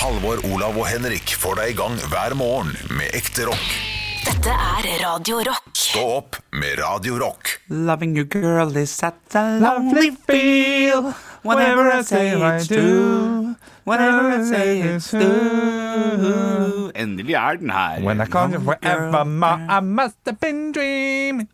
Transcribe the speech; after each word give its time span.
Halvor, 0.00 0.38
Olav 0.48 0.78
og 0.80 0.86
Henrik 0.88 1.34
får 1.36 1.58
deg 1.58 1.74
i 1.74 1.74
gang 1.76 1.98
hver 2.08 2.32
morgen 2.38 2.70
med 2.96 3.12
ekte 3.18 3.44
rock. 3.50 3.66
Dette 4.24 4.54
er 4.54 4.86
Radio 5.02 5.42
Rock. 5.44 5.66
Stå 5.76 6.04
opp 6.14 6.38
med 6.56 6.78
Radio 6.80 7.18
Rock. 7.20 7.50
Loving 7.68 8.14
you 8.16 8.24
girl 8.24 8.72
is 8.80 8.94
at 9.04 9.36
a 9.36 9.58
lovely 9.60 10.08
feel 10.24 11.12
Whatever 11.44 11.92
I 11.92 12.00
say 12.02 12.32
I 12.32 12.64
do 12.64 13.54
Whatever 13.84 14.40
I 14.40 14.44
say 14.48 14.80
it's 14.88 15.10
do 15.12 16.90
Endelig 16.96 17.36
er 17.36 17.60
den 17.60 17.70
her 17.70 18.00
When 18.00 18.20
I 18.20 18.26
call 18.26 18.52
you 18.56 18.60
forever, 18.60 19.24
ma, 19.24 19.58
I 19.68 19.80
must 19.80 20.16
have 20.24 20.40
been 20.40 20.72
dreaming. 20.72 21.48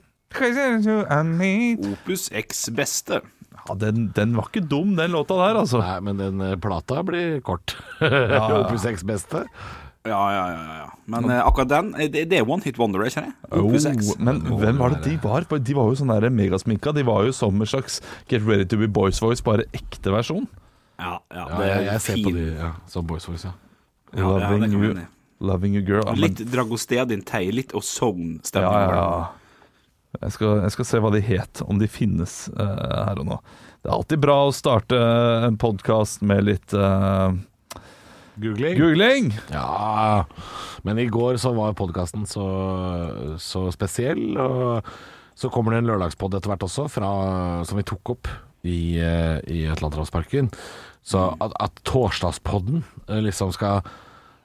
Opus 1.92 2.30
X 2.30 2.68
beste 2.76 3.20
Ja, 3.66 3.74
den, 3.80 4.10
den 4.16 4.36
var 4.36 4.50
ikke 4.50 4.64
dum, 4.66 4.94
den 4.98 5.14
låta 5.14 5.38
der, 5.40 5.58
altså. 5.62 5.80
Nei, 5.82 5.98
men 6.06 6.20
den 6.20 6.44
eh, 6.44 6.54
plata 6.60 7.02
blir 7.06 7.40
kort. 7.46 7.76
Ja, 8.00 8.46
Opus 8.62 8.86
X 8.88 9.04
beste. 9.06 9.46
Ja, 10.06 10.20
ja, 10.30 10.44
ja, 10.52 10.76
ja. 10.78 10.90
Men 11.10 11.30
eh, 11.30 11.40
akkurat 11.42 11.68
den, 11.68 11.88
eh, 11.98 12.10
det, 12.12 12.26
det 12.30 12.38
er 12.38 12.50
One 12.50 12.62
Hit 12.62 12.78
Wonder, 12.78 13.02
ikke 13.08 13.24
jeg 13.24 13.32
Opus 13.50 13.86
X 13.90 14.12
Oh, 14.14 14.20
men 14.22 14.38
hvem 14.60 14.78
var 14.78 14.94
det 14.94 15.02
de 15.08 15.16
var? 15.22 15.46
De 15.50 15.76
var 15.76 15.90
jo 15.90 15.98
sånn 15.98 16.12
der 16.14 16.28
megasminka. 16.30 16.94
De 16.94 17.04
var 17.06 17.26
jo 17.26 17.34
som 17.34 17.58
en 17.58 17.70
slags 17.70 17.98
Get 18.30 18.46
Ready 18.46 18.68
To 18.70 18.78
Be 18.80 18.88
Boys 18.88 19.20
Voice, 19.22 19.42
bare 19.46 19.66
ekte 19.76 20.14
versjon. 20.14 20.46
Ja, 21.00 21.18
ja, 21.34 21.42
Ja, 21.42 21.46
det 21.58 21.64
er 21.66 21.74
jeg, 21.74 21.88
jeg 21.90 22.04
ser 22.06 22.22
på 22.24 22.34
de 22.36 22.44
ja, 22.54 22.70
som 22.90 23.08
Boys 23.08 23.26
Voice, 23.28 23.50
ja. 23.50 23.56
Ja, 24.16 24.22
ja, 24.22 24.52
Loving, 24.54 24.72
you, 24.72 24.92
loving 25.44 25.74
you 25.76 25.82
girl. 25.84 26.06
Litt 26.16 26.38
Dragostea 26.38 27.02
Dragostedin 27.02 27.24
Tei, 27.26 27.50
litt 27.52 27.74
Ozone-stemning. 27.76 28.70
Ja, 28.70 28.94
ja, 28.94 29.02
ja. 29.02 29.45
Jeg 30.20 30.34
skal, 30.36 30.62
jeg 30.64 30.74
skal 30.74 30.88
se 30.88 31.00
hva 31.02 31.10
de 31.14 31.22
het, 31.24 31.62
om 31.66 31.80
de 31.80 31.88
finnes 31.90 32.36
uh, 32.56 33.02
her 33.08 33.20
og 33.22 33.28
nå. 33.28 33.36
Det 33.82 33.90
er 33.90 33.96
alltid 33.96 34.22
bra 34.22 34.38
å 34.46 34.54
starte 34.54 34.98
en 35.46 35.58
podkast 35.60 36.24
med 36.26 36.46
litt 36.48 36.74
uh, 36.76 37.34
Googling. 38.36 38.76
googling. 38.76 39.28
Ja, 39.52 40.24
men 40.84 41.00
i 41.00 41.08
går 41.12 41.38
så 41.40 41.54
var 41.56 41.76
podkasten 41.78 42.26
så, 42.28 42.46
så 43.40 43.66
spesiell, 43.72 44.36
og 44.36 44.90
så 45.36 45.52
kommer 45.52 45.72
det 45.72 45.84
en 45.84 45.92
lørdagspod 45.92 46.36
etter 46.36 46.52
hvert 46.52 46.66
også, 46.66 46.88
fra, 46.92 47.12
som 47.68 47.80
vi 47.80 47.86
tok 47.88 48.16
opp 48.16 48.32
i, 48.66 48.98
uh, 49.00 49.38
i 49.48 49.64
Atlanterhavsparken. 49.72 50.50
Så 51.06 51.28
at, 51.38 51.54
at 51.62 51.84
torsdagspodden 51.86 52.82
liksom 53.22 53.52
skal 53.54 53.86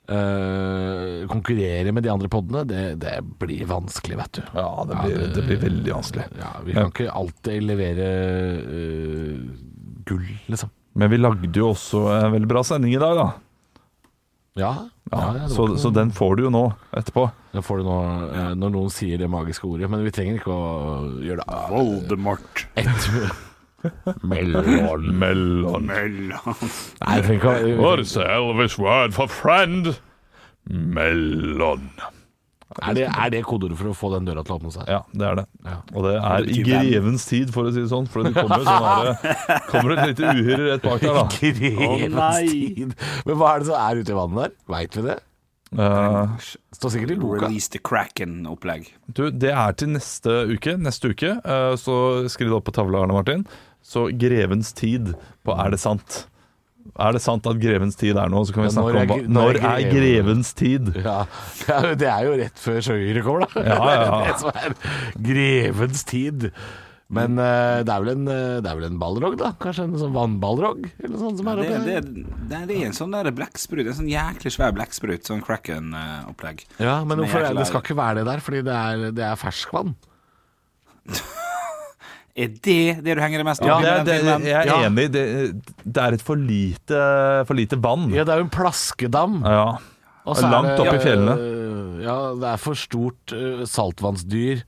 eh, 0.10 1.28
konkurrere 1.32 1.92
med 1.94 2.04
de 2.06 2.12
andre 2.14 2.30
poddene, 2.32 2.64
det, 2.68 2.84
det 3.04 3.18
blir 3.42 3.66
vanskelig, 3.70 4.18
vet 4.18 4.40
du. 4.40 4.42
Ja, 4.58 4.70
det 4.90 4.98
blir, 5.04 5.28
det 5.36 5.46
blir 5.48 5.62
veldig 5.62 5.94
vanskelig. 5.94 6.26
Ja, 6.40 6.56
vi 6.66 6.78
kan 6.78 6.92
ikke 6.92 7.12
alltid 7.12 7.68
levere 7.68 8.10
uh, 8.66 9.46
gull, 10.10 10.28
liksom. 10.48 10.72
Men 10.94 11.12
vi 11.14 11.22
lagde 11.22 11.52
jo 11.56 11.72
også 11.72 12.04
en 12.18 12.34
veldig 12.34 12.50
bra 12.52 12.64
sending 12.68 12.96
i 12.96 13.02
dag, 13.02 13.16
da. 13.16 13.30
Ja, 14.60 14.72
Ja, 15.12 15.20
ja, 15.36 15.46
så, 15.48 15.66
ikke 15.68 15.80
så 15.80 15.90
den 15.96 16.12
får 16.16 16.36
du 16.36 16.44
jo 16.46 16.50
nå, 16.52 16.66
etterpå. 16.96 17.30
Den 17.54 17.64
får 17.64 17.80
du 17.80 17.88
nå 17.88 17.96
eh, 18.32 18.50
når 18.60 18.74
noen 18.74 18.92
sier 18.92 19.20
det 19.20 19.28
magiske 19.32 19.68
ordet, 19.68 19.88
men 19.92 20.04
vi 20.04 20.12
trenger 20.16 20.40
ikke 20.40 20.52
å 20.52 21.00
gjøre 21.24 21.46
det 21.46 21.62
Voldemort. 21.72 22.66
ett 22.80 23.08
mellom. 24.22 25.18
Mellom 25.22 25.86
Mellom. 25.90 26.64
Nei, 27.02 27.18
vi 27.20 27.28
trenger 27.28 27.36
ikke 27.36 27.52
å 27.76 27.82
What 27.82 28.02
is 28.04 28.16
the 28.18 28.26
Elvis 28.26 28.78
word 28.82 29.16
for 29.18 29.32
friend? 29.32 29.94
Mellom. 30.70 31.88
er 32.82 32.94
det, 32.96 33.08
er 33.10 33.32
det 33.34 33.42
kodeordet 33.44 33.80
for 33.80 33.92
å 33.92 33.96
få 33.98 34.12
den 34.14 34.28
døra 34.30 34.44
til 34.48 34.54
å 34.54 34.60
åpne 34.62 34.72
seg? 34.76 34.86
Ja, 34.88 35.02
det 35.12 35.26
er 35.28 35.40
det. 35.42 35.46
Ja. 35.66 35.80
Og 35.92 36.06
det 36.06 36.14
er 36.20 36.46
i 36.54 36.62
grevens 36.68 37.26
tid, 37.28 37.50
for 37.52 37.68
å 37.68 37.74
si 37.74 37.82
det 37.82 37.90
sånn. 37.92 38.08
For 38.12 38.24
det 38.28 38.32
kommer, 38.38 38.64
sånn 38.68 39.10
det, 39.10 39.34
kommer 39.74 39.98
et 39.98 40.14
lite 40.14 40.36
uhyre 40.38 40.70
rett 40.70 40.86
bak 40.86 41.04
der, 41.04 41.18
da. 41.18 41.26
Grevens 41.34 42.54
tid. 42.54 42.96
Men 43.28 43.42
hva 43.42 43.52
er 43.56 43.66
det 43.66 43.70
som 43.74 43.82
er 43.82 44.00
ute 44.04 44.14
i 44.16 44.18
vannet 44.22 44.42
der? 44.46 44.56
Veit 44.78 44.98
vi 45.00 45.06
det? 45.10 45.18
Uh, 45.72 46.28
Står 46.76 46.92
sikkert 46.96 47.14
i 47.14 47.20
boka. 47.20 47.46
Release 47.46 47.72
the 47.72 47.80
Kraken-opplegg. 47.80 48.90
du, 49.08 49.30
det 49.32 49.54
er 49.56 49.76
til 49.80 49.94
neste 49.94 50.34
uke. 50.52 50.76
Neste 50.80 51.14
uke, 51.14 51.38
uh, 51.46 51.76
så 51.80 51.96
skriv 52.32 52.52
det 52.52 52.58
opp 52.58 52.68
på 52.68 52.74
tavla, 52.76 53.04
Arne 53.06 53.16
Martin. 53.16 53.46
Så 53.92 54.06
grevens 54.16 54.72
tid 54.78 55.14
på 55.44 55.56
Er 55.60 55.74
det 55.76 55.82
sant? 55.84 56.22
Er 56.98 57.14
det 57.14 57.22
sant 57.22 57.46
at 57.46 57.60
grevens 57.62 57.96
tid 58.00 58.18
er 58.18 58.30
nå? 58.32 58.40
Så 58.48 58.56
kan 58.56 58.64
vi 58.64 58.70
Ja, 58.70 58.76
snakke 58.78 58.94
når 59.04 59.12
om 59.28 59.34
når 59.36 59.60
er 59.62 59.90
grevens 59.92 60.54
tid? 60.58 60.94
Ja, 60.98 61.20
det 62.02 62.08
er 62.10 62.24
jo 62.30 62.38
rett 62.40 62.58
før 62.64 62.80
sjøyret 62.88 63.26
kommer, 63.28 63.46
da. 63.52 63.66
Ja, 63.68 63.82
ja, 63.92 64.00
ja. 64.02 64.22
Det 64.32 64.40
som 64.42 64.56
er 64.56 64.80
grevens 65.30 66.02
tid. 66.10 66.48
Men 67.12 67.36
eh, 67.44 67.82
det 67.84 67.92
er 67.92 68.04
vel 68.06 68.14
en, 68.14 68.28
eh, 68.32 68.58
det 68.64 68.70
er 68.72 68.78
vel 68.80 68.88
en 68.88 69.00
ballrog, 69.02 69.34
da? 69.42 69.50
Kanskje 69.60 69.84
en 69.90 69.98
sånn 70.00 70.14
vannballrog? 70.16 70.86
Eller 70.96 71.12
noe 71.12 71.20
sånt 71.26 71.42
som 71.42 71.50
Ja, 71.52 71.58
er 71.58 71.62
det, 71.62 71.80
det, 72.08 72.26
det, 72.48 72.62
det 72.70 72.78
er 72.80 72.86
en 72.88 72.96
sånn 72.96 73.12
der 73.18 73.28
blekksprut, 73.36 73.84
en 73.84 73.98
sånn 74.00 74.08
jæklig 74.14 74.54
svær 74.56 74.72
blekksprut, 74.78 75.28
sånn 75.28 75.44
Kraken-opplegg. 75.44 76.64
Ja, 76.80 77.02
men 77.04 77.20
hvorfor, 77.20 77.44
jækla- 77.44 77.60
det 77.60 77.68
skal 77.68 77.84
ikke 77.84 78.00
være 78.00 78.22
det 78.22 78.26
der, 78.32 78.46
fordi 78.48 78.64
det 78.70 78.78
er, 78.80 79.06
det 79.20 79.28
er 79.28 79.42
ferskvann. 79.44 79.92
Er 82.36 82.48
det 82.48 83.04
det 83.04 83.16
du 83.18 83.22
henger 83.22 83.42
deg 83.42 83.46
mest 83.46 83.62
opp 83.62 83.68
Ja, 83.68 83.78
i? 83.80 83.84
det, 83.84 83.94
den 83.94 84.06
det, 84.06 84.20
filmen? 84.22 84.46
jeg 84.48 84.56
er 84.62 84.70
Ja. 84.70 84.78
enig. 84.88 85.08
Det, 85.12 85.24
det 85.84 86.04
er 86.04 86.14
et 86.16 86.22
for 86.24 86.36
lite, 86.40 87.02
for 87.50 87.54
lite 87.60 87.76
vann. 87.84 88.10
Ja, 88.16 88.24
det 88.24 88.34
er 88.34 88.38
jo 88.40 88.46
en 88.48 88.54
plaskedam. 88.54 89.42
Ja. 89.44 89.66
Og 90.26 90.38
så 90.38 90.48
Langt 90.52 90.78
oppe 90.80 90.88
opp 90.94 91.00
i 91.00 91.04
fjellene. 91.04 91.36
Ja, 92.06 92.16
det 92.40 92.48
er 92.54 92.58
for 92.62 92.78
stort 92.78 93.34
øh, 93.36 93.66
saltvannsdyr 93.68 94.62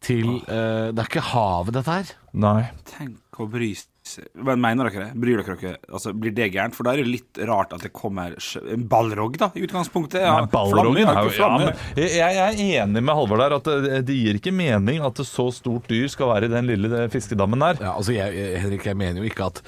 til 0.00 0.28
uh, 0.46 0.90
Det 0.94 1.02
er 1.02 1.08
ikke 1.10 1.24
havet, 1.34 1.74
dette 1.74 1.90
her. 1.90 2.12
Nei. 2.38 2.68
Tenk 2.86 3.40
å 3.42 3.48
bry 3.50 3.72
seg 3.74 3.88
Men 4.34 4.60
Mener 4.62 4.88
dere 4.88 5.04
det? 5.06 5.12
Bryr 5.20 5.40
dere 5.40 5.56
dere? 5.60 5.78
Altså, 5.88 6.12
Blir 6.16 6.32
det 6.34 6.50
gærent? 6.54 6.76
For 6.76 6.86
da 6.86 6.94
er 6.94 7.02
det 7.02 7.12
litt 7.12 7.40
rart 7.48 7.74
at 7.76 7.82
det 7.84 7.92
kommer 7.96 8.28
en 8.36 8.86
ballrog, 8.90 9.32
da, 9.40 9.46
i 9.54 9.64
utgangspunktet. 9.66 10.20
Ja, 10.24 10.34
Nei, 10.42 10.50
flammer, 10.52 11.00
er 11.02 11.28
jo 11.28 11.32
ja, 11.38 11.48
men 11.54 11.66
jeg, 11.98 12.08
jeg 12.16 12.32
er 12.44 12.52
enig 12.82 13.02
med 13.04 13.18
Halvor 13.18 13.38
der 13.42 13.56
at 13.58 13.66
det, 13.68 14.02
det 14.08 14.18
gir 14.18 14.34
ikke 14.40 14.54
mening 14.54 14.98
at 15.06 15.16
så 15.26 15.46
stort 15.54 15.84
dyr 15.90 16.08
skal 16.12 16.26
være 16.32 16.44
i 16.48 16.52
den 16.52 16.64
lille 16.70 16.88
fiskedammen 17.12 17.60
der. 17.64 17.74
Ja, 17.84 17.92
altså 17.94 18.12
jeg, 18.16 18.28
Henrik, 18.62 18.84
jeg 18.88 18.96
mener 18.98 19.18
jo 19.22 19.28
ikke 19.28 19.50
at 19.52 19.58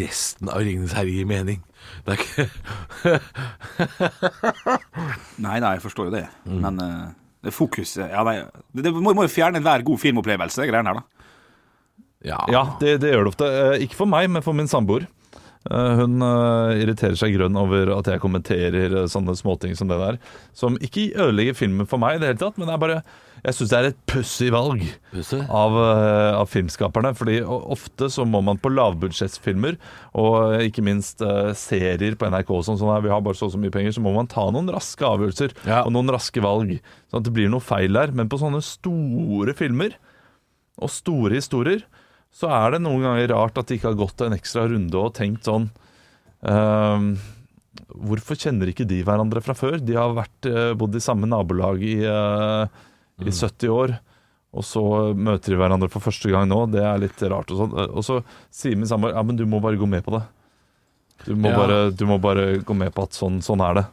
resten 0.00 0.46
av 0.52 0.58
Ringenes 0.64 0.96
herre 0.96 1.14
gir 1.14 1.26
mening. 1.28 1.58
Det 2.04 2.10
er 2.14 2.18
ikke 2.20 2.44
Nei, 5.44 5.56
nei, 5.62 5.72
jeg 5.76 5.82
forstår 5.84 6.04
jo 6.10 6.14
det. 6.14 6.26
Mm. 6.44 6.60
Men 6.64 6.74
uh, 6.84 7.06
det 7.44 7.52
fokuset 7.56 8.10
ja, 8.10 8.24
nei, 8.26 8.36
det, 8.74 8.84
det 8.84 8.92
må, 8.92 9.14
må 9.16 9.24
jo 9.24 9.32
fjerne 9.32 9.60
enhver 9.60 9.86
god 9.86 9.98
filmopplevelse, 10.02 10.62
det 10.62 10.70
greiene 10.72 10.92
her, 10.92 11.00
da. 11.00 11.04
Ja, 12.26 12.42
Ja, 12.52 12.64
det, 12.80 12.98
det 13.00 13.14
gjør 13.14 13.24
det 13.24 13.32
ofte. 13.34 13.46
Eh, 13.48 13.86
Ikke 13.86 13.96
for 14.02 14.10
meg, 14.10 14.28
men 14.30 14.42
for 14.44 14.52
min 14.56 14.68
samboer. 14.68 15.06
Eh, 15.70 15.94
Hun 16.00 16.20
eh, 16.24 16.82
irriterer 16.82 17.16
seg 17.20 17.32
grønn 17.36 17.56
over 17.56 17.90
at 17.98 18.08
jeg 18.12 18.20
kommenterer 18.20 18.94
sånne 19.12 19.32
småting 19.36 19.74
som 19.76 19.88
det 19.88 19.96
der. 20.00 20.18
Som 20.56 20.76
ikke 20.80 21.10
ødelegger 21.16 21.56
filmen 21.56 21.88
for 21.88 22.00
meg 22.00 22.16
i 22.16 22.22
det 22.22 22.30
hele 22.34 22.40
tatt, 22.42 22.56
men 22.60 22.68
det 22.68 22.76
er 22.76 22.82
bare 22.84 23.02
Jeg 23.40 23.56
syns 23.56 23.70
det 23.72 23.78
er 23.78 23.86
et 23.88 24.00
pussig 24.04 24.50
valg 24.52 24.82
av, 25.48 25.76
av 26.42 26.48
filmskaperne. 26.52 27.14
Fordi 27.16 27.38
ofte 27.48 28.10
så 28.12 28.26
må 28.28 28.42
man 28.44 28.60
på 28.60 28.68
lavbudsjettsfilmer, 28.68 29.78
og 30.20 30.60
ikke 30.60 30.84
minst 30.84 31.24
uh, 31.24 31.54
serier 31.56 32.18
på 32.20 32.28
NRK 32.28 32.52
og 32.52 32.66
sånn, 32.66 32.76
sånn 32.82 32.92
her, 32.92 33.00
vi 33.06 33.08
har 33.14 33.22
bare 33.24 33.38
så 33.40 33.48
og 33.48 33.54
så 33.54 33.60
mye 33.62 33.72
penger, 33.72 33.96
så 33.96 34.02
må 34.04 34.12
man 34.12 34.28
ta 34.28 34.44
noen 34.52 34.68
raske 34.68 35.08
avgjørelser 35.08 35.56
Ja. 35.64 35.80
og 35.86 35.94
noen 35.96 36.12
raske 36.12 36.44
valg. 36.44 36.76
Sånn 37.08 37.22
at 37.24 37.30
det 37.30 37.32
blir 37.38 37.48
noe 37.48 37.64
feil 37.64 37.96
der. 37.96 38.12
Men 38.12 38.28
på 38.28 38.36
sånne 38.44 38.60
store 38.60 39.56
filmer 39.56 39.96
og 40.80 40.92
store 40.92 41.40
historier, 41.40 41.80
så 42.32 42.48
er 42.54 42.76
det 42.76 42.82
noen 42.84 43.02
ganger 43.02 43.32
rart 43.34 43.58
at 43.58 43.66
de 43.70 43.76
ikke 43.78 43.90
har 43.90 43.98
gått 43.98 44.22
en 44.24 44.36
ekstra 44.36 44.66
runde 44.70 44.94
og 45.00 45.14
tenkt 45.18 45.48
sånn 45.48 45.68
ehm, 46.46 47.12
Hvorfor 47.90 48.38
kjenner 48.38 48.70
ikke 48.70 48.86
de 48.88 49.00
hverandre 49.06 49.42
fra 49.42 49.54
før? 49.54 49.78
De 49.82 49.94
har 49.98 50.12
vært, 50.14 50.46
eh, 50.46 50.72
bodd 50.78 50.94
i 50.94 51.02
samme 51.02 51.26
nabolag 51.28 51.82
i, 51.82 51.96
eh, 52.06 52.66
i 53.26 53.30
70 53.34 53.68
år, 53.70 53.92
og 54.54 54.64
så 54.66 54.82
møter 55.14 55.54
de 55.54 55.58
hverandre 55.58 55.90
for 55.90 56.02
første 56.02 56.30
gang 56.30 56.48
nå. 56.50 56.64
Det 56.70 56.82
er 56.82 56.98
litt 57.02 57.18
rart. 57.30 57.50
Og, 57.50 57.58
sånn. 57.60 57.74
og 57.90 58.02
så 58.06 58.20
sier 58.50 58.76
min 58.78 58.86
samboer 58.90 59.14
ja, 59.14 59.22
men 59.26 59.36
du 59.38 59.44
må 59.46 59.60
bare 59.62 59.78
gå 59.78 59.88
med 59.88 60.04
på 60.06 60.14
det. 60.16 60.22
Du 61.26 61.34
må, 61.36 61.50
Ja. 61.50 61.56
bare, 61.56 61.90
du 61.90 62.06
må 62.06 62.20
bare 62.20 62.58
gå 62.62 62.74
med 62.76 62.94
på 62.94 63.02
at 63.04 63.10
sånn, 63.10 63.38
sånn 63.42 63.60
er 63.60 63.74
det. 63.74 63.86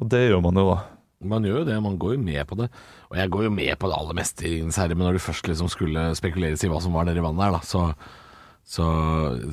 Og 0.00 0.08
det 0.08 0.30
gjør 0.30 0.42
man 0.42 0.54
jo, 0.54 0.74
da. 0.74 0.82
Man 1.30 1.46
gjør 1.46 1.62
jo 1.62 1.68
det, 1.68 1.78
man 1.84 1.96
går 2.00 2.16
jo 2.16 2.24
med 2.24 2.42
på 2.50 2.58
det. 2.60 2.68
Og 3.10 3.16
jeg 3.20 3.32
går 3.32 3.46
jo 3.46 3.54
med 3.54 3.72
på 3.80 3.90
det 3.90 3.96
aller 4.00 4.18
meste 4.18 4.44
i 4.44 4.52
Ringenes 4.56 4.78
herre, 4.80 4.98
men 4.98 5.08
når 5.08 5.18
det 5.18 5.24
først 5.24 5.48
liksom 5.50 5.70
skulle 5.72 6.10
spekuleres 6.18 6.64
i 6.64 6.70
hva 6.72 6.82
som 6.82 6.94
var 6.96 7.08
nedi 7.08 7.24
vannet 7.24 7.46
her, 7.46 7.56
da, 7.56 7.62
så, 7.66 7.84
så 8.76 8.86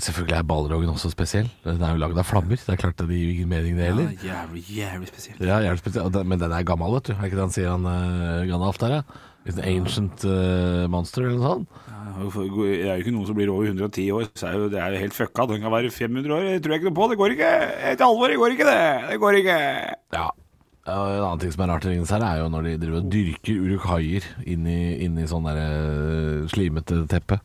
Selvfølgelig 0.01 0.37
er 0.37 0.47
ballrogen 0.47 0.93
også 0.93 1.11
spesiell. 1.13 1.49
Den 1.65 1.83
er 1.83 1.95
jo 1.95 2.03
lagd 2.03 2.21
av 2.21 2.27
flammer. 2.27 2.59
Det 2.59 2.75
er 2.75 2.81
klart 2.81 3.01
det 3.01 3.09
gir 3.09 3.33
ingen 3.33 3.51
mening, 3.51 3.79
det 3.79 3.89
heller. 3.91 4.13
Ja, 4.21 4.41
jævlig, 4.43 4.63
jævlig 4.77 5.11
spesielt. 5.11 5.43
Ja, 5.43 5.59
jævlig 5.65 5.83
spesiell. 5.83 6.21
Men 6.25 6.41
den 6.41 6.55
er 6.55 6.67
gammel, 6.67 6.95
vet 6.97 7.11
du. 7.11 7.17
Er 7.17 7.27
ikke 7.27 7.39
det 7.39 7.47
han 7.47 7.57
sier, 7.57 7.73
han 7.73 7.87
uh, 7.87 8.47
Gandalf 8.49 8.81
der, 8.81 8.99
ja? 8.99 9.27
Litt 9.41 9.57
an 9.57 9.65
ancient 9.65 10.23
uh, 10.29 10.85
monster, 10.93 11.25
eller 11.25 11.39
noe 11.41 11.55
sånt. 11.55 11.81
Det 12.21 12.67
er 12.85 12.99
jo 12.99 13.01
ikke 13.01 13.13
noen 13.15 13.25
som 13.25 13.37
blir 13.37 13.49
over 13.49 13.69
110 13.71 14.11
år, 14.13 14.27
så 14.37 14.51
er 14.51 14.57
jo, 14.59 14.67
det 14.69 14.81
er 14.81 14.93
jo 14.93 15.01
helt 15.01 15.15
fucka. 15.15 15.47
Den 15.49 15.63
kan 15.63 15.73
være 15.73 15.89
500 15.93 16.35
år, 16.35 16.45
det 16.45 16.61
tror 16.61 16.75
jeg 16.75 16.81
ikke 16.81 16.91
noe 16.91 16.99
på. 16.99 17.07
Det 17.09 17.17
går 17.21 17.35
ikke. 17.35 17.51
Et 17.91 18.03
alvor, 18.05 18.29
det 18.29 18.39
går 18.41 18.55
ikke, 18.55 18.67
det. 18.69 18.83
Det 19.09 19.19
går 19.23 19.39
ikke. 19.41 19.57
Ja. 20.17 20.27
Og 20.89 21.11
en 21.13 21.21
annen 21.21 21.41
ting 21.43 21.51
som 21.53 21.61
er 21.61 21.69
rart 21.69 21.85
i 21.85 21.91
Ringenes 21.91 22.09
herre, 22.15 22.29
er 22.33 22.39
jo 22.41 22.49
når 22.49 22.65
de 22.65 22.71
driver 22.81 23.01
og 23.03 23.09
dyrker 23.13 23.65
urukaier 23.67 24.25
inn 24.49 24.63
i, 24.65 24.79
inn 25.05 25.19
i 25.21 25.27
sånn 25.29 25.45
der 25.45 25.59
eh, 25.61 26.47
slimete 26.49 27.03
teppe. 27.11 27.37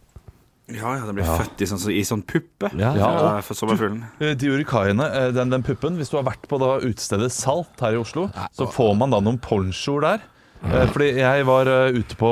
Ja, 0.73 0.97
ja, 0.97 1.05
den 1.07 1.15
blir 1.15 1.29
født 1.29 1.61
i 1.63 1.67
sånn, 1.71 1.83
i 1.95 2.01
sånn 2.03 2.25
puppe. 2.27 2.73
Ja, 2.75 2.95
ja, 2.97 3.11
ja. 3.13 3.35
for 3.45 3.55
sommerfuglen. 3.59 4.01
Eh, 4.25 4.33
De 4.41 4.49
urikaiene, 4.51 5.05
eh, 5.21 5.29
den, 5.37 5.53
den 5.53 5.63
puppen 5.67 6.01
Hvis 6.01 6.11
du 6.11 6.17
har 6.19 6.25
vært 6.27 6.49
på 6.51 6.59
da 6.59 6.79
utestedet 6.83 7.29
Salt 7.35 7.85
her 7.85 7.95
i 7.95 8.01
Oslo, 8.01 8.25
så 8.57 8.67
får 8.73 8.97
man 8.99 9.13
da 9.15 9.21
noen 9.23 9.39
ponchoer 9.45 10.09
der. 10.09 10.25
Fordi 10.67 11.11
jeg 11.21 11.45
var 11.47 11.69
ute 11.95 12.17
på 12.19 12.29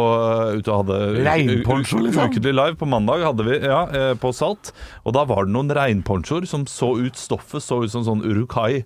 Ute 0.57 0.73
og 0.73 0.79
hadde 0.81 0.97
Regnponcho, 1.23 2.01
liksom? 2.03 2.33
Ukentlig 2.33 2.55
live 2.57 2.79
på 2.81 2.89
mandag 2.89 3.23
hadde 3.23 3.45
vi, 3.47 3.59
ja, 3.63 3.83
på 4.19 4.33
Salt. 4.35 4.73
Og 5.05 5.15
da 5.15 5.23
var 5.29 5.45
det 5.47 5.55
noen 5.55 5.71
regnponchoer 5.77 6.49
som 6.49 6.65
så 6.67 6.95
ut 7.05 7.21
Stoffet 7.21 7.63
så 7.63 7.83
ut 7.85 7.93
som 7.93 8.03
sånn 8.09 8.25
urukai. 8.25 8.81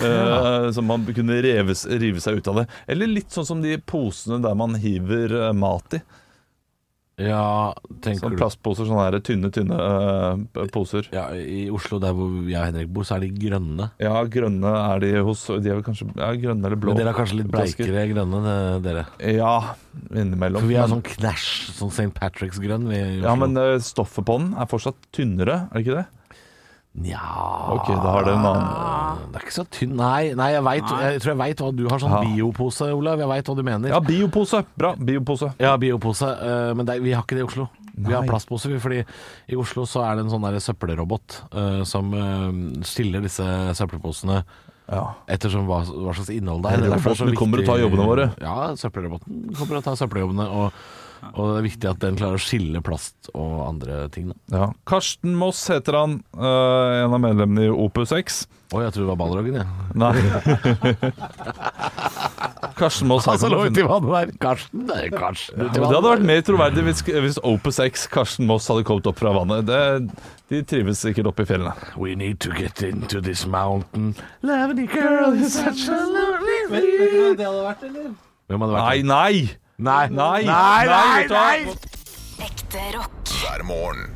Eh, 0.00 0.70
som 0.72 0.88
man 0.88 1.04
kunne 1.12 1.42
reves, 1.44 1.84
rive 1.86 2.22
seg 2.22 2.40
ut 2.40 2.50
av 2.52 2.62
det. 2.62 2.66
Eller 2.86 3.10
litt 3.10 3.34
sånn 3.34 3.48
som 3.48 3.62
de 3.64 3.76
posene 3.78 4.40
der 4.44 4.58
man 4.58 4.78
hiver 4.80 5.36
eh, 5.48 5.54
mat 5.56 5.98
i. 5.98 6.02
Ja, 7.20 7.74
tenker 8.00 8.24
Sånn 8.24 8.32
du 8.32 8.40
plastposer, 8.40 8.86
sånne 8.88 9.04
her 9.04 9.18
tynne, 9.24 9.50
tynne 9.52 9.76
uh, 9.76 10.62
poser. 10.72 11.10
ja, 11.12 11.26
I 11.36 11.66
Oslo, 11.74 11.98
der 12.00 12.14
hvor 12.16 12.30
jeg 12.48 12.56
og 12.56 12.70
Henrik 12.70 12.88
bor, 12.96 13.04
så 13.04 13.18
er 13.18 13.26
de 13.26 13.28
grønne. 13.36 13.90
Ja, 14.00 14.14
grønne 14.32 14.72
er 14.78 15.02
de 15.04 15.10
hos 15.26 15.44
De 15.52 15.60
er 15.60 15.76
vel 15.76 15.84
kanskje 15.84 16.08
ja, 16.08 16.30
grønne 16.40 16.70
eller 16.70 16.80
blå. 16.80 16.94
Men 16.94 17.02
dere 17.02 17.12
er 17.12 17.18
kanskje 17.18 17.42
litt 17.42 17.52
bleikere 17.52 18.06
grønne, 18.14 18.56
dere. 18.84 19.04
Ja, 19.28 19.52
innimellom. 20.08 20.64
For 20.64 20.72
vi 20.72 20.80
har 20.80 20.88
sånn 20.90 21.04
knæsj, 21.04 21.50
sånn 21.76 21.92
St. 21.92 22.08
Patrick's-grønn. 22.16 22.88
ja, 23.20 23.36
men 23.38 23.60
uh, 23.60 23.76
stoffet 23.84 24.26
på 24.26 24.40
den 24.40 24.54
er 24.56 24.72
fortsatt 24.72 24.98
tynnere, 25.14 25.66
er 25.68 25.76
det 25.76 25.84
ikke 25.84 26.00
det? 26.00 26.08
Nja 26.92 27.20
Ok, 27.72 27.86
da 27.88 28.10
har 28.12 28.26
dere 28.26 28.36
en 28.36 28.46
annen. 28.50 29.20
Det 29.32 29.38
er 29.40 29.44
ikke 29.46 29.54
så 29.56 29.64
tynn 29.72 29.94
Nei, 29.96 30.32
nei 30.36 30.50
jeg, 30.52 30.64
vet, 30.66 30.90
jeg 31.00 31.20
tror 31.24 31.30
jeg 31.32 31.38
veit 31.40 31.62
hva 31.64 31.70
du 31.76 31.86
har 31.88 32.02
sånn 32.02 32.12
Ja. 32.12 32.20
biopose, 32.26 32.88
Olav. 32.92 33.18
Jeg 33.22 33.30
veit 33.30 33.46
hva 33.48 33.54
du 33.56 33.62
mener. 33.64 33.88
Ja, 33.94 34.00
biopose. 34.04 34.60
Bra. 34.76 34.90
Biopose. 34.96 35.54
Ja, 35.58 35.76
biopose, 35.80 36.28
eh, 36.28 36.74
men 36.76 36.84
det, 36.84 36.96
er- 36.98 37.00
vi 37.06 37.12
har 37.16 37.22
ikke 37.24 37.38
det 37.38 37.44
i 37.46 37.48
Oslo. 37.48 37.68
Vi 37.96 38.12
har 38.12 38.22
Nei. 38.22 38.28
plastpose, 38.28 38.68
vi, 38.68 38.78
fordi 38.80 39.00
i 39.48 39.56
Oslo 39.56 39.84
så 39.88 40.04
er 40.04 40.16
det 40.16 40.24
en 40.26 40.30
sånn 40.32 40.44
der 40.44 40.60
søppelrobot 40.60 41.40
eh, 41.52 41.82
som 41.84 42.12
eh, 42.12 42.84
stiller 42.84 43.20
disse 43.24 43.44
søppelposene 43.76 44.42
Ja. 44.92 45.14
ettersom 45.28 45.64
hva, 45.66 45.80
hva 45.88 46.12
slags 46.12 46.28
innhold 46.28 46.62
det 46.64 46.72
er. 46.72 46.76
Denne 46.76 46.82
Det 46.82 46.92
er 46.92 46.96
derfor 46.98 47.08
det 47.08 47.16
er 47.16 47.20
så 47.20 47.24
roboten 47.24 47.40
kommer 47.40 47.58
og 47.58 47.64
tar 47.72 47.78
jobbene 47.80 48.06
våre. 48.08 48.26
Ja, 48.40 48.56
søppelroboten 48.76 49.54
kommer 49.56 49.76
og 49.80 49.84
tar 49.84 49.96
søppeljobbene. 49.96 50.46
Og, 50.50 50.72
og 51.30 51.42
det 51.52 51.58
er 51.60 51.66
viktig 51.68 51.86
at 51.92 52.00
den 52.02 52.16
klarer 52.18 52.38
å 52.40 52.42
skille 52.42 52.80
plast 52.84 53.30
og 53.32 53.60
andre 53.68 54.08
ting. 54.12 54.26
Da. 54.32 54.36
ja. 54.58 54.66
Karsten 54.88 55.36
Moss 55.38 55.60
heter 55.70 55.94
han. 56.00 56.12
uh, 56.36 57.04
en 57.04 57.14
av 57.14 57.20
medlemmene 57.22 57.62
i 57.68 57.70
Opus 57.72 58.12
X. 58.16 58.46
Å, 58.72 58.80
jeg 58.86 58.92
tror 58.94 59.04
det 59.04 59.12
var 59.12 59.20
Balrogen, 59.20 59.54
jeg. 59.60 59.66
Nei. 60.00 60.16
Karsten 62.78 63.08
Moss 63.10 63.26
har 63.26 63.32
Altså, 63.36 63.48
det 63.48 63.54
er. 63.84 64.30
Karsten, 64.40 64.86
det 64.88 64.96
er 64.96 65.08
Karsten. 65.12 65.58
Ja, 65.60 65.64
men 65.76 65.82
det 65.90 65.96
hadde 65.96 66.08
vært 66.08 66.24
mer 66.26 66.40
troverdig 66.46 66.82
hvis, 66.88 67.02
hvis 67.06 67.38
Opus 67.46 67.78
X 67.84 68.06
Karsten 68.10 68.46
Moss 68.48 68.68
hadde 68.72 68.84
kommet 68.88 69.06
opp 69.10 69.18
fra 69.20 69.32
vannet. 69.36 69.66
Det, 69.68 69.80
de 70.52 70.62
trives 70.68 70.98
sikkert 71.04 71.26
oppe 71.30 71.42
i 71.46 71.48
fjellene. 71.52 71.74
We 72.00 72.10
need 72.18 72.38
to 72.44 72.50
get 72.56 72.82
into 72.86 73.20
this 73.20 73.44
mountain. 73.46 74.14
Lovely 74.42 74.86
girl 74.90 75.32
is 75.36 75.52
such 75.54 75.88
a 75.92 76.00
lovely 76.08 76.58
Vet 76.72 76.82
du 76.88 76.92
hva 76.98 77.34
det 77.36 77.46
hadde 77.46 77.64
vært 77.68 77.82
Nei, 77.86 77.92
det? 78.98 79.06
nei! 79.08 79.12
Nei, 79.12 79.34
Nei, 79.82 80.08
nei, 80.10 80.44
nei, 80.44 80.86
nei, 80.86 81.26
nei. 81.26 81.74
Ekte 82.38 82.78
rock. 82.92 83.28
hver 83.28 83.62
morgen. 83.64 84.14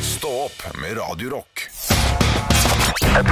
Stå 0.00 0.28
opp 0.44 0.76
med 0.80 0.96
Radio 0.96 1.30
Rock. 1.30 1.70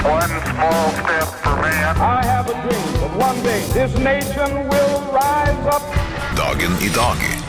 One 0.04 0.40
small 0.50 0.90
step 0.90 1.28
for 1.42 1.56
man. 1.56 1.96
I 1.96 2.24
have 2.26 2.50
a 2.50 2.54
dream 2.62 2.92
that 3.00 3.28
one 3.28 3.42
day 3.42 3.62
this 3.72 3.98
nation 3.98 4.68
will 4.68 5.00
rise 5.12 5.66
up. 5.66 5.82
Dagen 6.36 6.72
i 6.80 6.88
dag 6.88 7.47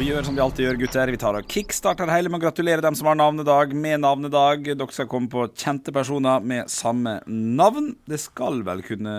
vi 0.00 0.06
gjør 0.08 0.24
som 0.24 0.36
vi 0.36 0.40
alltid 0.40 0.64
gjør, 0.64 0.78
gutter. 0.80 1.10
Vi 1.12 1.18
tar 1.20 1.36
og 1.36 1.48
kickstarter 1.50 2.08
det 2.08 2.14
hele 2.14 2.30
med 2.32 2.40
å 2.40 2.44
gratulere 2.46 2.80
dem 2.84 2.94
som 2.96 3.10
har 3.10 3.18
navnedag 3.20 3.74
med 3.76 4.00
navnedag. 4.00 4.70
Dere 4.70 4.94
skal 4.96 5.08
komme 5.10 5.28
på 5.28 5.44
kjente 5.52 5.92
personer 5.92 6.40
med 6.40 6.70
samme 6.72 7.18
navn. 7.28 7.90
Det 8.08 8.16
skal 8.22 8.62
vel 8.64 8.80
kunne 8.86 9.12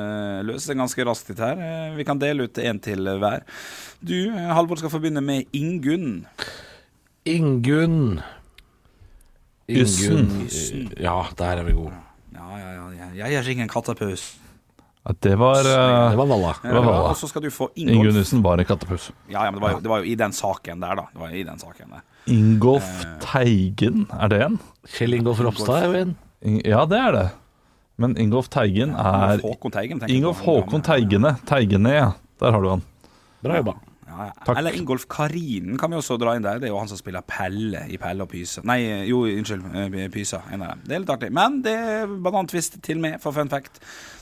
løse 0.47 0.71
seg 0.71 0.81
ganske 0.81 1.05
raskt, 1.05 1.29
dette 1.29 1.45
her. 1.45 1.61
Eh, 1.61 1.95
Vi 1.99 2.05
kan 2.07 2.21
dele 2.21 2.49
ut 2.49 2.57
en 2.57 2.81
til 2.81 3.05
hver. 3.21 3.45
Du, 4.01 4.33
eh, 4.33 4.53
Halvor, 4.55 4.81
skal 4.81 4.89
få 4.89 5.03
begynne 5.03 5.21
med 5.21 5.45
Ingunn. 5.53 6.25
Ingunn. 7.29 8.23
Yssen. 9.69 10.89
Ja, 10.97 11.27
der 11.37 11.61
er 11.61 11.63
vi 11.63 11.77
gode. 11.77 11.93
Ja, 12.33 12.57
ja, 12.57 12.89
ja. 12.97 13.13
Jeg 13.27 13.37
er 13.37 13.53
ingen 13.53 13.69
en 13.69 13.75
kattepus. 13.75 14.40
Det 15.19 15.33
var 15.35 15.57
uh, 15.65 16.09
Det 16.11 16.17
var 16.19 16.25
Valla. 16.29 16.49
Eh, 16.63 16.73
var 16.73 16.83
Valla. 16.85 17.09
Og 17.09 17.17
så 17.17 17.27
skal 17.27 17.41
du 17.41 17.49
få 17.49 17.69
Ingolf. 17.75 17.95
Ingunnissen 17.97 18.43
var 18.45 18.61
en 18.61 18.65
kattepus. 18.69 19.07
Ja, 19.27 19.45
ja, 19.45 19.51
men 19.51 19.57
det 19.59 19.63
var, 19.65 19.71
jo, 19.73 19.79
det 19.81 19.89
var 19.89 20.03
jo 20.03 20.11
i 20.11 20.15
den 20.15 20.31
saken 20.37 20.79
der, 20.83 20.95
da. 20.99 21.07
Det 21.13 21.19
var 21.23 21.31
jo 21.33 21.41
i 21.41 21.43
den 21.47 21.59
saken 21.59 21.89
der. 21.95 22.03
Ingolf 22.29 22.91
Teigen, 23.23 24.03
er 24.13 24.29
det 24.29 24.41
en? 24.45 24.59
Kjell 24.87 25.17
Ingolf 25.17 25.41
Ropstad 25.41 25.79
er 25.81 25.87
jo 25.89 26.01
en. 26.05 26.11
Ing- 26.45 26.61
Ja, 26.69 26.85
det 26.85 26.99
er 26.99 27.11
det. 27.17 27.27
Men 28.01 28.13
Ingolf 28.17 28.47
Teigen 28.53 28.93
er 28.97 29.41
Håkon 29.41 29.73
Teigen, 29.73 29.99
tenker 29.99 30.13
jeg 30.13 30.21
Ingolf. 30.21 30.39
Håkon 30.45 30.81
Teigene. 30.85 31.35
Teigene, 31.49 31.95
ja. 31.97 32.11
Der 32.41 32.51
har 32.55 32.61
du 32.61 32.69
han. 32.69 32.85
Bra 33.41 33.57
jobba. 33.57 33.73
Ja. 34.21 34.55
Eller 34.57 34.75
Ingolf 34.77 35.07
Karinen 35.11 35.77
kan 35.81 35.91
vi 35.91 35.97
også 35.99 36.17
dra 36.21 36.35
inn 36.37 36.45
der. 36.45 36.59
Det 36.61 36.69
er 36.69 36.73
jo 36.75 36.79
han 36.81 36.89
som 36.91 36.99
spiller 36.99 37.25
Pelle 37.27 37.85
i 37.89 37.97
Pelle 38.01 38.23
og 38.25 38.29
Pysa. 38.31 38.61
Nei, 38.67 38.79
jo, 39.09 39.23
unnskyld. 39.25 39.67
eh, 39.75 40.07
Pysa. 40.13 40.43
En 40.51 40.61
av 40.65 40.73
dem. 40.75 40.81
Det 40.87 40.95
er 40.95 41.03
litt 41.05 41.13
artig. 41.15 41.31
Men 41.35 41.61
det 41.65 41.75
er 41.77 42.07
banantvist 42.07 42.81
til 42.85 42.99
med 43.03 43.19
for 43.23 43.31
fun 43.35 43.49
fact. 43.51 43.79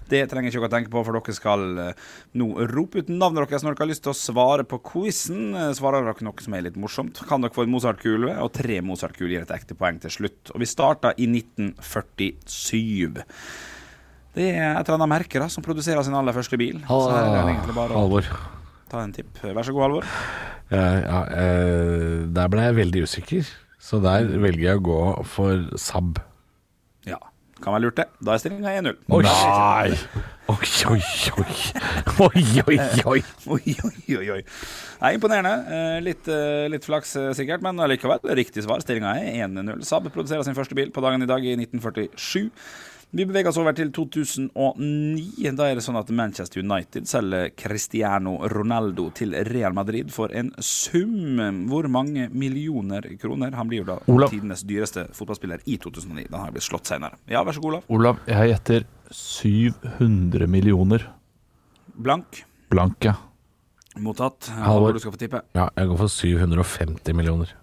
Det 0.10 0.24
trenger 0.32 0.50
ikke 0.50 0.58
dere 0.64 0.70
å 0.72 0.74
tenke 0.74 0.90
på, 0.90 1.04
for 1.06 1.14
dere 1.20 1.34
skal 1.38 1.66
eh, 1.84 2.06
nå 2.42 2.48
rope 2.72 3.04
ut 3.04 3.12
navnet 3.14 3.46
deres 3.52 3.62
når 3.62 3.76
dere 3.76 3.86
har 3.86 3.92
lyst 3.92 4.02
til 4.08 4.14
å 4.16 4.18
svare 4.18 4.66
på 4.66 4.80
quizen. 4.82 5.52
Eh, 5.54 5.74
Svarer 5.78 6.02
dere 6.08 6.26
noe 6.26 6.42
som 6.42 6.56
er 6.58 6.66
litt 6.66 6.80
morsomt, 6.82 7.22
kan 7.30 7.42
dere 7.46 7.54
få 7.54 7.68
en 7.68 7.74
Mozart-kule, 7.76 8.34
og 8.42 8.50
tre 8.58 8.80
Mozart-kuler 8.82 9.36
gir 9.36 9.46
et 9.46 9.54
ekte 9.54 9.78
poeng 9.78 10.00
til 10.02 10.10
slutt. 10.16 10.50
Og 10.56 10.64
vi 10.64 10.70
starta 10.70 11.14
i 11.22 11.28
1947. 11.30 13.22
Det 14.40 14.46
er 14.56 14.76
et 14.78 14.86
eller 14.88 14.98
annet 15.00 15.10
merke 15.12 15.42
da, 15.42 15.48
som 15.52 15.64
produserer 15.66 16.02
sin 16.06 16.16
aller 16.18 16.34
første 16.36 16.58
bil. 16.60 16.82
Å 16.90 17.00
Halvor. 17.98 18.28
Ta 18.92 19.04
en 19.06 19.14
tipp. 19.16 19.32
Vær 19.44 19.64
så 19.66 19.74
god, 19.76 19.86
Halvor. 19.88 20.08
Ja, 20.70 21.24
eh, 21.34 22.28
der 22.36 22.50
ble 22.54 22.68
jeg 22.68 22.76
veldig 22.78 23.04
usikker, 23.08 23.48
så 23.82 23.98
der 24.04 24.28
velger 24.42 24.68
jeg 24.74 24.82
å 24.82 24.86
gå 24.86 25.00
for 25.26 25.64
Saab. 25.82 26.20
Ja, 27.10 27.18
kan 27.64 27.74
være 27.74 27.88
lurt 27.88 27.98
det. 28.02 28.06
Da 28.22 28.36
er 28.36 28.42
stillinga 28.44 28.76
1-0. 28.82 29.00
Nei! 29.26 29.96
Oi, 30.50 30.70
oi, 30.90 31.00
oi. 31.38 31.56
Oi, 32.26 32.44
oi, 32.68 32.78
oi. 33.14 33.20
Oi, 33.56 33.76
oi, 34.18 34.30
oi. 34.36 34.40
Nei, 35.02 35.12
imponerende. 35.18 35.56
Eh, 35.80 35.98
Litt, 36.06 36.30
eh, 36.34 36.68
litt 36.74 36.86
flaks 36.88 37.16
sikkert, 37.38 37.62
men 37.66 37.82
allikevel 37.86 38.22
riktig 38.38 38.66
svar. 38.66 38.82
Stillinga 38.86 39.16
er 39.22 39.46
1-0. 39.48 39.84
Saab 39.86 40.10
produserer 40.14 40.46
sin 40.48 40.58
første 40.58 40.78
bil 40.78 40.90
på 40.96 41.04
dagen 41.06 41.26
i 41.26 41.30
dag 41.30 41.46
i 41.46 41.54
1947. 41.58 42.50
Vi 43.10 43.26
beveger 43.26 43.50
oss 43.50 43.58
over 43.58 43.74
til 43.74 43.90
2009. 43.90 45.48
Da 45.58 45.66
er 45.66 45.80
det 45.80 45.82
sånn 45.82 45.98
at 45.98 46.12
Manchester 46.14 46.62
United 46.62 47.08
selger 47.10 47.48
Cristiano 47.58 48.36
Ronaldo 48.54 49.08
til 49.18 49.34
Real 49.48 49.74
Madrid 49.74 50.12
for 50.14 50.30
en 50.30 50.52
sum. 50.62 51.40
Hvor 51.72 51.88
mange 51.90 52.28
millioner 52.30 53.08
kroner? 53.22 53.56
Han 53.58 53.72
blir 53.72 53.82
jo 53.82 53.88
da 53.88 53.96
Olav. 54.14 54.30
tidenes 54.30 54.62
dyreste 54.62 55.08
fotballspiller 55.18 55.66
i 55.66 55.80
2009. 55.82 56.28
Den 56.30 56.38
har 56.38 56.54
blitt 56.54 56.68
slått 56.68 56.92
senere. 56.92 57.18
Ja, 57.26 57.42
vær 57.48 57.58
så 57.58 57.64
god, 57.66 57.80
Olav. 57.80 57.90
Olav, 57.98 58.22
jeg 58.30 58.54
gjetter 58.54 58.86
700 59.10 60.46
millioner. 60.48 61.10
Blank. 61.98 62.44
Blank, 62.70 63.10
ja. 63.10 63.16
Mottatt. 63.98 64.52
Halvor. 64.54 64.94
Du 64.94 65.02
skal 65.02 65.18
få 65.18 65.24
tippe. 65.26 65.42
Ja, 65.58 65.66
jeg 65.74 65.90
går 65.90 66.04
for 66.06 66.14
750 66.14 67.18
millioner. 67.18 67.58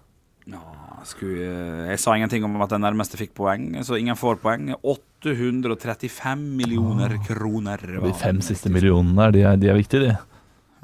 Ja, 0.47 0.59
skulle, 1.07 1.47
jeg 1.87 2.03
sa 2.03 2.19
ingenting 2.19 2.43
om 2.43 2.59
at 2.67 2.75
den 2.75 2.83
nærmeste 2.83 3.15
fikk 3.15 3.31
poeng, 3.39 3.71
så 3.87 3.95
ingen 3.95 4.19
får 4.19 4.43
poeng. 4.43 4.73
835 5.23 6.41
millioner 6.57 7.17
kroner. 7.25 7.81
De 8.03 8.13
fem 8.13 8.41
siste 8.45 8.69
millionene 8.69 9.31
de 9.33 9.41
er, 9.41 9.57
de 9.57 9.71
er 9.71 9.77
viktige, 9.79 10.09
de. 10.09 10.17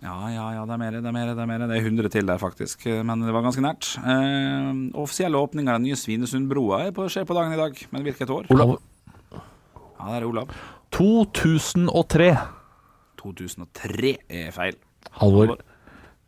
Ja, 0.03 0.17
ja, 0.27 0.45
ja, 0.57 0.63
det 0.67 0.73
er 0.75 0.79
mer, 0.81 0.95
det 0.97 1.07
er 1.07 1.15
mer. 1.15 1.29
Det 1.31 1.43
er, 1.43 1.47
mer. 1.47 1.61
Det 1.69 1.77
er 1.77 1.85
100 1.87 2.09
til 2.11 2.27
der, 2.27 2.39
faktisk. 2.41 2.81
Men 3.07 3.23
det 3.23 3.31
var 3.31 3.45
ganske 3.45 3.63
nært. 3.63 3.93
Eh, 4.03 4.71
offisielle 4.99 5.39
åpning 5.39 5.69
av 5.71 5.77
den 5.79 5.87
nye 5.87 5.99
Svinesundbrua 5.99 6.81
er 6.89 6.97
skjer 7.07 7.27
på 7.29 7.37
dagen 7.37 7.55
i 7.55 7.61
dag. 7.61 7.77
Men 7.93 8.03
hvilket 8.03 8.33
år? 8.33 8.49
Olav. 8.51 8.75
Ja, 9.31 10.09
det 10.09 10.17
er 10.17 10.27
Olav. 10.27 10.51
2003. 10.91 12.27
2003 13.21 14.17
er 14.27 14.51
feil. 14.51 14.75
Halvor. 15.21 15.55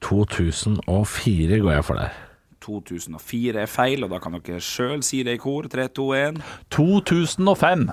2004 0.06 1.60
går 1.60 1.76
jeg 1.76 1.86
for 1.86 2.00
der. 2.00 2.16
2004 2.66 3.62
er 3.64 3.72
feil, 3.72 4.06
og 4.06 4.12
da 4.14 4.20
kan 4.24 4.36
dere 4.40 4.64
sjøl 4.64 5.04
si 5.06 5.22
det 5.26 5.38
i 5.38 5.42
kor. 5.42 5.70
3, 5.72 5.88
2, 5.96 6.10
1. 6.20 6.42
2005. 6.76 7.88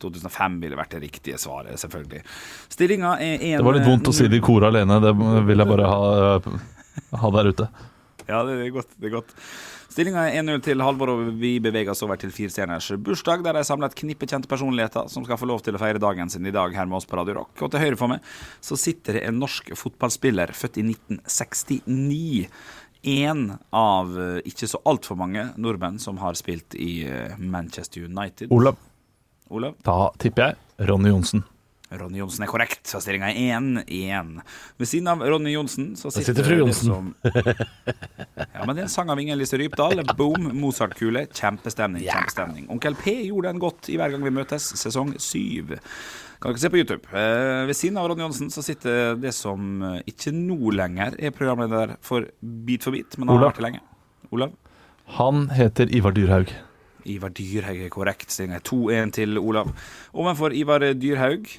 2005 0.00 0.60
ville 0.62 0.78
vært 0.78 0.94
det 0.96 1.02
riktige 1.04 1.40
svaret, 1.40 1.76
selvfølgelig. 1.80 2.22
Stillinga 2.72 3.16
er 3.20 3.36
1 3.36 3.58
Det 3.58 3.66
var 3.66 3.76
litt 3.76 3.88
vondt 3.88 4.12
å 4.12 4.16
si 4.16 4.28
det 4.30 4.40
i 4.40 4.44
kor 4.44 4.64
alene. 4.68 5.00
Det 5.04 5.12
vil 5.48 5.64
jeg 5.64 5.72
bare 5.74 5.90
ha, 5.90 6.54
ha 7.24 7.34
der 7.36 7.52
ute. 7.52 7.68
Ja, 8.30 8.44
det 8.46 8.60
er 8.60 8.72
godt. 8.74 8.96
det 9.00 9.10
er 9.10 9.18
godt 9.18 9.36
Stillinga 9.90 10.22
er 10.28 10.36
1-0 10.38 10.60
til 10.62 10.82
Halvor, 10.86 11.10
og 11.10 11.30
vi 11.40 11.56
beveger 11.58 11.90
oss 11.90 12.04
over 12.06 12.18
til 12.20 12.30
firestjerners 12.30 12.92
bursdag, 13.02 13.40
der 13.42 13.56
de 13.58 13.64
samler 13.66 13.90
et 13.90 13.96
knippe 13.98 14.28
kjente 14.30 14.46
personligheter 14.50 15.08
som 15.10 15.24
skal 15.26 15.40
få 15.40 15.48
lov 15.50 15.64
til 15.66 15.74
å 15.74 15.80
feire 15.82 15.98
dagen 15.98 16.30
sin 16.30 16.46
i 16.46 16.52
dag 16.54 16.76
her 16.78 16.86
med 16.86 17.00
oss 17.00 17.08
på 17.10 17.18
Radio 17.18 17.40
Rock. 17.40 17.56
Og 17.58 17.72
til 17.72 17.82
høyre 17.82 17.98
for 17.98 18.12
meg 18.12 18.22
så 18.62 18.78
sitter 18.78 19.18
det 19.18 19.24
en 19.26 19.40
norsk 19.42 19.72
fotballspiller 19.74 20.54
født 20.54 20.78
i 20.78 20.86
1969. 20.92 22.46
én 23.02 23.46
av 23.70 24.12
eh, 24.20 24.40
ikke 24.48 24.68
så 24.68 24.80
altfor 24.88 25.18
mange 25.20 25.46
nordmenn 25.60 25.98
som 26.02 26.20
har 26.20 26.36
spilt 26.38 26.74
i 26.74 27.04
eh, 27.08 27.38
Manchester 27.38 28.04
United. 28.04 28.52
Olav, 28.52 28.76
Olav? 29.48 29.78
da 29.86 30.10
tipper 30.20 30.50
jeg 30.50 30.88
Ronny 30.90 31.12
Johnsen. 31.12 31.44
Ronny 31.90 32.20
Johnsen 32.20 32.44
er 32.46 32.50
korrekt, 32.50 32.84
så 32.86 33.00
stillinga 33.02 33.32
er 33.32 33.56
1-1. 33.58 34.36
Ved 34.78 34.86
siden 34.88 35.08
av 35.10 35.24
Ronny 35.26 35.50
Johnsen 35.56 35.88
så 35.98 36.12
sitter, 36.14 36.36
sitter 36.36 36.46
fru 36.46 36.58
Johnsen. 36.60 36.86
som 36.86 37.08
Ja, 37.24 38.62
men 38.66 38.76
det 38.76 38.84
er 38.84 38.86
en 38.86 38.92
sang 38.92 39.10
av 39.10 39.18
Inger 39.18 39.38
Lise 39.40 39.58
Rypdal. 39.58 40.04
Boom, 40.20 40.50
Mozart-kule. 40.60 41.24
Kjempestemning. 41.34 42.04
kjempestemning 42.06 42.68
Onkel 42.70 42.94
P 43.00 43.16
gjorde 43.26 43.50
den 43.50 43.62
godt 43.62 43.90
i 43.90 43.96
Hver 43.98 44.14
gang 44.14 44.22
vi 44.26 44.32
møtes, 44.36 44.68
sesong 44.78 45.16
7. 45.18 45.74
Kan 46.40 46.54
dere 46.54 46.62
se 46.62 46.70
på 46.72 46.78
YouTube. 46.80 47.10
Eh, 47.10 47.64
ved 47.68 47.76
siden 47.76 47.98
av 48.00 48.06
Ronny 48.12 48.22
Johnsen 48.24 48.52
så 48.54 48.62
sitter 48.64 49.18
det 49.20 49.32
som 49.36 49.82
eh, 49.90 49.98
ikke 50.12 50.30
nå 50.36 50.70
lenger 50.76 51.18
er 51.18 51.34
programleder 51.36 51.96
for 52.06 52.28
Bit 52.40 52.86
for 52.86 52.94
bit, 52.94 53.18
men 53.18 53.26
han 53.28 53.34
har 53.36 53.42
Olav. 53.42 53.50
vært 53.50 53.58
det 53.60 53.66
lenge. 53.66 53.82
Olav? 54.30 54.54
Han 55.18 55.48
heter 55.58 55.90
Ivar 55.98 56.14
Dyrhaug. 56.14 56.54
Ivar 57.10 57.34
Dyrhaug 57.34 57.82
er 57.82 57.90
korrekt. 57.92 58.30
Stillinga 58.30 58.60
er 58.60 58.64
2-1 58.70 59.12
til 59.18 59.42
Olav. 59.42 59.74
Ovenfor 60.14 60.54
Ivar 60.54 60.86
Dyrhaug 60.94 61.50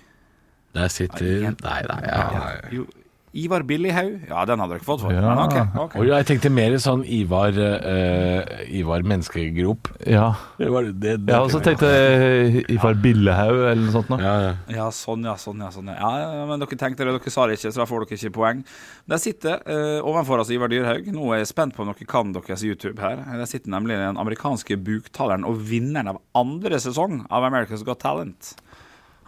Der 0.75 0.91
sitter 0.93 1.51
Nei, 1.51 1.79
nei, 1.87 2.01
ja. 2.07 2.25
Jo, 2.71 2.85
Ivar 3.31 3.63
Billighaug. 3.63 4.25
Ja, 4.27 4.41
den 4.43 4.59
hadde 4.59 4.75
dere 4.75 4.83
fått 4.83 4.99
for. 5.05 5.13
Ja. 5.15 5.21
Men 5.23 5.39
ok, 5.45 5.75
ok. 5.85 5.93
Og 6.01 6.09
jeg 6.09 6.27
tenkte 6.27 6.49
mer 6.51 6.73
sånn 6.83 7.05
Ivar 7.07 7.55
uh, 7.55 8.63
Ivar 8.67 9.05
menneskegrop. 9.07 9.87
Ja. 10.03 10.33
Det 10.59 10.67
var 10.73 10.89
det, 10.89 11.13
det 11.23 11.31
Jeg 11.31 11.37
har 11.37 11.47
også 11.47 11.61
tenkte 11.63 11.87
eh, 11.87 12.57
Ivar 12.75 12.97
Billehaug 12.99 13.55
eller 13.69 13.79
noe 13.85 13.93
sånt. 13.95 14.11
Nå. 14.11 14.19
ja, 14.19 14.33
ja. 14.43 14.51
Ja, 14.81 14.87
sånn, 14.95 15.23
ja, 15.27 15.37
sånn, 15.39 15.63
ja. 15.63 15.69
sånn 15.71 15.93
ja. 15.93 15.95
ja, 15.95 16.33
ja, 16.41 16.49
men 16.49 16.63
dere 16.63 16.79
tenkte 16.81 17.07
det, 17.07 17.15
dere 17.15 17.33
sa 17.33 17.47
det 17.47 17.55
ikke, 17.55 17.71
så 17.71 17.83
da 17.83 17.87
får 17.87 18.03
dere 18.03 18.19
ikke 18.19 18.33
poeng. 18.35 18.65
Der 19.13 19.23
sitter 19.23 19.63
eh, 19.63 19.99
ovenfor 20.11 20.43
oss 20.43 20.51
Ivar 20.51 20.71
Dyrhaug. 20.73 21.07
Nå 21.15 21.31
er 21.31 21.45
jeg 21.45 21.53
spent 21.53 21.77
på 21.77 21.85
om 21.85 21.93
dere 21.93 22.09
kan 22.11 22.35
deres 22.35 22.65
YouTube 22.67 22.99
her. 22.99 23.23
Der 23.31 23.47
sitter 23.47 23.71
nemlig 23.71 24.01
den 24.01 24.19
amerikanske 24.19 24.75
buktaleren 24.75 25.47
og 25.47 25.63
vinneren 25.71 26.11
av 26.11 26.19
andre 26.35 26.83
sesong 26.83 27.23
av 27.31 27.47
America's 27.47 27.87
Got 27.87 28.03
Talent. 28.03 28.57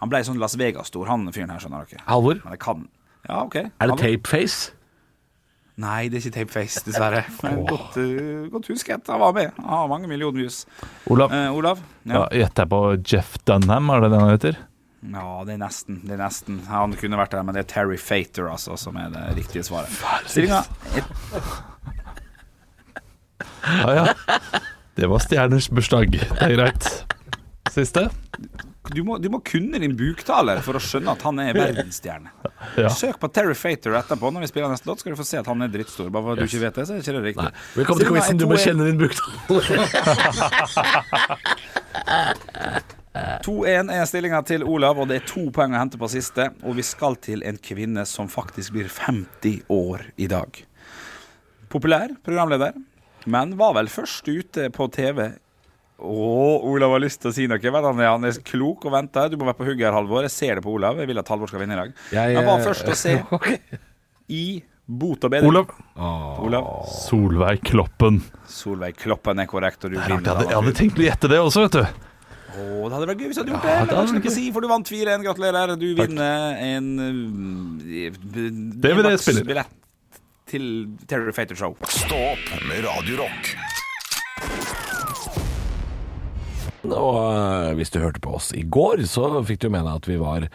Han 0.04 0.12
ble 0.12 0.20
sånn 0.28 0.36
Las 0.42 0.54
Vegas-stor, 0.60 1.08
han 1.08 1.24
fyren 1.32 1.50
her, 1.54 1.62
skjønner 1.64 1.88
dere. 1.88 2.04
Halvor, 2.06 2.40
Men 2.44 2.52
det 2.58 2.60
kan 2.60 2.86
Ja, 3.24 3.38
OK. 3.46 3.56
er 3.56 3.88
det 3.88 3.96
tapeface? 4.02 4.74
Nei, 5.80 6.04
det 6.06 6.20
er 6.20 6.26
ikke 6.28 6.34
Tapeface, 6.36 6.82
dessverre. 6.86 7.24
Men 7.42 7.64
godt, 7.66 7.96
uh, 7.98 8.44
godt 8.52 8.68
husket. 8.70 9.08
Han 9.10 9.18
var 9.24 9.32
med. 9.34 9.48
Han 9.58 9.72
har 9.72 9.88
mange 9.90 10.06
millioner 10.06 10.44
views. 10.44 10.60
Olav, 11.10 11.32
Eh, 11.34 11.48
Olav? 11.50 11.80
ja, 12.06 12.20
gjetter 12.30 12.62
jeg 12.62 12.70
på 12.70 12.82
Jeff 13.10 13.32
Dunham, 13.48 13.90
er 13.90 14.04
det 14.04 14.10
det 14.12 14.20
han 14.20 14.30
heter? 14.36 14.60
Ja, 15.16 15.24
det 15.48 15.56
er 15.56 15.58
nesten. 15.64 15.98
Det 16.06 16.14
er 16.14 16.20
nesten. 16.22 16.60
Han 16.68 16.94
kunne 17.00 17.18
vært 17.18 17.34
der, 17.34 17.42
men 17.42 17.56
det 17.58 17.64
er 17.64 17.70
Terry 17.74 17.98
Fater 17.98 18.46
altså, 18.52 18.76
som 18.78 18.96
er 19.02 19.10
det 19.16 19.24
riktige 19.40 19.64
svaret. 19.66 19.90
Stillinga 20.30 20.62
er 20.94 21.02
Ja, 23.64 23.90
ja. 24.04 24.04
Det 24.94 25.08
var 25.10 25.18
stjerners 25.24 25.66
bursdag. 25.74 26.12
Det 26.14 26.38
er 26.38 26.54
greit. 26.54 26.88
Siste? 27.74 28.06
Du 28.92 29.00
må, 29.04 29.16
du 29.18 29.30
må 29.32 29.38
kunne 29.44 29.78
din 29.80 29.94
buktaler 29.96 30.60
for 30.64 30.76
å 30.76 30.80
skjønne 30.82 31.14
at 31.14 31.22
han 31.24 31.38
er 31.40 31.56
verdensstjerne. 31.56 32.32
Ja. 32.76 32.90
Søk 32.92 33.16
på 33.22 33.30
Terry 33.32 33.54
Fater 33.56 33.96
etterpå. 33.96 34.32
Når 34.34 34.44
vi 34.44 34.50
spiller 34.50 34.72
neste 34.72 34.90
låt, 34.90 35.00
skal 35.00 35.14
du 35.14 35.20
få 35.20 35.26
se 35.28 35.40
at 35.40 35.48
han 35.48 35.64
er 35.64 35.72
drittstor. 35.72 36.10
Bare 36.12 36.26
for 36.26 36.34
at 36.34 36.42
du 36.42 36.48
ikke 36.50 36.64
vet 36.66 36.80
det, 36.80 36.84
så 36.88 36.96
er 36.96 37.00
ikke 37.00 37.16
det 37.16 37.22
riktig. 37.30 37.48
Velkommen 37.78 38.04
til 38.04 38.12
quizen, 38.12 38.42
du 38.42 38.46
må 38.50 38.58
kjenne 38.60 38.88
din 38.90 39.00
buktaler. 39.00 39.64
2-1 43.46 43.92
er 43.96 44.04
stillinga 44.10 44.42
til 44.48 44.66
Olav, 44.68 45.00
og 45.00 45.08
det 45.08 45.20
er 45.20 45.28
to 45.32 45.46
poeng 45.54 45.72
å 45.76 45.80
hente 45.80 46.00
på 46.00 46.10
siste. 46.12 46.50
Og 46.66 46.76
vi 46.80 46.84
skal 46.84 47.16
til 47.24 47.44
en 47.48 47.60
kvinne 47.62 48.04
som 48.10 48.28
faktisk 48.32 48.76
blir 48.76 48.90
50 48.92 49.64
år 49.72 50.10
i 50.20 50.28
dag. 50.28 50.60
Populær 51.72 52.12
programleder, 52.26 52.76
men 53.24 53.56
var 53.58 53.72
vel 53.78 53.88
først 53.88 54.28
ute 54.28 54.68
på 54.74 54.86
TV. 54.92 55.30
Å, 55.94 56.26
Olav 56.66 56.96
har 56.96 57.02
lyst 57.04 57.20
til 57.22 57.30
å 57.30 57.34
si 57.34 57.46
noe. 57.50 57.60
Vet 57.62 57.86
han, 57.86 58.00
han 58.02 58.28
er 58.28 58.38
klok 58.46 58.86
og 58.88 58.94
venter. 58.96 59.30
Du 59.30 59.38
må 59.38 59.46
være 59.46 59.58
på 59.60 59.66
hugget 59.68 59.86
her, 59.88 59.96
Halvor. 59.96 60.26
Jeg 60.26 60.34
ser 60.34 60.58
det 60.58 60.64
på 60.66 60.74
Olav. 60.74 60.98
Jeg 61.00 61.10
vil 61.10 61.22
at 61.22 61.30
Halvor 61.30 61.50
skal 61.50 61.62
vinne 61.62 61.76
i 61.76 61.80
dag. 61.80 61.92
Jeg, 62.14 62.36
jeg 62.36 62.46
var 62.48 62.58
eh, 62.58 62.64
først 62.66 62.90
å 62.90 62.96
se 62.98 63.18
i 64.42 64.46
Bot 64.84 65.22
og 65.24 65.32
bedring. 65.32 65.48
Olav. 65.48 65.70
Olav. 66.44 66.66
Solveig 67.06 67.62
Kloppen. 67.64 68.18
Solveig 68.50 68.98
Kloppen 69.00 69.40
er 69.40 69.48
korrekt, 69.48 69.86
og 69.86 69.94
du 69.94 69.96
Jeg 69.96 70.04
hadde, 70.10 70.34
jeg 70.50 70.58
hadde 70.58 70.74
tenkt 70.76 71.00
å 71.00 71.06
gjette 71.06 71.30
det 71.32 71.38
også, 71.40 71.64
vet 71.64 71.78
du. 71.78 72.10
Å, 72.54 72.64
det 72.90 72.92
hadde 72.92 73.08
vært 73.08 73.22
gøy 73.22 73.30
hvis 73.30 73.38
du 73.38 73.42
hadde 73.42 73.54
gjort 73.54 73.64
det. 73.64 73.78
Men 73.78 73.88
det 73.88 73.96
kan 73.96 74.20
ikke 74.20 74.34
si, 74.34 74.44
for 74.52 74.66
du 74.66 74.68
vant 74.70 74.92
4-1. 74.92 75.24
Gratulerer. 75.24 75.74
Du 75.80 75.88
vinner 75.98 76.60
en 76.66 76.92
uh, 77.00 78.12
DVD-spiller. 78.84 79.48
billett 79.48 79.80
til 80.50 80.66
Terror 81.08 81.32
Fater 81.32 81.56
Show. 81.58 81.78
Stå 81.88 82.18
opp 82.34 82.52
med 82.68 82.84
Radio 82.84 83.24
Rock. 83.24 83.54
Og 86.92 87.16
øh, 87.22 87.70
hvis 87.78 87.92
du 87.94 88.00
hørte 88.02 88.20
på 88.20 88.34
oss 88.36 88.52
i 88.56 88.64
går, 88.66 89.04
så 89.08 89.30
fikk 89.46 89.64
du 89.64 89.70
med 89.72 89.86
deg 89.86 90.02
at 90.02 90.08
vi 90.10 90.20
var 90.20 90.48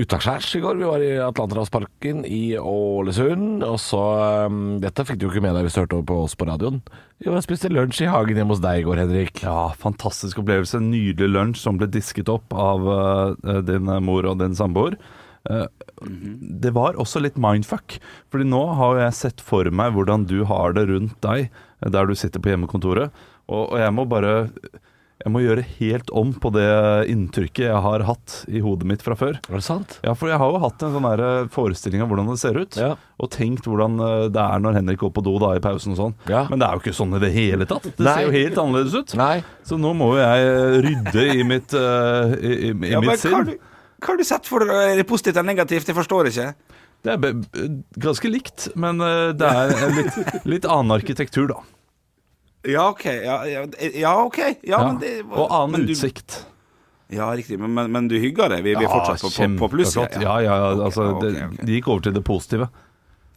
utaskjærs 0.00 0.48
i 0.56 0.62
går. 0.64 0.78
Vi 0.80 0.88
var 0.88 1.02
i 1.04 1.10
Atlanterhavsparken 1.22 2.24
i 2.26 2.56
Ålesund. 2.58 3.62
Og 3.66 3.78
så 3.82 4.02
øh, 4.48 4.60
Dette 4.82 5.06
fikk 5.06 5.20
du 5.20 5.26
jo 5.28 5.32
ikke 5.34 5.44
med 5.44 5.56
deg 5.58 5.66
hvis 5.66 5.76
du 5.76 5.82
hørte 5.84 6.02
på 6.08 6.20
oss 6.24 6.36
på 6.38 6.48
radioen. 6.48 6.80
Vi 7.22 7.30
var 7.30 7.44
spiste 7.44 7.70
lunsj 7.70 8.02
i 8.06 8.10
hagen 8.10 8.40
hjemme 8.40 8.56
hos 8.56 8.62
deg 8.64 8.80
i 8.80 8.86
går, 8.86 9.04
Henrik. 9.04 9.42
Ja, 9.44 9.70
fantastisk 9.78 10.40
opplevelse. 10.42 10.80
Nydelig 10.82 11.30
lunsj 11.30 11.62
som 11.62 11.78
ble 11.78 11.90
disket 11.92 12.32
opp 12.32 12.54
av 12.56 12.88
uh, 12.88 13.60
din 13.62 13.86
mor 14.02 14.26
og 14.26 14.40
din 14.42 14.56
samboer. 14.58 14.96
Uh, 15.46 15.68
Det 16.62 16.72
var 16.74 16.98
også 16.98 17.20
litt 17.22 17.38
mindfuck, 17.38 18.00
Fordi 18.30 18.46
nå 18.46 18.62
har 18.78 18.98
jeg 19.04 19.18
sett 19.18 19.40
for 19.42 19.68
meg 19.70 19.94
hvordan 19.94 20.26
du 20.26 20.42
har 20.50 20.74
det 20.74 20.88
rundt 20.90 21.14
deg, 21.22 21.46
eh, 21.82 21.90
der 21.90 22.06
du 22.06 22.14
sitter 22.18 22.42
på 22.42 22.50
hjemmekontoret. 22.50 23.12
Og, 23.46 23.70
og 23.70 23.78
jeg 23.78 23.94
må 23.94 24.06
bare 24.10 24.48
Jeg 25.22 25.30
må 25.30 25.40
gjøre 25.44 25.62
helt 25.78 26.08
om 26.18 26.32
på 26.42 26.50
det 26.54 26.66
inntrykket 27.12 27.68
jeg 27.68 27.80
har 27.84 28.02
hatt 28.08 28.32
i 28.50 28.58
hodet 28.64 28.88
mitt 28.90 29.04
fra 29.04 29.14
før. 29.18 29.36
Var 29.46 29.60
det 29.60 29.64
sant? 29.66 29.94
Ja, 30.02 30.16
for 30.18 30.30
jeg 30.32 30.40
har 30.42 30.50
jo 30.50 30.58
hatt 30.64 30.82
en 30.82 30.94
sånn 30.96 31.06
eh, 31.12 31.44
forestilling 31.54 32.02
av 32.02 32.10
hvordan 32.10 32.30
det 32.32 32.38
ser 32.42 32.58
ut. 32.58 32.78
Ja. 32.80 32.96
Og 33.22 33.30
tenkt 33.30 33.68
hvordan 33.70 34.00
eh, 34.02 34.24
det 34.34 34.42
er 34.42 34.62
når 34.64 34.80
Henrik 34.80 34.98
går 35.04 35.12
på 35.14 35.22
do 35.22 35.36
da 35.42 35.52
i 35.58 35.62
pausen 35.62 35.94
og 35.94 36.00
sånn. 36.00 36.16
Ja. 36.32 36.42
Men 36.50 36.58
det 36.58 36.66
er 36.66 36.74
jo 36.74 36.82
ikke 36.82 36.96
sånn 36.98 37.14
i 37.14 37.20
det 37.22 37.30
hele 37.36 37.68
tatt. 37.70 37.86
Det 37.86 38.02
Nei. 38.02 38.14
ser 38.16 38.26
jo 38.26 38.32
helt 38.34 38.58
annerledes 38.64 38.96
ut. 38.98 39.14
Nei. 39.20 39.36
Så 39.68 39.78
nå 39.78 39.92
må 39.98 40.10
jo 40.16 40.22
jeg 40.24 40.48
eh, 40.48 40.78
rydde 40.88 41.26
i 41.36 41.46
mitt, 41.46 41.76
uh, 41.78 42.34
i, 42.38 42.52
i, 42.52 42.72
i 42.74 42.90
Ja, 42.96 43.02
mitt 43.04 43.22
sinn. 43.22 43.46
du, 43.46 43.54
hva 44.02 44.10
har 44.10 44.18
du 44.18 44.24
sett 44.26 44.48
for 44.50 44.66
deg? 44.66 44.72
Er 44.90 44.98
det 44.98 45.06
positivt 45.06 45.36
eller 45.36 45.52
negativt? 45.52 45.86
Jeg 45.92 45.98
forstår 46.00 46.32
ikke. 46.32 46.48
Det 47.02 47.14
er 47.14 47.22
be 47.22 47.30
ganske 48.02 48.30
likt, 48.30 48.68
men 48.78 48.98
det 49.38 49.46
er 49.46 49.72
litt, 49.94 50.18
litt 50.46 50.66
annen 50.70 50.94
arkitektur, 50.94 51.48
da. 51.50 51.62
Ja, 52.68 52.88
OK. 52.92 53.04
Ja, 53.10 53.40
ja, 53.48 53.66
ja 53.94 54.12
okay. 54.24 54.54
Ja, 54.62 54.78
Ja. 54.78 54.86
men 54.86 55.00
det, 55.02 55.22
Og 55.30 55.48
annen 55.50 55.72
men 55.80 55.86
du- 55.86 55.92
utsikt. 55.96 56.44
Ja, 57.12 57.26
riktig. 57.36 57.58
Men, 57.60 57.74
men, 57.74 57.90
men 57.92 58.06
du 58.08 58.14
hygger 58.18 58.48
deg? 58.48 58.62
Vi, 58.64 58.72
vi 58.78 58.84
er 58.86 58.88
fortsatt 58.88 59.20
på, 59.20 59.28
på, 59.34 59.58
på 59.66 59.68
pluss? 59.74 59.92
kjempeflott. 59.92 60.22
Ja, 60.22 60.38
ja, 60.40 60.54
ja, 60.56 60.70
Ok, 60.72 60.84
altså, 60.86 61.08
okay, 61.16 61.28
det, 61.34 61.44
okay. 61.50 61.66
det 61.66 61.74
gikk 61.76 61.88
over 61.92 62.06
til 62.06 62.14
det 62.16 62.22
positive. 62.24 62.68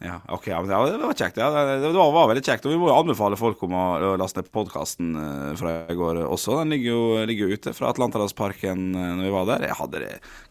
Ja, 0.04 0.18
ok, 0.28 0.46
ja, 0.50 0.58
men 0.60 0.68
det 0.68 0.98
var 1.00 1.14
kjekt. 1.16 1.38
Ja, 1.40 1.46
det, 1.80 1.88
var, 1.96 2.10
var 2.12 2.26
veldig 2.28 2.42
kjekt. 2.44 2.66
Og 2.68 2.72
vi 2.74 2.78
må 2.80 2.88
jo 2.90 2.96
anbefale 2.96 3.36
folk 3.40 3.62
om 3.64 3.72
å, 3.76 3.84
å 3.96 4.16
laste 4.20 4.42
ned 4.42 4.50
podkasten 4.52 5.14
fra 5.56 5.72
i 5.88 5.96
går 5.96 6.20
også. 6.26 6.58
Den 6.60 6.74
ligger 6.74 6.90
jo, 6.92 7.04
ligger 7.28 7.48
jo 7.48 7.56
ute 7.56 7.72
fra 7.76 7.88
Atlanterhavsparken 7.94 8.82
eh, 8.92 9.06
når 9.16 9.24
vi 9.24 9.32
var 9.32 9.48
der. 9.48 9.64
Jeg 9.70 9.78
hadde 9.80 10.02
det 10.04 10.10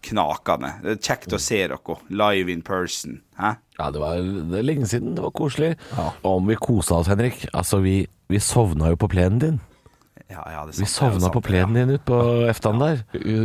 knakende. 0.10 0.72
Det 0.82 0.96
er 0.96 1.02
kjekt 1.10 1.38
å 1.38 1.42
se 1.42 1.62
dere 1.62 1.98
live 2.10 2.54
in 2.54 2.64
person. 2.66 3.20
Hæ? 3.38 3.54
Ja, 3.78 3.92
det 3.94 4.02
var 4.02 4.18
det 4.54 4.64
lenge 4.66 4.90
siden. 4.90 5.14
Det 5.18 5.26
var 5.26 5.34
koselig. 5.38 5.76
Og 6.24 6.32
om 6.40 6.50
vi 6.50 6.58
kosa 6.58 6.98
oss, 7.04 7.10
Henrik. 7.14 7.46
Altså, 7.54 7.82
vi, 7.86 8.00
vi 8.32 8.42
sovna 8.42 8.92
jo 8.94 9.00
på 9.00 9.10
plenen 9.12 9.42
din. 9.42 9.58
Ja, 10.32 10.42
ja, 10.50 10.64
det 10.66 10.74
sant, 10.74 10.82
Vi 10.82 10.88
det 10.88 10.94
sovna 10.94 11.28
sant, 11.28 11.36
på 11.36 11.44
plenen 11.46 11.76
din 11.78 11.92
ute 11.96 12.06
på 12.08 12.20
Eftan 12.50 12.82
der. 12.82 13.04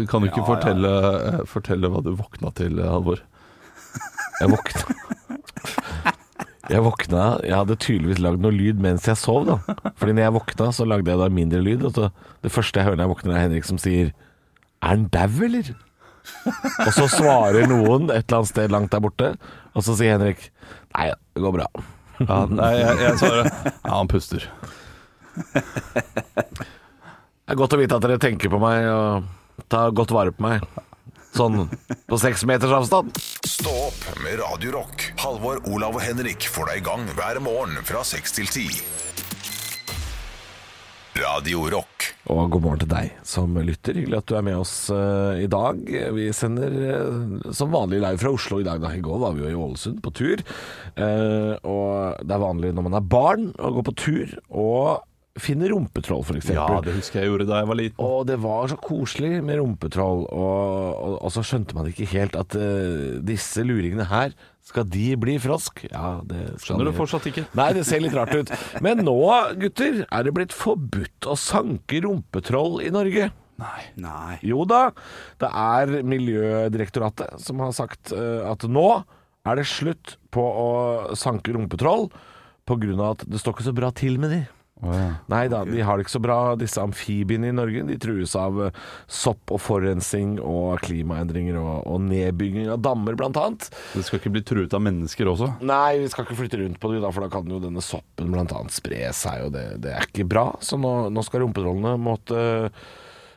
Kan 0.08 0.24
du 0.24 0.30
ikke 0.30 0.46
fortelle, 0.46 0.92
eh, 1.32 1.42
fortelle 1.48 1.90
hva 1.92 2.00
du 2.04 2.14
våkna 2.16 2.52
til, 2.56 2.80
Halvor? 2.80 3.20
Jeg 4.40 4.48
våkna 4.48 4.94
Jeg 6.70 6.80
våkna 6.86 7.24
Jeg 7.44 7.52
hadde 7.52 7.76
tydeligvis 7.76 8.22
lagd 8.22 8.40
noe 8.40 8.54
lyd 8.54 8.80
mens 8.80 9.04
jeg 9.04 9.18
sov, 9.20 9.44
da. 9.48 9.58
Fordi 10.00 10.14
når 10.16 10.24
jeg 10.24 10.36
våkna, 10.38 10.70
så 10.72 10.86
lagde 10.88 11.10
jeg 11.12 11.20
da 11.20 11.28
mindre 11.28 11.60
lyd. 11.66 11.84
Og 11.84 11.92
så 11.98 12.08
det 12.40 12.52
første 12.54 12.80
jeg 12.80 12.88
hører 12.88 12.96
når 13.00 13.08
jeg 13.08 13.14
våkner, 13.14 13.36
er 13.36 13.44
Henrik 13.48 13.68
som 13.68 13.80
sier 13.82 14.12
Er 14.80 14.94
han 14.94 15.08
dau, 15.12 15.28
eller? 15.44 15.74
Og 16.86 16.92
så 16.94 17.08
svarer 17.10 17.66
noen 17.68 18.08
et 18.08 18.24
eller 18.24 18.40
annet 18.40 18.52
sted 18.52 18.72
langt 18.72 18.92
der 18.92 19.02
borte, 19.04 19.34
og 19.74 19.84
så 19.84 19.96
sier 19.98 20.16
Henrik 20.16 20.48
Nei, 20.94 21.10
det 21.34 21.42
går 21.44 21.58
bra. 21.58 21.68
Ja, 22.20 22.44
nei, 22.52 22.72
jeg, 22.76 22.96
jeg 23.00 23.18
svarer 23.22 23.48
Ja, 23.48 23.94
han 23.94 24.08
puster. 24.10 24.44
Det 27.50 27.54
er 27.54 27.58
godt 27.58 27.74
å 27.74 27.80
vite 27.80 27.96
at 27.96 28.04
dere 28.04 28.20
tenker 28.22 28.52
på 28.52 28.60
meg 28.62 28.86
og 28.92 29.64
tar 29.72 29.94
godt 29.96 30.12
vare 30.14 30.34
på 30.34 30.44
meg. 30.44 30.64
Sånn 31.34 31.68
på 32.10 32.18
seks 32.18 32.42
meters 32.48 32.72
avstand. 32.74 33.14
Stå 33.46 33.72
opp 33.86 34.00
med 34.24 34.38
Radio 34.42 34.74
Rock. 34.78 35.06
Halvor, 35.22 35.62
Olav 35.70 35.98
og 35.98 36.02
Henrik 36.02 36.46
får 36.50 36.72
deg 36.72 36.82
i 36.82 36.86
gang 36.90 37.06
hver 37.18 37.40
morgen 37.44 37.78
fra 37.86 38.02
6 38.06 38.36
til 38.40 38.50
10. 38.50 38.82
Radio 41.20 41.66
Rock. 41.76 41.89
Og 42.30 42.50
god 42.52 42.62
morgen 42.62 42.82
til 42.82 42.90
deg 42.90 43.12
som 43.26 43.56
lytter. 43.58 43.96
Hyggelig 43.98 44.20
at 44.20 44.28
du 44.30 44.36
er 44.38 44.46
med 44.46 44.58
oss 44.60 44.74
uh, 44.92 45.34
i 45.40 45.48
dag. 45.50 45.80
Vi 46.16 46.28
sender 46.36 46.76
uh, 46.76 47.52
som 47.56 47.72
vanlig 47.74 48.02
live 48.02 48.20
fra 48.22 48.32
Oslo 48.36 48.60
i 48.60 48.66
dag. 48.66 48.82
Da. 48.82 48.92
I 48.94 49.04
går 49.04 49.22
var 49.22 49.36
vi 49.36 49.44
jo 49.44 49.50
i 49.50 49.58
Ålesund 49.58 50.02
på 50.04 50.12
tur. 50.14 50.44
Uh, 50.94 51.56
og 51.64 52.20
det 52.22 52.36
er 52.36 52.44
vanlig 52.44 52.74
når 52.76 52.86
man 52.86 52.98
er 53.00 53.12
barn 53.16 53.48
å 53.58 53.72
gå 53.78 53.86
på 53.88 53.96
tur 53.98 54.36
og 54.48 55.06
finne 55.42 55.68
rumpetroll, 55.72 56.22
f.eks. 56.24 56.52
Ja, 56.54 56.66
det 56.84 56.94
husker 56.96 57.22
jeg 57.22 57.30
gjorde 57.30 57.48
da 57.48 57.60
jeg 57.62 57.70
var 57.70 57.78
liten. 57.80 58.04
Og 58.04 58.22
det 58.28 58.38
var 58.42 58.70
så 58.70 58.78
koselig 58.80 59.40
med 59.46 59.60
rumpetroll, 59.60 60.24
og, 60.28 60.62
og, 60.94 61.18
og 61.18 61.34
så 61.34 61.44
skjønte 61.46 61.76
man 61.76 61.90
ikke 61.90 62.08
helt 62.12 62.38
at 62.38 62.56
uh, 62.58 63.18
disse 63.26 63.64
luringene 63.66 64.06
her, 64.10 64.34
skal 64.70 64.86
de 64.86 65.06
bli 65.18 65.34
frosk? 65.42 65.82
Ja, 65.88 66.20
det 66.22 66.38
Skjønner 66.38 66.62
Skjønner 66.62 66.90
du 66.90 66.94
fortsatt 66.94 67.28
ikke? 67.30 67.46
Nei, 67.58 67.70
det 67.74 67.84
ser 67.88 68.02
litt 68.04 68.14
rart 68.14 68.34
ut. 68.36 68.52
Men 68.84 69.02
nå, 69.02 69.16
gutter, 69.58 70.04
er 70.06 70.26
det 70.26 70.34
blitt 70.36 70.54
forbudt 70.54 71.26
å 71.26 71.34
sanke 71.38 72.02
rumpetroll 72.04 72.78
i 72.84 72.92
Norge. 72.94 73.32
Nei. 73.60 74.36
Jo 74.46 74.64
da, 74.68 74.90
det 75.40 75.50
er 75.50 75.96
Miljødirektoratet 76.06 77.42
som 77.42 77.60
har 77.64 77.74
sagt 77.76 78.14
uh, 78.14 78.46
at 78.52 78.64
nå 78.68 79.02
er 79.48 79.58
det 79.58 79.68
slutt 79.68 80.16
på 80.34 80.44
å 80.44 80.70
sanke 81.18 81.54
rumpetroll 81.56 82.08
pga. 82.68 83.10
at 83.10 83.24
det 83.26 83.40
står 83.40 83.56
ikke 83.56 83.68
så 83.70 83.76
bra 83.76 83.90
til 83.90 84.18
med 84.20 84.34
de. 84.34 84.40
Nei 84.80 85.42
da, 85.52 85.62
de 85.68 85.82
har 85.84 85.98
det 85.98 86.06
ikke 86.06 86.14
så 86.14 86.22
bra, 86.24 86.38
disse 86.60 86.80
amfibiene 86.80 87.50
i 87.50 87.56
Norge. 87.56 87.82
De 87.88 87.98
trues 88.00 88.32
av 88.38 88.60
eh, 88.66 88.78
sopp 89.10 89.52
og 89.52 89.60
forurensning 89.60 90.38
og 90.40 90.80
klimaendringer 90.86 91.58
og, 91.60 91.74
og 91.90 92.00
nedbygging 92.06 92.70
av 92.72 92.80
dammer, 92.84 93.18
blant 93.20 93.36
annet. 93.40 93.68
Det 93.94 94.06
skal 94.06 94.22
ikke 94.22 94.34
bli 94.38 94.44
truet 94.46 94.76
av 94.76 94.84
mennesker 94.86 95.28
også. 95.32 95.52
Nei, 95.66 96.00
vi 96.04 96.08
skal 96.12 96.26
ikke 96.26 96.38
flytte 96.40 96.62
rundt 96.62 96.80
på 96.80 96.94
det, 96.94 97.02
for 97.10 97.26
da 97.26 97.30
kan 97.32 97.52
jo 97.52 97.60
denne 97.62 97.84
soppen 97.84 98.32
blant 98.32 98.54
annet 98.56 98.74
spre 98.74 99.04
seg, 99.16 99.46
og 99.48 99.54
det, 99.58 99.66
det 99.84 99.94
er 99.98 100.08
ikke 100.08 100.28
bra. 100.30 100.48
Så 100.64 100.80
nå, 100.80 100.94
nå 101.12 101.26
skal 101.26 101.44
rumpetrollene 101.44 101.96
måtte 102.00 102.40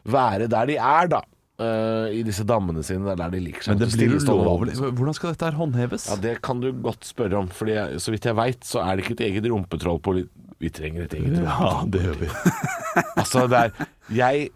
være 0.03 0.50
der 0.51 0.67
de 0.71 0.79
er, 0.79 1.12
da. 1.12 1.23
Eh, 1.62 2.15
I 2.17 2.21
disse 2.25 2.45
dammene 2.50 2.81
sine, 2.85 3.05
det 3.05 3.13
er 3.13 3.19
der 3.21 3.33
de 3.35 3.41
liker 3.45 3.62
seg. 3.65 3.75
Men 3.75 3.83
det 3.83 3.91
blir 3.93 4.15
ulovlig. 4.17 4.73
Hvordan 4.81 5.17
skal 5.17 5.33
dette 5.35 5.45
her 5.50 5.57
håndheves? 5.59 6.07
Ja, 6.09 6.17
Det 6.23 6.38
kan 6.45 6.63
du 6.63 6.71
godt 6.73 7.05
spørre 7.05 7.43
om, 7.43 7.51
Fordi 7.53 7.75
jeg, 7.77 8.00
så 8.01 8.13
vidt 8.13 8.25
jeg 8.25 8.38
veit, 8.39 8.63
så 8.65 8.81
er 8.81 8.95
det 8.97 9.05
ikke 9.05 9.17
et 9.19 9.27
eget 9.29 9.50
rumpetrollpoli... 9.51 10.25
Vi 10.63 10.72
trenger 10.72 11.05
et 11.05 11.15
eget 11.20 11.34
rumpetroll. 11.38 11.89
det 11.91 12.03
gjør 12.08 12.20
vi. 12.24 12.34
Altså, 13.20 13.48
det 13.50 13.60
er 13.60 13.88
Jeg 14.13 14.50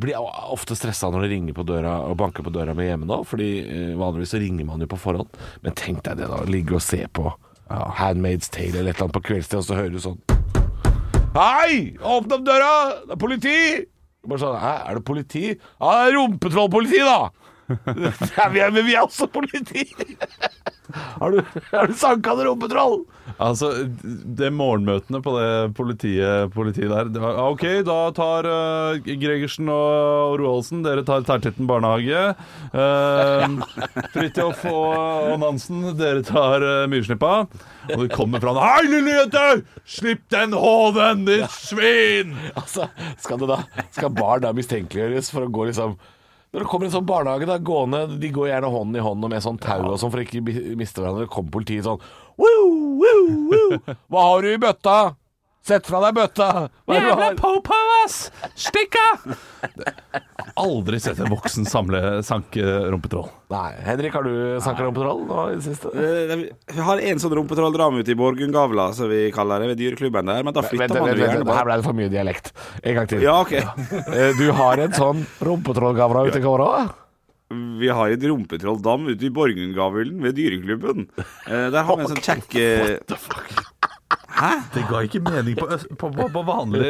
blir 0.00 0.18
ofte 0.20 0.76
stressa 0.78 1.08
når 1.10 1.24
det 1.24 1.30
ringer 1.32 1.54
på 1.56 1.64
døra 1.66 1.96
og 2.06 2.16
banker 2.20 2.44
på 2.46 2.52
døra 2.54 2.74
mi 2.78 2.86
hjemme 2.86 3.08
nå, 3.08 3.22
fordi 3.26 3.48
eh, 3.64 3.92
vanligvis 3.98 4.34
så 4.36 4.40
ringer 4.42 4.68
man 4.68 4.82
jo 4.82 4.88
på 4.90 4.98
forhånd. 5.00 5.30
Men 5.64 5.76
tenk 5.78 6.02
deg 6.06 6.20
det, 6.20 6.28
da. 6.30 6.42
Ligge 6.50 6.76
og 6.78 6.84
se 6.84 7.00
på 7.10 7.30
Handmaid's 7.70 8.50
Tale 8.50 8.80
eller 8.80 8.90
et 8.90 8.98
eller 8.98 9.06
annet 9.08 9.16
på 9.16 9.24
kveldstid, 9.30 9.60
og 9.62 9.66
så 9.68 9.78
hører 9.78 9.94
du 9.94 10.00
sånn 10.02 10.18
Hei! 11.36 11.94
Åpne 12.02 12.40
opp 12.40 12.46
døra! 12.46 12.70
Det 13.06 13.14
er 13.14 13.20
politi! 13.22 13.56
Bare 14.26 14.42
sånn 14.42 14.56
Hæ, 14.60 14.72
er 14.90 14.98
det 14.98 15.04
politi? 15.06 15.44
Ja, 15.54 15.90
det 15.94 16.08
er 16.08 16.16
rumpetrollpoliti, 16.18 16.98
da! 17.06 17.30
Ja, 18.36 18.48
vi 18.52 18.62
er, 18.62 18.72
men 18.74 18.86
vi 18.86 18.96
er 18.96 19.06
også 19.06 19.28
politi! 19.30 19.86
Har 20.90 21.30
du, 21.30 21.40
har 21.70 21.86
du 21.86 21.94
sanka 21.94 22.34
noe 22.34 22.48
rumpetroll? 22.48 22.96
Altså, 23.40 23.70
det 24.02 24.50
morgenmøtene 24.54 25.20
på 25.22 25.34
det 25.36 25.50
politiet, 25.78 26.50
politiet 26.54 26.90
der 26.90 27.10
det 27.14 27.22
var, 27.22 27.38
OK, 27.50 27.64
da 27.86 27.98
tar 28.16 28.48
uh, 28.48 28.98
Gregersen 29.06 29.70
og 29.70 30.38
Roaldsen 30.40 30.82
Dere 30.84 31.04
tar 31.06 31.22
Tertitten 31.28 31.68
barnehage. 31.70 32.34
Uh, 32.74 33.62
Fridtjof 34.14 34.64
og, 34.70 35.30
og 35.30 35.36
Nansen, 35.44 35.84
dere 35.98 36.24
tar 36.26 36.64
uh, 36.64 36.86
Myrsnippa. 36.90 37.34
Og 37.90 38.04
det 38.04 38.10
kommer 38.14 38.42
fra 38.42 38.54
Hei, 38.58 38.86
lille 38.90 39.14
jente! 39.14 39.46
Slipp 39.88 40.26
den 40.32 40.56
håven, 40.56 41.26
ditt 41.28 41.60
svin! 41.60 42.36
Altså, 42.60 42.86
skal, 43.22 43.40
det 43.40 43.48
da, 43.50 43.84
skal 43.94 44.12
barn 44.14 44.42
da 44.44 44.50
mistenkeliggjøres 44.54 45.30
for 45.32 45.46
å 45.46 45.52
gå 45.54 45.70
liksom 45.70 45.94
Når 46.50 46.64
det 46.64 46.68
kommer 46.70 46.88
en 46.88 46.94
sånn 46.96 47.06
barnehage 47.06 47.46
da, 47.46 47.56
gående 47.62 48.00
De 48.18 48.30
går 48.34 48.48
gjerne 48.50 48.70
hånd 48.74 48.96
i 48.98 49.02
hånd 49.04 49.26
og 49.26 49.30
med 49.30 49.44
sånn 49.44 49.60
tau 49.62 49.84
og 49.92 50.00
sånn 50.02 50.10
for 50.10 50.22
ikke 50.24 50.42
miste 50.78 50.98
hverandre. 51.02 51.28
Det 51.28 51.34
Kommer 51.34 51.54
politiet 51.54 51.86
sånn 51.86 52.00
woo, 52.40 52.68
woo, 52.98 53.24
woo. 53.52 53.80
Hva 54.10 54.26
har 54.32 54.42
du 54.46 54.50
i 54.54 54.60
bøtta? 54.60 54.98
Sett 55.66 55.86
fra 55.86 56.00
deg 56.06 56.16
bøtta! 56.16 56.48
Hva 56.88 56.96
er 56.96 57.04
du 57.04 57.12
har? 57.20 57.34
po-po, 57.38 57.79
ass! 58.04 58.30
Stikk 58.54 58.96
av! 59.00 59.34
Aldri 60.60 60.98
sett 61.00 61.18
en 61.22 61.30
voksen 61.30 61.66
samle 61.68 62.00
sanke 62.26 62.62
rumpetroll. 62.92 63.28
Nei, 63.52 63.70
Henrik, 63.86 64.12
har 64.16 64.26
du 64.26 64.32
sanka 64.64 64.84
rumpetroll 64.86 65.22
nå 65.28 65.44
i 65.52 65.58
det 65.58 65.64
siste? 65.64 65.92
Eh, 65.94 66.44
Vi 66.74 66.84
har 66.86 67.00
en 67.10 67.20
sånn 67.22 67.34
rumpetrolldrama 67.38 68.02
ute 68.02 68.12
i 68.14 68.18
Borgundgavla, 68.18 68.90
som 68.96 69.08
vi 69.12 69.30
kaller 69.34 69.62
det, 69.64 69.70
ved 69.72 69.80
dyreklubben 69.82 70.26
der. 70.32 70.42
Men 70.46 70.56
da 70.56 70.64
flytter 70.66 71.00
man 71.00 71.12
jo 71.14 71.22
gjerne 71.24 71.56
her 71.60 71.68
ble 71.70 71.78
det 71.80 71.86
for 71.86 71.96
mye 72.00 72.12
dialekt. 72.12 72.52
En 72.82 72.98
gang 72.98 73.10
til. 73.10 73.22
Ja, 73.24 73.38
OK. 73.44 73.52
Eh, 73.60 74.32
Du 74.40 74.50
har 74.56 74.78
en 74.84 74.92
sånn 74.96 75.24
rumpetrollgavla 75.40 76.26
ute 76.28 76.40
i 76.42 76.44
gårda? 76.44 76.88
Vi 77.50 77.88
har 77.90 78.12
en 78.14 78.22
rumpetrolldam 78.30 79.08
ute 79.10 79.26
i 79.26 79.30
Borgundgavlen 79.34 80.20
ved 80.22 80.36
dyreklubben. 80.38 81.08
Eh, 81.48 81.70
Der 81.74 81.82
har 81.82 81.96
vi 81.98 82.04
en 82.04 82.12
sånn 82.12 82.22
kjekk 82.22 82.54
eh, 84.48 84.62
Det 84.74 84.82
ga 84.90 85.02
ikke 85.06 85.20
mening 85.26 85.56
på, 85.60 85.66
på, 86.00 86.10
på, 86.16 86.28
på 86.34 86.42
vanlig 86.48 86.84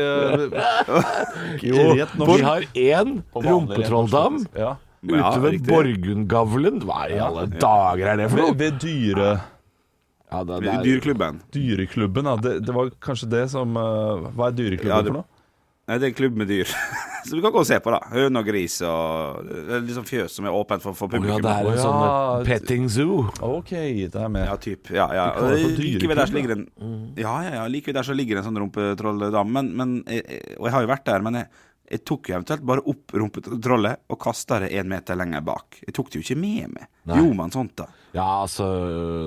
Jo, 1.63 1.87
Rett 1.99 2.15
vi 2.19 2.43
har 2.47 2.67
én 2.75 3.17
rumpetrolldam 3.35 4.43
Ja. 4.57 4.77
Ja, 5.01 5.31
ute 5.31 5.41
ved 5.41 5.55
riktig. 5.55 5.71
Borgundgavlen. 5.73 6.75
Hva 6.85 7.07
i 7.09 7.15
alle 7.25 7.47
dager 7.57 8.11
er 8.13 8.19
det 8.21 8.27
for 8.29 8.43
noe? 8.43 8.53
ved 8.61 8.75
dyre, 8.83 9.31
Ja, 10.31 10.43
det, 10.45 10.59
det 10.63 10.69
er, 10.75 10.83
dyreklubben. 10.85 11.39
dyreklubben, 11.57 12.29
ja. 12.29 12.35
Det, 12.37 12.53
det 12.67 12.75
var 12.77 12.91
kanskje 13.03 13.31
det 13.33 13.47
som 13.51 13.73
uh, 13.81 14.29
Hva 14.37 14.51
er 14.51 14.59
dyreklubben 14.59 14.93
Ja, 14.93 15.01
det- 15.01 15.15
for 15.15 15.23
noe? 15.23 15.30
Nei, 15.91 15.97
det 15.99 16.07
er 16.07 16.13
en 16.13 16.19
klubb 16.21 16.37
med 16.39 16.47
dyr. 16.47 16.71
Så 17.27 17.35
du 17.35 17.41
kan 17.43 17.51
gå 17.53 17.61
og 17.61 17.67
se 17.67 17.77
på, 17.83 17.91
da. 17.93 17.99
Høne 18.15 18.41
og 18.41 18.47
gris 18.47 18.77
og 18.87 19.41
Det 19.49 19.75
er 19.77 19.83
liksom 19.85 20.07
fjøs 20.09 20.37
som 20.39 20.47
er 20.47 20.55
åpent 20.55 20.85
for, 20.85 20.95
for 20.97 21.11
Å 21.11 21.19
ja, 21.21 21.39
det 21.43 21.51
er 21.51 21.67
en 21.69 21.81
sånn 21.83 21.99
ja. 22.01 22.13
eh, 22.39 22.45
petting 22.47 22.87
zoo. 22.93 23.25
OK, 23.45 23.73
det 23.75 24.23
er 24.23 24.31
med. 24.33 24.47
Ja, 24.47 24.55
typ. 24.63 24.93
Ja, 24.95 25.09
ja. 25.19 25.27
Like 25.51 26.07
ved 26.07 26.17
der 26.23 26.31
så 26.31 26.39
ligger 26.39 26.55
en 26.57 26.69
Mm. 26.81 27.01
Ja, 27.19 27.33
ja, 27.45 27.51
ja. 27.59 27.65
Like 27.69 27.91
ved 27.91 27.99
der 27.99 28.07
så 28.07 28.15
ligger 28.17 28.39
en 28.41 28.47
sånn 28.47 28.57
rumpetrolldame. 28.63 29.51
Men, 29.53 29.69
men 29.77 29.91
Og 30.57 30.65
jeg 30.69 30.73
har 30.77 30.87
jo 30.87 30.91
vært 30.95 31.05
der, 31.11 31.27
men 31.27 31.41
jeg, 31.43 31.51
jeg 31.91 32.05
tok 32.07 32.29
jo 32.31 32.37
eventuelt 32.37 32.63
bare 32.67 32.85
opp 32.87 33.15
rumpetrollet 33.19 34.05
og 34.13 34.19
kasta 34.23 34.61
det 34.63 34.69
én 34.79 34.87
meter 34.91 35.19
lenger 35.19 35.43
bak. 35.43 35.81
Jeg 35.83 35.95
tok 35.97 36.11
det 36.11 36.21
jo 36.21 36.23
ikke 36.23 36.39
med 36.39 36.71
meg. 36.77 36.87
Nei. 37.11 37.17
Gjorde 37.19 37.39
man 37.41 37.51
sånt, 37.55 37.73
da? 37.81 37.89
Ja, 38.15 38.27
altså 38.45 38.67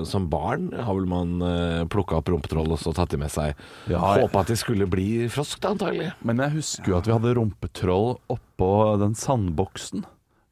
Som 0.07 0.29
barn 0.31 0.69
har 0.75 0.93
vel 0.95 1.07
man 1.09 1.37
uh, 1.43 1.83
plukka 1.91 2.17
opp 2.19 2.31
rumpetroll 2.31 2.71
og 2.75 2.79
så 2.79 2.93
tatt 2.95 3.11
de 3.11 3.19
med 3.19 3.31
seg. 3.33 3.59
Ja, 3.91 3.99
Håpa 4.19 4.43
at 4.43 4.51
de 4.51 4.57
skulle 4.59 4.87
bli 4.91 5.27
frosk, 5.31 5.59
da, 5.63 5.73
antagelig. 5.75 6.11
Men 6.23 6.39
jeg 6.43 6.55
husker 6.57 6.93
jo 6.93 6.97
at 6.99 7.07
vi 7.09 7.15
hadde 7.15 7.35
rumpetroll 7.39 8.13
oppå 8.31 8.71
den 9.01 9.15
sandboksen 9.19 10.05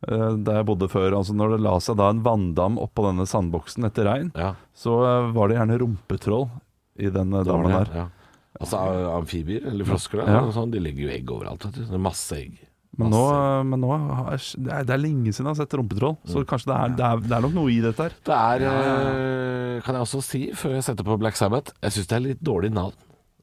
eh, 0.08 0.32
der 0.44 0.62
jeg 0.62 0.68
bodde 0.72 0.92
før. 0.92 1.16
Altså 1.20 1.36
Når 1.38 1.56
det 1.56 1.62
la 1.68 1.78
seg 1.84 2.00
da 2.02 2.10
en 2.12 2.24
vanndam 2.28 2.80
oppå 2.82 3.08
denne 3.08 3.28
sandboksen 3.30 3.88
etter 3.88 4.10
regn, 4.10 4.34
Ja, 4.36 4.56
så 4.76 5.00
eh, 5.08 5.30
var 5.36 5.52
det 5.52 5.60
gjerne 5.62 5.80
rumpetroll 5.84 6.50
i 7.00 7.12
den 7.14 7.32
eh, 7.36 7.46
dammen 7.48 7.72
der. 7.72 7.96
Ja. 8.04 8.10
Altså 8.62 8.82
amfibier, 9.18 9.66
eller 9.72 9.86
frosker, 9.90 10.22
da, 10.22 10.32
Ja. 10.32 10.42
og 10.46 10.54
sånn, 10.54 10.72
de 10.72 10.80
legger 10.80 11.08
jo 11.10 11.16
egg 11.18 11.26
overalt. 11.34 11.64
Vet 11.66 11.74
du. 11.80 11.82
Det 11.86 11.94
er 11.98 12.06
masse 12.10 12.32
egg. 12.38 12.60
Men 13.00 13.10
nå, 13.10 13.22
men 13.66 13.80
nå 13.80 13.88
har 13.90 14.32
jeg- 14.36 14.64
det, 14.66 14.72
er, 14.74 14.84
det 14.84 14.94
er 14.94 15.00
lenge 15.00 15.32
siden 15.32 15.48
jeg 15.48 15.56
har 15.56 15.62
sett 15.66 15.74
rumpetroll, 15.80 16.18
så 16.28 16.44
kanskje 16.46 16.68
det 16.68 16.76
er, 16.76 16.90
det, 16.98 17.06
er, 17.08 17.22
det 17.24 17.32
er 17.38 17.42
nok 17.42 17.54
noe 17.56 17.72
i 17.72 17.80
dette 17.82 18.04
her. 18.04 18.12
Det 18.28 18.36
er, 18.36 18.66
eh, 18.68 19.82
kan 19.82 19.96
jeg 19.96 20.04
også 20.04 20.22
si, 20.22 20.42
før 20.52 20.76
jeg 20.76 20.84
setter 20.84 21.04
på 21.08 21.18
Black 21.18 21.36
Sabbath, 21.40 21.72
jeg 21.82 21.92
syns 21.96 22.08
det 22.12 22.18
er 22.18 22.26
litt 22.28 22.44
dårlig 22.44 22.72
navn. 22.76 22.92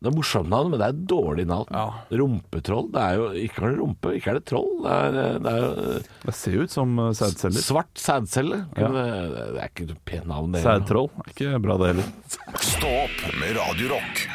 Det 0.00 0.12
er 0.12 0.14
morsomt 0.14 0.46
navn, 0.48 0.68
men 0.70 0.78
det 0.78 0.86
er 0.86 0.92
et 0.94 1.06
dårlig 1.10 1.44
navn. 1.48 1.66
Rumpetroll. 2.12 2.92
Det 2.92 3.00
er 3.02 3.14
jo 3.18 3.24
ikke 3.34 3.64
er 3.64 3.72
det 3.72 3.78
rumpe, 3.80 4.12
ikke 4.14 4.28
er 4.30 4.34
det 4.38 4.44
troll. 4.46 4.68
Det 4.84 4.92
er, 4.94 5.16
eh, 5.24 5.38
det 5.42 5.50
er 5.50 5.58
jo 5.64 6.02
Det 6.28 6.34
ser 6.38 6.58
ut 6.62 6.70
som 6.70 6.98
eh, 7.00 7.08
eh, 7.08 7.16
sædceller. 7.18 7.64
svart 7.66 7.94
sædcelle. 7.98 8.60
Ja. 8.76 8.88
Men 8.88 8.92
Det, 8.94 9.54
det 9.56 9.62
er 9.64 9.68
ikke 9.72 9.90
et 9.90 10.04
pent 10.04 10.26
navn, 10.28 10.52
det. 10.52 10.62
Sædtroll. 10.62 11.10
Er 11.24 11.32
Ikke 11.34 11.58
bra, 11.64 11.76
det 11.78 11.96
heller. 11.96 12.12
Stå 12.60 12.86
opp 13.08 13.40
med 13.40 13.56
Radio 13.56 13.88
Rock. 13.96 14.28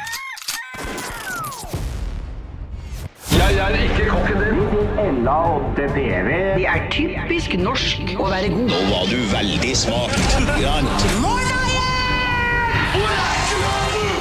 Det 6.56 6.68
er 6.70 6.84
typisk 6.94 7.56
norsk 7.60 8.14
å 8.20 8.30
være 8.30 8.50
god. 8.54 8.70
Nå 8.70 8.82
var 8.92 9.10
du 9.10 9.20
veldig 9.32 9.74
smak. 9.78 10.14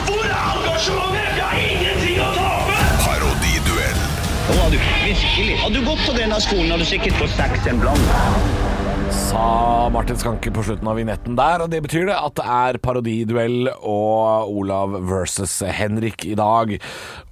Hvor 0.08 0.24
er 0.24 0.40
engasjementet? 0.54 1.30
Jeg 1.36 1.44
har 1.44 1.60
ingenting 1.60 2.18
å 2.24 2.30
tape! 2.38 2.76
Parodiduell. 3.04 4.02
Nå 4.48 4.58
var 4.58 4.68
du 4.74 4.78
virkelig. 4.80 5.56
Hadde 5.62 5.74
du 5.76 5.88
gått 5.92 6.04
på 6.08 6.16
denne 6.16 6.40
skolen, 6.44 6.72
hadde 6.72 6.84
du 6.86 6.92
sikkert 6.94 7.20
fått 7.20 7.34
seks 7.36 7.68
en 7.72 7.82
blant. 7.84 8.71
Sa 9.32 9.88
Martin 9.88 10.18
Skanke 10.20 10.50
på 10.52 10.60
slutten 10.60 10.88
av 10.90 10.98
vignetten 10.98 11.36
der, 11.38 11.62
og 11.64 11.70
det 11.72 11.78
betyr 11.86 12.04
det 12.10 12.16
at 12.20 12.34
det 12.36 12.44
er 12.52 12.76
parodiduell 12.84 13.70
og 13.72 14.50
Olav 14.60 14.92
versus 15.08 15.54
Henrik 15.64 16.26
i 16.28 16.34
dag. 16.36 16.74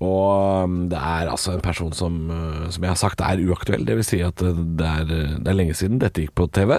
Og 0.01 0.65
um, 0.65 0.79
det 0.89 0.97
er 0.97 1.29
altså 1.29 1.53
en 1.53 1.61
person 1.61 1.93
som, 1.93 2.15
uh, 2.33 2.71
som 2.73 2.87
jeg 2.87 2.95
har 2.95 2.97
sagt 2.97 3.21
er 3.21 3.43
uaktuell. 3.45 3.85
Det 3.85 3.99
vil 3.99 4.07
si 4.09 4.23
at 4.25 4.41
uh, 4.41 4.63
det 4.81 4.87
er, 4.89 5.13
uh, 5.13 5.35
det 5.45 5.53
er 5.53 5.59
lenge 5.59 5.77
siden 5.77 6.01
dette 6.01 6.25
gikk 6.25 6.33
på 6.41 6.47
TV. 6.57 6.79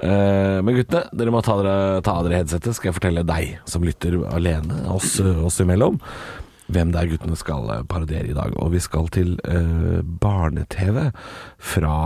Men 0.00 0.78
guttene, 0.78 1.02
dere 1.12 1.34
må 1.34 1.42
ta, 1.44 1.58
dere, 1.60 2.00
ta 2.06 2.14
dere 2.24 2.40
headsetet, 2.40 2.78
skal 2.78 2.88
jeg 2.88 2.96
fortelle 2.96 3.26
deg 3.28 3.58
som 3.68 3.84
lytter 3.84 4.16
alene, 4.32 4.86
oss, 4.94 5.18
oss 5.20 5.60
imellom. 5.60 6.00
hvem 6.72 6.94
det 6.94 7.02
er 7.02 7.10
guttene 7.12 7.36
skal 7.36 7.68
parodiere 7.90 8.32
i 8.32 8.38
dag. 8.38 8.56
Og 8.64 8.72
vi 8.72 8.80
skal 8.80 9.12
til 9.12 9.36
eh, 9.44 10.00
barne-TV 10.00 11.10
fra 11.60 11.98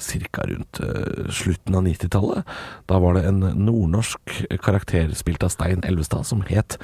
ca. 0.00 0.46
rundt 0.48 0.80
eh, 0.80 1.28
slutten 1.30 1.76
av 1.78 1.86
90-tallet. 1.86 2.56
Da 2.90 2.98
var 3.02 3.18
det 3.18 3.26
en 3.28 3.40
nordnorsk 3.40 4.34
karakter 4.64 5.14
spilt 5.18 5.44
av 5.46 5.52
Stein 5.54 5.84
Elvestad 5.86 6.26
som 6.26 6.42
het 6.48 6.78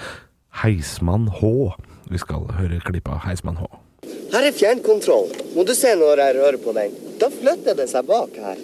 Heismann 0.63 1.29
H. 1.41 1.75
Vi 2.09 2.21
skal 2.23 2.47
høre 2.57 2.81
klipp 2.85 3.11
av 3.13 3.25
Heismann 3.27 3.59
H. 3.61 3.69
Her 4.33 4.47
er 4.47 4.55
fjernkontroll. 4.55 5.33
Må 5.57 5.65
du 5.67 5.75
se 5.77 5.93
når 5.99 6.23
jeg 6.23 6.37
rører 6.39 6.61
på 6.63 6.75
den. 6.77 6.95
Da 7.21 7.31
flytter 7.33 7.77
det 7.79 7.89
seg 7.91 8.07
bak 8.09 8.37
her. 8.41 8.61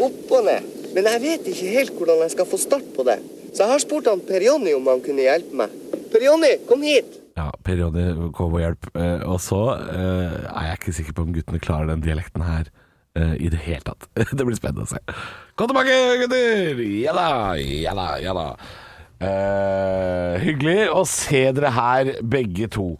Opp 0.00 0.34
og 0.36 0.46
ned. 0.46 0.66
Men 0.94 1.06
jeg 1.06 1.22
vet 1.22 1.48
ikke 1.50 1.72
helt 1.76 1.94
hvordan 1.98 2.24
jeg 2.24 2.34
skal 2.34 2.48
få 2.50 2.58
start 2.60 2.88
på 2.96 3.06
det. 3.06 3.20
Så 3.50 3.64
jeg 3.64 3.72
har 3.72 3.82
spurt 3.82 4.10
han 4.10 4.22
Per 4.26 4.44
Jonny 4.44 4.74
om 4.76 4.86
han 4.90 5.02
kunne 5.04 5.24
hjelpe 5.26 5.62
meg. 5.62 5.74
Per 6.10 6.24
Jonny, 6.24 6.52
kom 6.68 6.82
hit! 6.86 7.18
Ja, 7.38 7.48
Per 7.64 7.78
Jonny 7.78 8.06
kom 8.36 8.54
og 8.54 8.62
hjelp. 8.62 8.90
Eh, 8.94 9.24
og 9.26 9.40
så 9.42 9.60
eh, 9.78 10.38
er 10.50 10.70
jeg 10.70 10.80
ikke 10.80 10.96
sikker 10.98 11.16
på 11.16 11.26
om 11.26 11.34
guttene 11.34 11.62
klarer 11.62 11.92
den 11.92 12.04
dialekten 12.04 12.44
her 12.46 12.70
i 13.16 13.48
det 13.50 13.58
hele 13.64 13.82
tatt. 13.84 14.06
det 14.38 14.44
blir 14.46 14.58
spennende 14.58 14.86
å 14.86 14.90
se. 14.90 15.00
Kom 15.58 15.70
tilbake, 15.70 15.96
gutter! 16.22 16.82
Ja 17.02 17.14
da, 17.16 17.30
ja 17.58 17.94
da, 17.98 18.06
ja 18.22 18.34
da. 18.36 18.46
Uh, 19.20 20.38
hyggelig 20.40 20.86
å 20.94 21.02
se 21.08 21.42
dere 21.56 21.72
her, 21.76 22.12
begge 22.22 22.70
to. 22.72 22.94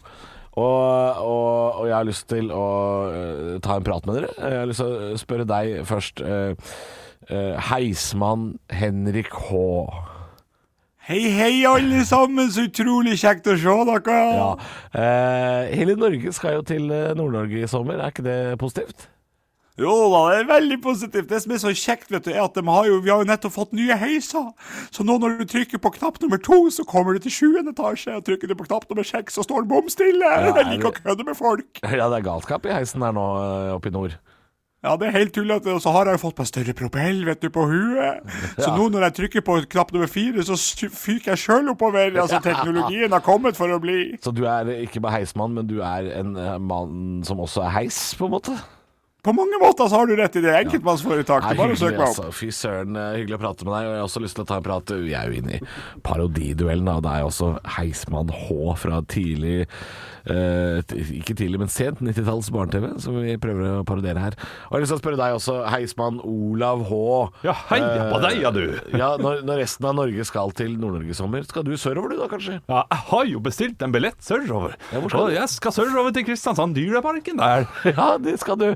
Og, 0.51 0.65
og, 0.67 1.79
og 1.79 1.85
jeg 1.87 1.95
har 1.95 2.09
lyst 2.09 2.27
til 2.29 2.51
å 2.53 2.65
uh, 3.07 3.53
ta 3.63 3.79
en 3.79 3.87
prat 3.87 4.05
med 4.05 4.19
dere. 4.19 4.33
Jeg 4.35 4.59
har 4.59 4.69
lyst 4.69 4.83
til 4.83 5.15
å 5.15 5.21
spørre 5.23 5.47
deg 5.49 5.79
først. 5.89 6.21
Uh, 6.21 6.73
eh, 7.29 7.71
Heismann 7.71 8.59
Henrik 8.69 9.31
H. 9.31 9.51
Hei, 11.01 11.29
hei, 11.33 11.65
alle 11.65 12.05
sammen. 12.05 12.51
Så 12.51 12.67
utrolig 12.69 13.17
kjekt 13.21 13.49
å 13.49 13.57
se 13.57 13.77
dere. 13.89 14.17
Ja. 14.37 14.49
Eh, 14.93 15.71
hele 15.79 15.97
Norge 15.99 16.33
skal 16.35 16.59
jo 16.59 16.67
til 16.67 16.91
eh, 16.93 17.15
Nord-Norge 17.17 17.63
i 17.63 17.69
sommer, 17.69 17.99
er 17.99 18.13
ikke 18.13 18.27
det 18.27 18.39
positivt? 18.61 19.09
Jo 19.79 19.91
da, 20.11 20.21
det 20.33 20.39
er 20.41 20.49
veldig 20.49 20.77
positivt. 20.83 21.29
Det 21.31 21.39
som 21.43 21.53
er 21.55 21.61
så 21.63 21.71
kjekt, 21.71 22.09
vet 22.11 22.25
du, 22.27 22.31
er 22.33 22.43
at 22.43 22.57
har 22.59 22.89
jo, 22.89 22.97
vi 23.03 23.11
har 23.13 23.21
jo 23.23 23.29
nettopp 23.29 23.53
fått 23.55 23.71
nye 23.77 23.95
heiser. 23.97 24.49
Så 24.91 25.05
nå 25.07 25.15
når 25.21 25.39
du 25.39 25.45
trykker 25.53 25.79
på 25.81 25.93
knapp 25.95 26.19
nummer 26.21 26.41
to, 26.43 26.65
så 26.73 26.83
kommer 26.87 27.15
du 27.15 27.23
til 27.23 27.31
sjuende 27.37 27.71
etasje. 27.71 28.17
Og 28.19 28.25
trykker 28.27 28.51
du 28.51 28.57
på 28.59 28.67
knapp 28.67 28.89
nummer 28.91 29.07
seks, 29.07 29.37
så 29.39 29.45
står 29.47 29.63
den 29.63 29.71
bom 29.71 29.87
stille. 29.91 30.27
Ja, 30.27 30.51
jeg 30.51 30.67
liker 30.73 30.91
å 30.91 30.97
kødde 30.99 31.27
med 31.29 31.39
folk. 31.39 31.81
Ja, 31.87 32.09
det 32.11 32.19
er 32.19 32.27
galskap 32.27 32.67
i 32.67 32.75
heisen 32.75 33.03
der 33.05 33.15
nå 33.15 33.25
eh, 33.39 33.71
oppe 33.77 33.89
i 33.91 33.95
nord. 33.95 34.19
Ja, 34.81 34.95
det 34.97 35.11
er 35.11 35.13
helt 35.13 35.33
tullete. 35.35 35.69
Og 35.75 35.81
så 35.83 35.93
har 35.93 36.09
jeg 36.09 36.17
jo 36.17 36.23
fått 36.23 36.39
meg 36.41 36.49
større 36.49 36.73
propell, 36.77 37.19
vet 37.27 37.43
du, 37.43 37.49
på 37.53 37.63
huet. 37.69 38.25
Så 38.57 38.67
Ja. 38.67 38.75
nå 38.75 38.89
når 38.89 39.05
jeg 39.07 39.17
trykker 39.19 39.45
på 39.45 39.59
knapp 39.69 39.93
nummer 39.93 40.09
fire, 40.09 40.41
så 40.43 40.57
fyker 40.89 41.31
jeg 41.35 41.41
sjøl 41.43 41.69
oppover. 41.69 42.09
Altså, 42.17 42.41
teknologien 42.41 43.13
har 43.13 43.21
kommet 43.21 43.55
for 43.55 43.69
å 43.69 43.79
bli. 43.79 44.17
Så 44.25 44.33
du 44.33 44.43
er 44.49 44.73
ikke 44.81 44.99
bare 45.03 45.21
heismann, 45.21 45.53
men 45.53 45.69
du 45.69 45.79
er 45.85 46.09
en 46.17 46.35
eh, 46.35 46.57
mann 46.57 47.21
som 47.23 47.39
også 47.39 47.63
er 47.67 47.75
heis, 47.77 48.01
på 48.17 48.25
en 48.25 48.33
måte? 48.39 48.57
På 49.21 49.33
mange 49.37 49.59
måter 49.61 49.85
så 49.85 49.99
har 50.01 50.07
du 50.09 50.15
rett 50.17 50.35
i 50.39 50.41
det. 50.41 50.53
Enkeltmannsforetak. 50.63 51.43
Det 51.45 51.53
er 51.53 51.59
bare 51.59 51.75
søk 51.77 51.91
meg 51.93 51.99
opp. 52.01 52.07
altså. 52.07 52.31
Fy 52.33 52.47
søren, 52.57 52.95
eh, 52.97 53.19
hyggelig 53.19 53.37
å 53.37 53.41
prate 53.43 53.67
med 53.67 53.75
deg. 53.75 53.85
Og 53.85 53.91
jeg 53.93 53.99
har 54.01 54.07
også 54.07 54.21
lyst 54.23 54.35
til 54.39 54.45
å 54.45 54.49
ta 54.49 54.57
en 54.57 54.65
prat. 54.65 54.93
Vi 55.05 55.13
er 55.13 55.29
jo 55.29 55.41
inne 55.41 55.59
i 55.59 55.61
parodiduellen, 56.01 56.87
da. 56.89 56.95
Det 57.05 57.11
er 57.11 57.19
jo 57.21 57.29
også 57.29 57.49
Heismann 57.77 58.31
H 58.33 58.49
fra 58.81 59.01
tidlig 59.05 59.67
eh, 60.25 60.81
Ikke 61.19 61.35
tidlig, 61.37 61.59
men 61.61 61.69
sent 61.71 62.01
90-talls 62.01 62.49
barne-TV, 62.53 62.87
som 63.03 63.19
vi 63.21 63.35
prøver 63.41 63.79
å 63.81 63.85
parodiere 63.87 64.23
her. 64.25 64.37
Og 64.69 64.73
jeg 64.73 64.79
har 64.79 64.83
lyst 64.85 64.93
til 64.95 64.99
å 64.99 65.03
spørre 65.03 65.21
deg 65.21 65.37
også, 65.37 65.57
Heismann 65.69 66.17
Olav 66.25 66.83
H. 66.89 66.99
Ja, 67.45 67.55
heia 67.69 68.09
på 68.11 68.21
deg, 68.25 68.39
ja, 68.41 68.51
du. 68.55 68.63
Ja, 68.97 69.11
når, 69.21 69.41
når 69.45 69.61
resten 69.63 69.85
av 69.89 69.97
Norge 70.01 70.25
skal 70.27 70.53
til 70.57 70.73
Nord-Norge 70.81 71.13
i 71.13 71.17
sommer, 71.17 71.45
skal 71.45 71.65
du 71.67 71.73
sørover 71.77 72.15
du 72.15 72.19
da, 72.21 72.29
kanskje? 72.31 72.57
Ja, 72.65 72.83
jeg 72.89 73.05
har 73.11 73.29
jo 73.35 73.43
bestilt 73.45 73.85
en 73.85 73.93
billett 73.93 74.17
sørover. 74.25 74.75
Ja, 74.91 75.01
hvor 75.01 75.13
skal 75.13 75.29
du? 75.29 75.35
jeg 75.37 75.53
skal 75.53 75.77
sørover 75.77 76.17
til 76.17 76.27
Kristiansand 76.29 76.77
Dyreparken 76.77 77.41
der. 77.41 77.69
Ja, 77.91 78.11
det 78.21 78.37
skal 78.41 78.57
du. 78.61 78.67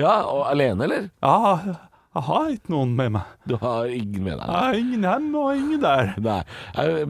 Ja, 0.00 0.22
og 0.30 0.46
alene, 0.50 0.86
eller? 0.88 1.10
Ja, 1.22 1.80
jeg 2.14 2.22
har 2.28 2.50
ikke 2.52 2.70
noen 2.70 2.92
med 2.94 3.08
meg. 3.16 3.30
Du 3.50 3.56
har 3.58 3.88
ingen 3.90 4.22
med 4.22 4.36
deg? 4.38 4.46
Jeg 4.46 4.54
har 4.54 4.76
ingen 4.78 5.02
hjemme 5.02 5.40
og 5.40 5.56
ingen 5.58 5.80
der. 5.82 6.12
Nei. 6.22 6.36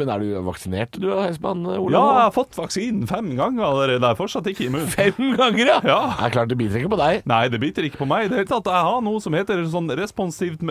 Men 0.00 0.12
er 0.14 0.22
du 0.22 0.30
vaksinert, 0.46 0.96
du, 0.96 1.10
Heismann 1.12 1.60
Olav? 1.68 1.90
Ja, 1.92 2.00
jeg 2.00 2.22
har 2.22 2.32
fått 2.32 2.56
vaksinen 2.56 3.04
fem 3.10 3.28
ganger 3.36 3.66
allerede. 3.66 3.98
Jeg 4.00 4.16
er 4.16 4.16
fortsatt 4.16 4.48
ikke 4.48 4.64
immun. 4.70 4.86
Fem 4.94 5.34
ganger, 5.36 5.60
ja? 5.74 5.76
Ja. 5.84 5.98
Det 6.14 6.30
er 6.30 6.34
klart 6.38 6.54
det 6.54 6.56
biter 6.62 6.80
ikke 6.80 6.94
på 6.94 7.00
deg. 7.02 7.20
Nei, 7.28 7.42
det 7.52 7.60
biter 7.60 7.84
ikke 7.84 8.00
på 8.00 8.08
meg. 8.08 8.24
i 8.24 8.32
Det 8.32 8.40
hele 8.40 8.48
tatt, 8.54 8.72
Jeg 8.72 8.88
har 8.88 9.04
noe 9.04 9.20
som 9.20 9.36
heter 9.36 9.60
sånn 9.76 9.92
responsivt 10.00 10.64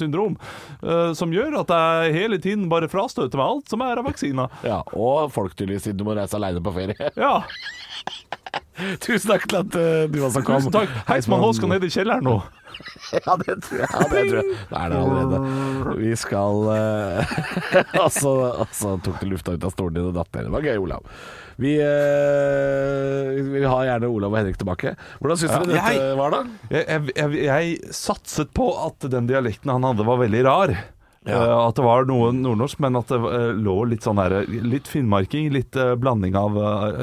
syndrom, 0.00 0.38
uh, 0.80 1.12
som 1.18 1.36
gjør 1.36 1.60
at 1.60 1.76
jeg 1.76 2.16
hele 2.16 2.40
tiden 2.40 2.70
bare 2.72 2.88
frastøter 2.88 3.36
meg 3.36 3.58
alt 3.58 3.76
som 3.76 3.84
er 3.84 4.00
av 4.00 4.08
vaksiner. 4.08 4.56
Ja, 4.64 4.80
Og 4.96 5.28
folk 5.36 5.52
tydeligvis, 5.52 5.84
siden 5.90 6.00
du 6.00 6.08
må 6.08 6.16
reise 6.16 6.40
aleine 6.40 6.64
på 6.64 6.72
ferie. 6.80 7.12
Ja, 7.12 7.42
Tusen 9.04 9.30
takk 9.32 9.46
til 9.48 9.56
at 9.62 9.76
uh, 9.80 10.04
du 10.12 10.18
også 10.26 10.42
kom. 10.44 10.60
tusen 10.60 10.74
takk. 10.74 10.92
Heismann 11.08 11.40
H 11.40 11.52
skal 11.56 11.70
ned 11.72 11.84
i 11.86 11.92
kjelleren 11.92 12.26
nå. 12.28 12.38
Ja, 13.16 13.32
det 13.40 13.54
tror 13.64 13.78
jeg. 13.80 13.88
Ja, 13.88 14.02
det 14.10 14.22
tror 14.28 14.38
jeg. 14.42 14.56
Det 14.68 14.76
er 14.76 14.90
det 14.92 14.96
allerede. 14.98 15.94
Vi 15.96 16.10
skal 16.20 16.58
uh, 16.76 18.02
Og 18.02 18.10
så 18.12 18.32
altså, 18.50 18.74
så 18.76 18.92
tok 19.06 19.22
du 19.22 19.30
lufta 19.30 19.54
ut 19.56 19.64
av 19.64 19.72
stolen 19.72 19.96
din 19.96 20.08
og 20.10 20.16
datt 20.18 20.28
ned. 20.36 20.48
Det 20.50 20.52
var 20.58 20.66
gøy, 20.66 20.76
Olav. 20.82 21.06
Vi 21.56 21.72
uh, 21.80 23.30
vi 23.54 23.62
har 23.64 23.86
gjerne 23.88 24.10
Olav 24.12 24.34
og 24.34 24.38
Henrik 24.42 24.58
tilbake. 24.60 24.92
Hvordan 25.22 25.40
syns 25.40 25.54
dere 25.54 25.70
dette 25.70 25.94
jeg- 25.96 26.18
var, 26.20 26.36
da? 26.36 26.42
Jeg, 26.74 27.14
jeg, 27.16 27.40
jeg 27.46 27.94
satset 27.96 28.52
på 28.56 28.68
at 28.84 29.08
den 29.14 29.30
dialekten 29.30 29.72
han 29.72 29.88
hadde 29.88 30.04
var 30.10 30.20
veldig 30.26 30.44
rar. 30.50 30.74
Ja. 31.26 31.42
Eh, 31.42 31.54
at 31.66 31.78
det 31.78 31.84
var 31.86 32.06
noe 32.08 32.30
nordnorsk, 32.34 32.80
men 32.84 32.98
at 33.00 33.10
det 33.10 33.18
eh, 33.18 33.52
lå 33.58 33.76
litt 33.90 34.06
sånn 34.06 34.20
der 34.20 34.44
Litt 34.46 34.88
finnmarking, 34.90 35.50
litt 35.54 35.76
eh, 35.78 35.94
blanding 35.98 36.36
av 36.38 36.58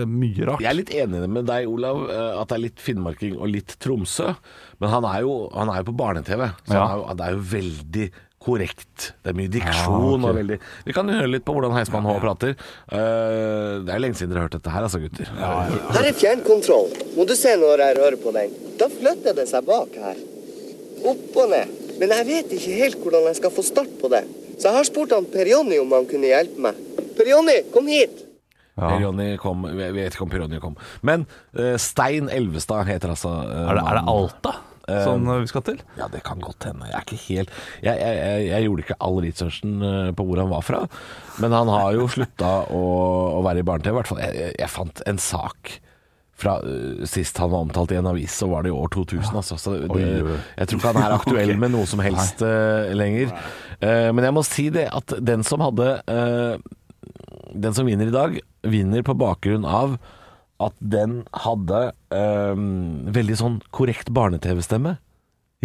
mye 0.09 0.49
rart. 0.49 0.63
Jeg 0.63 0.71
er 0.71 0.79
litt 0.79 0.93
enig 0.95 1.23
med 1.27 1.47
deg, 1.49 1.67
Olav, 1.69 2.05
at 2.09 2.49
det 2.51 2.57
er 2.57 2.65
litt 2.69 2.83
finnmarking 2.83 3.35
og 3.37 3.51
litt 3.51 3.75
Tromsø. 3.83 4.33
Men 4.81 4.93
han 4.93 5.07
er 5.07 5.23
jo, 5.25 5.33
han 5.53 5.71
er 5.71 5.81
jo 5.81 5.91
på 5.91 5.97
barne-TV, 5.99 6.47
så 6.69 6.77
Ja. 6.77 6.85
han 6.87 7.03
er 7.11 7.19
det 7.19 7.25
er 7.27 7.35
jo 7.37 7.43
veldig 7.53 8.07
korrekt. 8.43 9.13
Det 9.23 9.31
er 9.31 9.37
mye 9.37 9.51
diksjon 9.51 10.17
ok. 10.19 10.25
og 10.27 10.35
veldig 10.35 10.57
Vi 10.87 10.95
kan 10.95 11.07
jo 11.07 11.15
høre 11.15 11.31
litt 11.31 11.45
på 11.47 11.55
hvordan 11.55 11.75
Heismann 11.77 12.07
H 12.07 12.17
prater. 12.23 12.55
Eh, 12.91 13.83
det 13.85 13.93
er 13.93 14.03
lenge 14.03 14.19
siden 14.19 14.33
dere 14.33 14.43
har 14.43 14.49
hørt 14.49 14.57
dette 14.57 14.73
her, 14.73 14.87
altså, 14.87 14.99
gutter. 15.03 15.31
Her 15.39 16.09
er 16.09 16.17
fjernkontroll. 16.19 16.91
Må 17.17 17.27
du 17.29 17.35
se 17.39 17.55
når 17.59 17.85
jeg 17.87 17.99
rører 18.01 18.19
på 18.23 18.35
den. 18.35 18.57
Da 18.79 18.89
flytter 18.91 19.37
det 19.39 19.47
seg 19.51 19.67
bak 19.69 19.95
her. 19.95 20.19
Opp 21.13 21.39
og 21.43 21.49
ned. 21.55 21.82
Men 21.99 22.13
jeg 22.17 22.27
vet 22.29 22.53
ikke 22.57 22.79
helt 22.81 22.99
hvordan 23.03 23.29
jeg 23.29 23.39
skal 23.39 23.53
få 23.53 23.65
start 23.65 23.95
på 24.01 24.09
det. 24.13 24.23
Så 24.57 24.69
jeg 24.69 24.77
har 24.77 24.87
spurt 24.87 25.13
han 25.15 25.29
Per 25.29 25.49
Jonny 25.49 25.79
om 25.81 25.93
han 25.95 26.05
kunne 26.09 26.29
hjelpe 26.29 26.61
meg. 26.67 26.77
Per 27.17 27.29
Jonny, 27.29 27.59
kom 27.73 27.89
hit! 27.91 28.21
Ja. 28.73 28.87
Per 28.87 29.03
Jonny 29.03 29.25
kom 29.37 29.67
Jeg 29.69 29.93
vet 29.93 30.15
ikke 30.15 30.25
om 30.25 30.31
Per 30.31 30.41
Jonny 30.41 30.59
kom. 30.61 30.77
Men 31.05 31.27
uh, 31.53 31.75
Stein 31.81 32.29
Elvestad 32.33 32.87
heter 32.89 33.13
altså 33.13 33.29
uh, 33.29 33.67
Er 33.67 33.77
det, 33.77 33.83
er 33.85 33.99
det. 33.99 34.05
Alta 34.09 34.59
som 34.83 35.23
eh, 35.31 35.37
vi 35.39 35.47
skal 35.47 35.61
til? 35.63 35.77
Ja, 35.95 36.09
det 36.11 36.25
kan 36.27 36.41
godt 36.43 36.65
hende. 36.67 36.89
Jeg 36.89 36.97
er 36.97 37.05
ikke 37.05 37.19
helt 37.29 37.51
Jeg, 37.85 37.93
jeg, 38.01 38.17
jeg, 38.17 38.47
jeg 38.49 38.65
gjorde 38.65 38.83
ikke 38.83 38.97
all 39.07 39.19
researchen 39.23 39.85
på 40.17 40.25
hvor 40.27 40.41
han 40.41 40.51
var 40.51 40.65
fra. 40.67 40.81
Men 41.39 41.55
han 41.55 41.71
har 41.71 41.93
jo 41.95 42.09
slutta 42.11 42.49
å, 42.67 42.81
å 43.37 43.39
være 43.45 43.63
i 43.63 43.67
barne-TV. 43.69 43.93
I 43.93 43.97
hvert 44.01 44.11
fall. 44.11 44.19
Jeg, 44.25 44.35
jeg, 44.41 44.57
jeg 44.59 44.73
fant 44.73 45.03
en 45.07 45.21
sak 45.23 45.71
fra 46.43 46.57
uh, 46.63 47.03
sist 47.09 47.39
han 47.41 47.51
var 47.53 47.65
omtalt 47.65 47.93
i 47.93 47.99
en 47.99 48.09
avis, 48.11 48.35
så 48.35 48.49
var 48.51 48.65
det 48.65 48.73
i 48.73 48.75
år 48.75 48.91
2000. 48.93 49.37
Altså. 49.39 49.57
Så 49.59 49.75
det, 49.75 49.89
oi. 49.89 50.37
jeg 50.57 50.69
tror 50.69 50.79
ikke 50.79 50.93
han 50.93 51.03
er 51.03 51.15
aktuell 51.19 51.53
med 51.61 51.73
noe 51.75 51.89
som 51.89 52.03
helst 52.03 52.43
uh, 52.45 52.91
lenger. 52.95 53.33
Uh, 53.79 54.09
men 54.15 54.27
jeg 54.27 54.35
må 54.35 54.45
si 54.47 54.67
det 54.73 54.87
at 54.93 55.15
den 55.23 55.45
som 55.47 55.63
hadde 55.63 55.89
Den 57.53 57.75
som 57.75 57.85
vinner 57.85 58.09
i 58.09 58.13
dag, 58.13 58.37
vinner 58.65 59.03
på 59.05 59.13
bakgrunn 59.17 59.65
av 59.67 59.97
at 60.63 60.73
den 60.79 61.19
hadde 61.43 61.91
veldig 63.13 63.35
sånn 63.37 63.57
korrekt 63.75 64.09
barne-TV-stemme. 64.15 64.95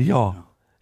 Ja. 0.02 0.24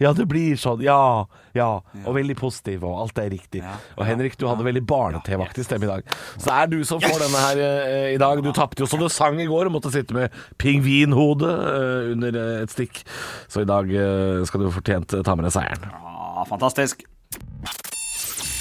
Ja, 0.02 0.10
det 0.12 0.26
blir 0.28 0.58
sånn. 0.60 0.82
Ja, 0.84 1.24
ja. 1.56 1.68
Og 2.04 2.16
veldig 2.18 2.34
positiv, 2.36 2.82
og 2.84 2.98
alt 3.00 3.20
er 3.22 3.30
riktig. 3.32 3.62
Og 3.96 4.04
Henrik, 4.04 4.34
du 4.36 4.44
hadde 4.48 4.66
veldig 4.66 4.82
barne-TV-aktig 4.84 5.64
stemme 5.64 5.88
i 5.88 5.90
dag. 5.90 6.10
Så 6.36 6.50
det 6.50 6.56
er 6.56 6.68
du 6.74 6.76
som 6.84 7.00
får 7.00 7.22
denne 7.24 7.44
her 7.46 7.62
eh, 7.64 8.08
i 8.12 8.18
dag. 8.20 8.42
Du 8.44 8.50
tapte 8.56 8.84
jo 8.84 8.90
så 8.90 9.00
du 9.00 9.06
sang 9.12 9.40
i 9.40 9.48
går 9.48 9.70
og 9.70 9.76
måtte 9.78 9.92
sitte 9.94 10.16
med 10.16 10.36
pingvinhode 10.60 11.48
eh, 11.48 12.12
under 12.12 12.36
eh, 12.42 12.62
et 12.66 12.74
stikk. 12.76 13.00
Så 13.48 13.64
i 13.64 13.68
dag 13.68 13.88
eh, 13.88 14.44
skal 14.48 14.66
du 14.66 14.68
fortjent 14.74 15.16
eh, 15.16 15.24
ta 15.24 15.36
med 15.38 15.48
deg 15.48 15.56
seieren. 15.56 15.88
Ja, 15.88 16.44
fantastisk. 16.50 17.06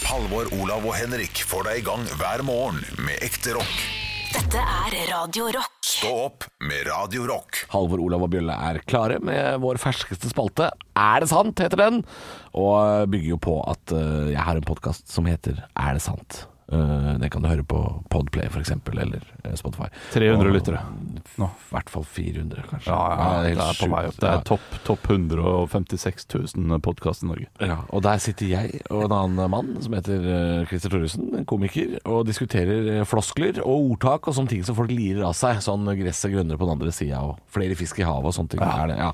Halvor, 0.06 0.48
Olav 0.62 0.86
og 0.88 0.95
Henrik 0.95 1.43
får 1.50 1.67
deg 1.67 1.82
i 1.82 1.86
gang 1.89 2.08
hver 2.15 2.48
morgen 2.48 2.80
med 3.04 3.19
ekte 3.26 3.58
rock. 3.60 3.76
Dette 4.36 4.60
er 4.60 4.95
Radio 5.13 5.45
Rock. 5.56 5.78
Stå 5.88 6.10
opp 6.26 6.43
med 6.67 6.82
Radio 6.89 7.24
Rock. 7.30 7.62
Halvor, 7.71 8.02
Olav 8.04 8.26
og 8.26 8.34
Bjølle 8.34 8.58
er 8.67 8.82
klare 8.84 9.21
med 9.24 9.62
vår 9.63 9.80
ferskeste 9.80 10.28
spalte. 10.28 10.67
Er 11.00 11.24
det 11.24 11.30
sant, 11.32 11.62
heter 11.63 11.80
den. 11.80 12.02
Og 12.60 13.08
bygger 13.13 13.30
jo 13.32 13.39
på 13.45 13.54
at 13.63 13.93
eh, 13.95 14.34
jeg 14.34 14.43
har 14.43 14.60
en 14.60 14.67
podkast 14.67 15.08
som 15.08 15.30
heter 15.32 15.62
Er 15.71 15.95
det 15.95 16.04
sant? 16.04 16.41
Eh, 16.65 17.10
det 17.21 17.28
kan 17.30 17.43
du 17.43 17.47
høre 17.51 17.63
på 17.67 17.80
Podplay 18.10 18.47
f.eks., 18.49 18.71
eller 18.89 19.21
eh, 19.43 19.54
Spotify. 19.60 19.86
300 20.15 20.47
Og- 20.49 20.56
lyttere. 20.56 20.80
I 21.36 21.47
hvert 21.69 21.89
fall 21.91 22.06
400, 22.08 22.63
kanskje. 22.69 22.89
Ja, 22.89 22.97
ja, 23.19 23.28
helt 23.43 23.60
det 23.60 23.65
er 23.67 23.80
på 23.82 23.89
vei 23.91 24.01
opp. 24.08 24.17
Det 24.21 24.30
er 24.32 24.43
topp 24.47 24.75
top 24.88 25.08
156 25.12 26.25
000 26.56 26.80
podkast 26.86 27.23
i 27.25 27.30
Norge. 27.30 27.47
Ja, 27.62 27.78
og 27.93 28.04
der 28.06 28.21
sitter 28.23 28.49
jeg 28.49 28.82
og 28.89 29.06
en 29.08 29.15
annen 29.17 29.51
mann 29.51 29.71
som 29.84 29.93
heter 29.97 30.25
eh, 30.25 30.65
Christer 30.69 30.93
Thoresen, 30.95 31.45
komiker, 31.49 31.97
og 32.10 32.25
diskuterer 32.30 33.04
floskler 33.10 33.60
og 33.63 33.91
ordtak 33.95 34.30
og 34.32 34.38
sånne 34.38 34.54
ting 34.56 34.63
som 34.67 34.78
folk 34.78 34.93
lirer 34.93 35.25
av 35.28 35.36
seg. 35.38 35.62
Sånn 35.65 35.86
gresset 35.99 36.34
grønnere 36.34 36.58
på 36.62 36.65
den 36.69 36.78
andre 36.80 36.93
sida 36.95 37.21
og 37.25 37.41
flere 37.54 37.78
fisk 37.78 37.99
i 38.01 38.08
havet 38.08 38.32
og 38.32 38.38
sånne 38.39 38.56
ting. 38.56 38.63
Er 38.65 38.89
det, 38.93 38.97
ja. 39.01 39.12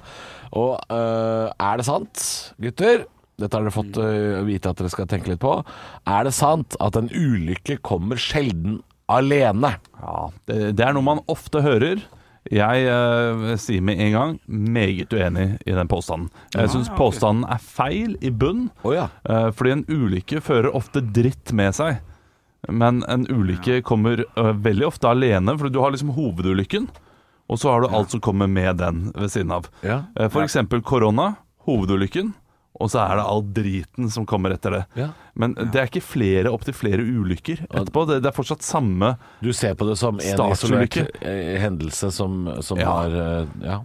Og 0.61 0.77
eh, 0.91 1.47
er 1.51 1.81
det 1.81 1.87
sant, 1.87 2.27
gutter? 2.61 3.05
Dette 3.41 3.57
har 3.57 3.65
dere 3.67 3.75
fått 3.75 3.99
uh, 3.99 4.39
vite 4.47 4.71
at 4.71 4.79
dere 4.79 4.93
skal 4.93 5.09
tenke 5.11 5.33
litt 5.33 5.43
på. 5.43 5.57
Er 6.05 6.25
det 6.29 6.33
sant 6.37 6.77
at 6.79 6.97
en 6.99 7.11
ulykke 7.11 7.81
kommer 7.85 8.21
sjelden 8.21 8.79
alene? 9.11 9.75
Ja, 9.99 10.31
det, 10.47 10.63
det 10.79 10.87
er 10.87 10.95
noe 10.95 11.09
man 11.09 11.23
ofte 11.31 11.63
hører. 11.65 12.03
Jeg 12.49 12.87
uh, 12.89 13.51
sier 13.61 13.83
med 13.85 13.99
en 14.01 14.15
gang 14.15 14.31
meget 14.49 15.13
uenig 15.13 15.59
i 15.61 15.75
den 15.77 15.89
påstanden. 15.91 16.31
Jeg 16.55 16.71
syns 16.73 16.89
påstanden 16.97 17.45
er 17.45 17.61
feil 17.61 18.15
i 18.17 18.31
bunn, 18.33 18.71
oh, 18.81 18.95
ja. 18.95 19.11
uh, 19.29 19.51
fordi 19.53 19.75
en 19.75 19.83
ulykke 19.85 20.41
fører 20.41 20.73
ofte 20.73 21.03
dritt 21.13 21.53
med 21.53 21.77
seg. 21.77 21.99
Men 22.69 23.03
en 23.09 23.27
ulykke 23.29 23.83
kommer 23.85 24.23
uh, 24.39 24.51
veldig 24.57 24.89
ofte 24.89 25.11
alene, 25.11 25.53
for 25.57 25.69
du 25.69 25.79
har 25.83 25.93
liksom 25.93 26.15
hovedulykken, 26.17 26.89
og 27.51 27.61
så 27.61 27.75
har 27.75 27.83
du 27.83 27.93
alt 27.93 28.13
som 28.13 28.23
kommer 28.23 28.49
med 28.49 28.79
den 28.81 29.09
ved 29.13 29.29
siden 29.33 29.53
av. 29.53 29.69
Ja. 29.85 30.01
Eksempel 30.41 30.81
korona, 30.81 31.35
hovedulykken, 31.67 32.33
og 32.79 32.89
så 32.89 33.01
er 33.03 33.19
det 33.19 33.25
all 33.27 33.41
driten 33.53 34.09
som 34.09 34.25
kommer 34.25 34.53
etter 34.55 34.71
det. 34.77 34.83
Ja. 34.97 35.09
Men 35.35 35.53
det 35.59 35.75
er 35.81 35.89
ikke 35.89 36.01
flere 36.01 36.49
opptil 36.53 36.73
flere 36.73 37.03
ulykker 37.03 37.65
etterpå. 37.67 38.05
Det, 38.09 38.21
det 38.23 38.29
er 38.31 38.35
fortsatt 38.37 38.63
samme 38.65 39.15
Du 39.43 39.51
ser 39.53 39.75
på 39.77 39.85
det 39.89 39.97
som 39.99 40.17
en 40.19 40.45
isolert 40.51 40.97
eh, 41.21 41.57
hendelse 41.61 42.09
som, 42.15 42.45
som 42.63 42.79
Ja. 42.81 42.87
har 42.89 43.17
eh, 43.21 43.45
ja, 43.67 43.77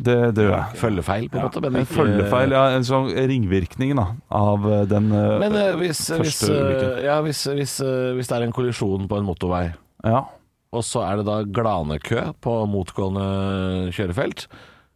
Det, 0.00 0.16
det 0.34 0.44
gjør 0.48 0.56
jeg. 0.56 0.78
følgefeil, 0.80 1.28
på 1.30 1.38
en 1.38 1.46
måte. 1.46 1.62
Men 1.70 1.82
ikke- 1.84 1.98
følgefeil, 2.00 2.50
ja. 2.56 2.64
En 2.78 2.84
sånn 2.88 3.08
ringvirkning 3.14 3.94
da, 4.00 4.08
av 4.32 4.66
eh, 4.72 4.82
den 4.88 5.08
Men 5.12 5.52
uh, 5.60 5.76
hvis, 5.80 6.02
første 6.10 6.24
hvis, 6.24 6.42
ulykken. 6.50 7.04
ja, 7.04 7.20
hvis, 7.26 7.44
hvis, 7.54 7.76
hvis 8.16 8.28
det 8.32 8.36
er 8.40 8.48
en 8.48 8.52
kollisjon 8.56 9.06
på 9.08 9.20
en 9.20 9.28
motorvei, 9.28 9.66
Ja. 10.04 10.24
og 10.72 10.82
så 10.86 11.04
er 11.06 11.20
det 11.20 11.26
da 11.28 11.42
glanekø 11.44 12.32
på 12.40 12.56
motgående 12.72 13.90
kjørefelt, 13.94 14.46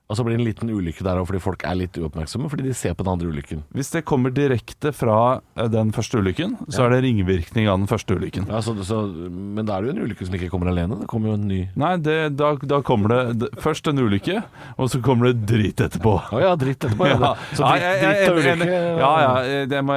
og 0.05 0.19
så 0.19 0.25
blir 0.27 0.37
det 0.37 0.43
en 0.43 0.47
liten 0.51 0.69
ulykke 0.69 1.01
der 1.07 1.17
òg 1.17 1.25
fordi 1.31 1.39
folk 1.41 1.63
er 1.65 1.79
litt 1.81 1.97
uoppmerksomme 1.97 2.51
fordi 2.53 2.67
de 2.67 2.75
ser 2.77 2.93
på 2.93 3.07
den 3.07 3.13
andre 3.15 3.31
ulykken. 3.33 3.63
Hvis 3.73 3.89
det 3.95 4.03
kommer 4.05 4.35
direkte 4.37 4.91
fra 4.93 5.41
eh, 5.57 5.69
den 5.73 5.93
første 5.97 6.19
ulykken, 6.21 6.59
så 6.69 6.85
er 6.85 6.93
det 6.93 6.99
ringvirkning 7.07 7.71
av 7.73 7.79
den 7.81 7.89
første 7.89 8.19
ulykken. 8.19 8.45
Ja, 8.53 8.61
så, 8.61 8.75
så, 8.85 8.99
men 9.31 9.65
da 9.65 9.79
er 9.79 9.87
det 9.87 9.89
jo 9.89 9.95
en 9.97 10.03
ulykke 10.05 10.29
som 10.29 10.37
ikke 10.37 10.51
kommer 10.53 10.69
alene. 10.75 10.99
Det 11.01 11.09
kommer 11.09 11.33
jo 11.33 11.39
en 11.39 11.47
ny 11.49 11.61
Nei, 11.81 11.95
det, 12.05 12.19
da, 12.37 12.51
da 12.75 12.83
kommer 12.85 13.15
det 13.33 13.49
først 13.65 13.89
en 13.91 14.03
ulykke, 14.05 14.43
og 14.77 14.91
så 14.93 15.01
kommer 15.05 15.31
det 15.33 15.47
dritt 15.49 15.81
etterpå. 15.87 16.15
Å 16.37 16.43
ja, 16.43 16.53
dritt 16.61 16.85
etterpå. 16.85 17.09
Ja. 17.09 17.33
Så 17.57 17.65
Ja, 17.65 17.73
dritt, 17.73 18.05
jeg- 18.05 18.05
dritt 18.05 18.29
og 18.29 18.43
ulykke 18.43 18.83
Ja, 19.01 19.13
ja, 19.25 19.65
det 19.73 19.81
må 19.89 19.97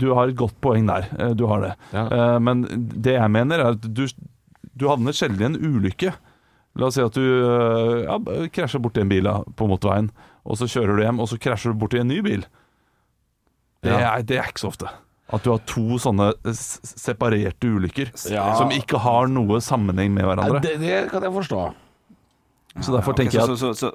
du 0.00 0.08
har 0.16 0.30
et 0.32 0.38
godt 0.40 0.56
poeng 0.64 0.88
der. 0.88 1.04
Eh, 1.18 1.34
Du 1.36 1.44
har 1.52 1.60
det. 1.66 1.74
Ja. 1.92 2.06
Eh, 2.08 2.38
Men 2.40 2.64
det 2.96 3.18
jeg 3.18 3.30
mener, 3.36 3.60
er 3.60 3.76
at 3.76 3.84
du, 3.92 4.06
du 4.78 4.88
havner 4.88 5.12
sjelden 5.12 5.42
i 5.42 5.48
en 5.52 5.76
ulykke. 5.76 6.14
La 6.78 6.86
oss 6.86 6.94
si 6.94 7.02
at 7.02 7.16
du 7.18 7.24
eh, 7.26 8.04
ja, 8.06 8.16
krasjer 8.54 8.80
borti 8.84 9.02
en 9.02 9.10
bil 9.10 9.26
da, 9.26 9.40
på 9.58 9.66
motorveien, 9.66 10.10
og 10.46 10.56
så 10.60 10.68
kjører 10.70 10.96
du 10.96 11.02
hjem, 11.02 11.18
og 11.20 11.28
så 11.32 11.38
krasjer 11.42 11.74
du 11.74 11.80
borti 11.82 11.98
en 12.00 12.08
ny 12.12 12.20
bil. 12.22 12.44
Det, 13.82 13.90
Ja. 13.92 14.14
er, 14.16 14.22
det 14.26 14.38
er 14.38 14.48
ikke 14.50 14.62
så 14.64 14.70
ofte. 14.72 14.88
At 15.28 15.42
du 15.44 15.50
har 15.52 15.60
to 15.68 15.98
sånne 16.00 16.30
separerte 16.54 17.68
ulykker 17.68 18.12
Ja. 18.32 18.54
som 18.56 18.70
ikke 18.72 18.98
har 19.04 19.28
noe 19.28 19.60
sammenheng 19.60 20.14
med 20.14 20.24
hverandre. 20.24 20.62
det, 20.64 20.78
det 20.80 21.10
kan 21.10 21.22
jeg 21.26 21.34
forstå. 21.34 21.64
Så 22.80 22.94
derfor 22.94 23.12
Ok, 23.12 23.16
tenker 23.24 23.38
jeg 23.40 23.48
så, 23.50 23.52
at 23.52 23.58
så, 23.58 23.72
så, 23.76 23.90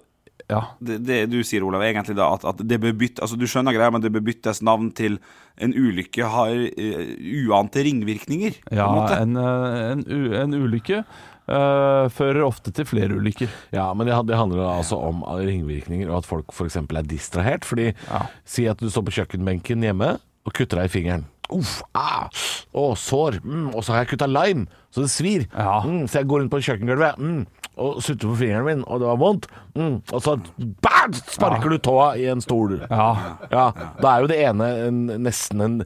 ja, 0.50 0.60
det, 0.84 1.00
det 1.08 1.18
du 1.32 1.40
sier, 1.48 1.64
Olav, 1.64 1.82
er 1.82 1.94
egentlig 1.94 2.18
da 2.20 2.28
at, 2.36 2.44
at 2.46 2.62
det 2.68 2.80
bør 2.84 2.94
bytte, 3.00 3.22
altså 3.24 3.38
Du 3.40 3.46
skjønner 3.48 3.74
greia, 3.76 3.90
men 3.96 4.02
det 4.04 4.12
bør 4.12 4.26
byttes 4.28 4.62
navn 4.62 4.92
til 4.92 5.20
en 5.62 5.74
ulykke 5.74 6.26
har 6.28 6.52
uh, 6.52 7.04
uante 7.48 7.84
ringvirkninger. 7.86 8.58
ja 8.74 8.88
en, 9.22 9.38
eh, 9.38 9.92
en, 9.94 10.04
en 10.44 10.54
ulykke 10.58 11.04
eh, 11.48 12.06
fører 12.14 12.44
ofte 12.46 12.72
til 12.76 12.88
flere 12.90 13.18
ulykker. 13.18 13.52
Ja, 13.76 13.90
men 13.94 14.08
det, 14.08 14.16
det 14.30 14.38
handler 14.40 14.66
altså 14.70 15.00
om 15.00 15.24
ringvirkninger, 15.28 16.10
og 16.12 16.22
at 16.22 16.30
folk 16.30 16.54
f.eks. 16.54 16.78
er 16.84 17.08
distrahert. 17.10 17.66
Fordi 17.66 17.92
Ja. 18.10 18.26
Si 18.46 18.68
at 18.68 18.80
du 18.80 18.90
står 18.90 19.08
på 19.10 19.18
kjøkkenbenken 19.20 19.84
hjemme 19.84 20.18
og 20.44 20.54
kutter 20.56 20.82
deg 20.82 20.92
i 20.92 20.94
fingeren. 20.94 21.26
Uff, 21.54 21.82
ah, 21.94 22.30
å, 22.74 22.94
sår. 22.98 23.42
Mm, 23.44 23.74
og 23.76 23.84
så 23.84 23.94
har 23.94 24.04
jeg 24.04 24.14
kutta 24.14 24.28
lime, 24.32 24.66
så 24.94 25.04
det 25.04 25.12
svir. 25.12 25.44
Ja. 25.52 25.82
Mm, 25.86 26.06
så 26.08 26.22
jeg 26.22 26.30
går 26.32 26.42
rundt 26.42 26.54
på 26.54 26.62
kjøkkengulvet 26.64 27.20
mm, 27.20 27.42
og 27.84 28.00
sutter 28.06 28.32
på 28.32 28.38
fingeren 28.40 28.66
min, 28.68 28.84
og 28.88 29.04
det 29.04 29.10
var 29.10 29.20
vondt. 29.22 29.48
Mm, 29.76 30.00
og 30.14 30.24
så 30.24 30.38
bam, 30.84 31.14
sparker 31.14 31.74
du 31.74 31.78
tåa 31.84 32.14
i 32.22 32.26
en 32.32 32.42
stol. 32.44 32.80
Ja, 32.88 33.10
Ja, 33.52 33.68
Da 34.00 34.16
er 34.16 34.24
jo 34.24 34.32
det 34.32 34.40
ene 34.48 34.70
en, 34.88 35.04
nesten 35.28 35.62
en 35.68 35.78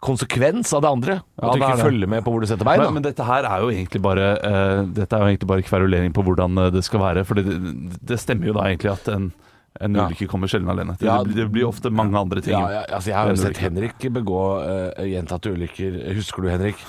konsekvens 0.00 0.72
av 0.76 0.80
det 0.84 0.90
andre. 0.90 1.14
Ja, 1.20 1.50
At 1.50 1.58
du 1.58 1.62
er 1.62 1.74
ikke 1.74 1.84
følger 1.90 2.08
med 2.08 2.24
på 2.24 2.32
hvor 2.32 2.40
du 2.40 2.48
setter 2.48 2.64
beina. 2.68 2.86
Men, 2.88 2.94
men 3.00 3.04
dette 3.10 3.26
her 3.28 3.44
er 3.48 3.60
jo 3.64 3.68
egentlig 3.72 4.00
bare 4.04 4.30
uh, 4.40 4.80
Dette 4.96 5.12
er 5.16 5.20
jo 5.26 5.28
egentlig 5.34 5.50
bare 5.52 5.66
kverulering 5.66 6.14
på 6.16 6.24
hvordan 6.24 6.56
eh, 6.64 6.70
det 6.74 6.82
skal 6.86 7.02
være. 7.04 7.24
For 7.28 7.36
det, 7.40 7.44
det 8.08 8.18
stemmer 8.22 8.48
jo 8.50 8.56
da 8.56 8.66
egentlig 8.70 8.92
at 8.94 9.10
en, 9.12 9.30
en 9.80 9.94
Ja. 9.96 10.06
ulykke 10.08 10.26
kommer 10.32 10.48
sjelden 10.50 10.72
alene. 10.72 10.96
Det, 10.98 11.06
Ja. 11.06 11.18
det 11.24 11.46
blir 11.52 11.68
ofte 11.68 11.92
mange 11.92 12.16
andre 12.18 12.40
ting. 12.42 12.56
Ja, 12.56 12.80
ja, 12.80 12.82
altså 12.96 13.12
jeg 13.12 13.16
har 13.20 13.28
jo 13.30 13.36
sett. 13.42 13.60
Henrik 13.62 14.08
begå 14.16 14.40
uh, 14.64 15.04
gjentatte 15.06 15.52
ulykker. 15.54 16.00
Husker 16.16 16.42
du, 16.44 16.50
Henrik? 16.52 16.80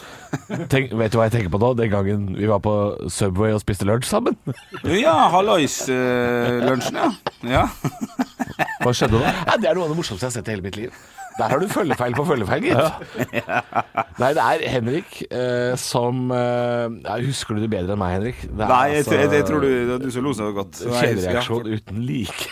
Tenk, 0.71 0.93
vet 0.95 1.12
du 1.12 1.19
hva 1.19 1.28
jeg 1.28 1.36
tenker 1.36 1.52
på 1.52 1.60
nå? 1.60 1.74
Den 1.76 1.91
gangen 1.91 2.30
vi 2.39 2.47
var 2.47 2.63
på 2.63 2.74
Subway 3.12 3.52
og 3.52 3.60
spiste 3.63 3.84
lunsj 3.88 4.08
sammen. 4.08 4.38
Ja, 4.88 5.17
hallois-lunsjen, 5.36 6.95
ja. 6.95 7.10
ja. 7.52 7.65
Hva 8.82 8.93
skjedde 8.95 9.19
da? 9.21 9.34
Ja, 9.52 9.58
det 9.60 9.69
er 9.69 9.76
noe 9.78 9.86
av 9.89 9.91
det 9.93 10.00
morsomste 10.00 10.26
jeg 10.26 10.32
har 10.32 10.38
sett 10.39 10.47
i 10.50 10.56
hele 10.56 10.65
mitt 10.65 10.80
liv. 10.80 10.95
Der 11.38 11.48
har 11.54 11.60
du 11.62 11.67
følgefeil 11.72 12.13
på 12.17 12.26
følgefeil, 12.28 12.65
gitt. 12.67 12.78
Nei, 14.20 14.32
det 14.38 14.44
er 14.44 14.63
Henrik 14.74 15.13
eh, 15.32 15.74
som 15.80 16.28
eh, 16.36 16.88
ja, 17.06 17.15
Husker 17.24 17.56
du 17.58 17.63
det 17.63 17.70
bedre 17.72 17.96
enn 17.96 18.02
meg, 18.02 18.17
Henrik? 18.17 18.41
Det 18.48 18.65
er 18.65 18.74
Nei, 18.74 18.82
jeg, 18.91 19.06
altså 19.06 19.20
jeg, 19.20 19.32
jeg 19.39 19.48
tror 19.48 19.65
du, 19.65 19.96
du 20.06 20.10
som 20.13 20.28
lo 20.28 20.34
så 20.38 20.52
godt. 20.58 20.82
Jeg- 20.84 21.15
Kjedereaksjon 21.15 21.72
uten 21.72 22.04
like. 22.06 22.52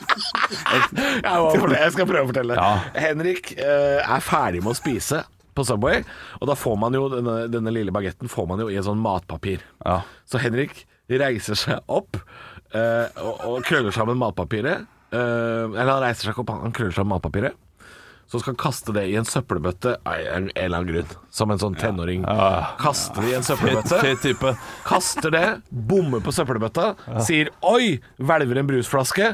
jeg, 0.00 1.60
må 1.60 1.70
jeg 1.74 1.92
skal 1.94 2.08
prøve 2.08 2.24
å 2.24 2.30
fortelle. 2.30 2.56
Henrik 2.96 3.52
eh, 3.58 4.00
er 4.02 4.24
ferdig 4.24 4.62
med 4.64 4.72
å 4.74 4.78
spise 4.78 5.22
på 5.56 5.64
Subway, 5.66 6.02
og 6.38 6.48
da 6.50 6.54
får 6.58 6.76
man 6.80 6.94
jo 6.96 7.08
denne, 7.12 7.36
denne 7.52 7.72
lille 7.74 7.92
bagetten 7.94 8.30
får 8.30 8.46
man 8.50 8.62
jo 8.62 8.70
i 8.72 8.78
en 8.80 8.86
sånn 8.86 9.02
matpapir. 9.02 9.64
Ja. 9.84 10.00
Så 10.30 10.40
Henrik 10.42 10.84
reiser 11.10 11.58
seg 11.58 11.80
opp 11.90 12.20
og, 12.76 13.44
og 13.48 13.64
krøller 13.66 13.94
sammen 13.94 14.20
matpapiret. 14.20 14.86
Eh, 15.10 15.66
eller 15.66 15.90
han 15.96 16.04
reiser 16.04 16.28
seg 16.28 16.34
ikke 16.34 16.44
opp, 16.44 16.54
han 16.62 16.74
krøller 16.76 16.94
sammen 16.94 17.16
matpapiret. 17.16 17.58
Så 18.30 18.38
skal 18.38 18.52
han 18.52 18.60
kaste 18.62 18.92
det 18.94 19.02
i 19.10 19.16
en 19.18 19.26
søppelbøtte 19.26 19.96
av 20.06 20.20
en 20.36 20.44
eller 20.54 20.76
annen 20.78 20.90
grunn. 20.92 21.14
Som 21.34 21.50
en 21.50 21.58
sånn 21.58 21.74
tenåring. 21.74 22.22
Kaster 22.78 23.24
det 23.26 23.32
i 23.32 23.34
en 23.40 23.46
søppelbøtte. 23.48 24.52
Kaster 24.86 25.34
det, 25.34 25.46
bommer 25.66 26.22
på 26.22 26.30
søppelbøtta, 26.36 26.92
sier 27.26 27.50
'oi', 27.58 27.96
hvelver 28.22 28.62
en 28.62 28.70
brusflaske. 28.70 29.32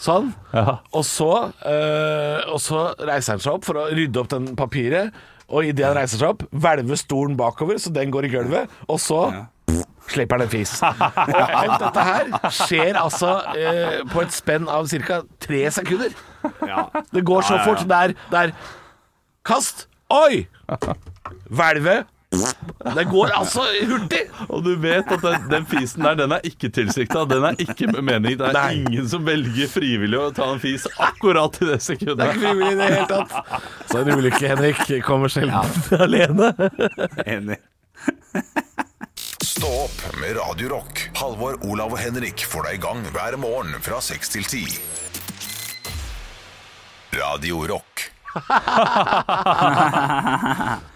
Sånn. 0.00 0.30
Ja. 0.54 0.78
Og 0.96 1.04
så, 1.04 1.28
øh, 1.68 2.40
og 2.54 2.62
så 2.64 2.86
reiser 2.96 3.34
han 3.34 3.44
seg 3.44 3.58
opp 3.58 3.68
for 3.68 3.82
å 3.82 3.88
rydde 3.92 4.22
opp 4.22 4.32
den 4.32 4.54
papiret. 4.56 5.12
Og 5.52 5.68
idet 5.68 5.84
han 5.90 5.96
reiser 5.98 6.22
seg 6.22 6.32
opp, 6.32 6.46
hvelver 6.48 6.96
stolen 6.96 7.36
bakover, 7.36 7.76
så 7.76 7.92
den 7.92 8.12
går 8.14 8.28
i 8.28 8.32
gulvet. 8.32 8.72
Og 8.88 9.02
så 9.04 9.20
slipper 10.14 10.38
han 10.38 10.46
en 10.46 10.52
fis. 10.52 10.74
Og 10.82 11.54
alt 11.62 11.78
dette 11.84 12.04
her 12.10 12.50
skjer 12.54 12.98
altså 13.00 13.32
eh, 13.54 14.02
på 14.12 14.24
et 14.24 14.34
spenn 14.36 14.68
av 14.72 14.88
ca. 15.08 15.22
tre 15.44 15.64
sekunder. 15.74 16.14
Det 17.12 17.24
går 17.26 17.42
så 17.48 17.60
fort. 17.64 17.84
Det 17.88 18.02
er, 18.08 18.14
det 18.32 18.44
er 18.48 18.54
Kast! 19.48 19.86
Oi! 20.12 20.46
Hvelvet 21.48 22.06
Det 22.96 23.04
går 23.08 23.30
altså 23.36 23.62
hurtig. 23.88 24.20
Og 24.48 24.60
du 24.64 24.74
vet 24.80 25.08
at 25.14 25.22
den, 25.24 25.46
den 25.50 25.66
fisen 25.68 26.04
der, 26.04 26.14
den 26.18 26.32
er 26.36 26.44
ikke 26.44 26.68
tilsikta. 26.68 27.22
Den 27.28 27.44
er 27.48 27.56
ikke 27.58 27.86
meningen. 27.88 28.04
mening. 28.04 28.38
Det 28.40 28.48
er 28.50 28.52
Nei. 28.58 28.82
ingen 28.82 29.08
som 29.08 29.24
velger 29.26 29.70
frivillig 29.72 30.20
å 30.20 30.28
ta 30.36 30.50
en 30.52 30.60
fis 30.60 30.84
akkurat 31.00 31.56
i 31.64 31.70
det 31.70 31.78
sekundet. 31.84 32.20
Det 32.20 32.26
er 32.26 32.36
ikke 32.36 32.44
frivillig 32.44 32.72
i 32.72 32.80
det 32.82 32.90
hele 32.92 33.06
tatt. 33.08 33.64
Så 33.88 34.02
en 34.02 34.12
ulykke, 34.12 34.44
Henrik, 34.52 34.84
kommer 35.08 35.32
sjelden 35.32 35.72
alene. 36.04 36.52
Enig. 37.24 37.60
Stå 39.48 39.66
opp 39.66 40.20
med 40.20 40.36
Radio 40.36 40.68
Rock. 40.68 41.10
Halvor, 41.14 41.54
Olav 41.64 41.92
og 41.94 41.98
Henrik 41.98 42.42
får 42.44 42.66
deg 42.66 42.74
i 42.76 42.80
gang 42.82 42.98
hver 43.14 43.36
morgen 43.40 43.78
fra 43.80 43.96
6 44.04 44.32
til 44.34 44.44
10. 44.44 44.74
Radio 47.16 47.62
Rock. 47.70 48.02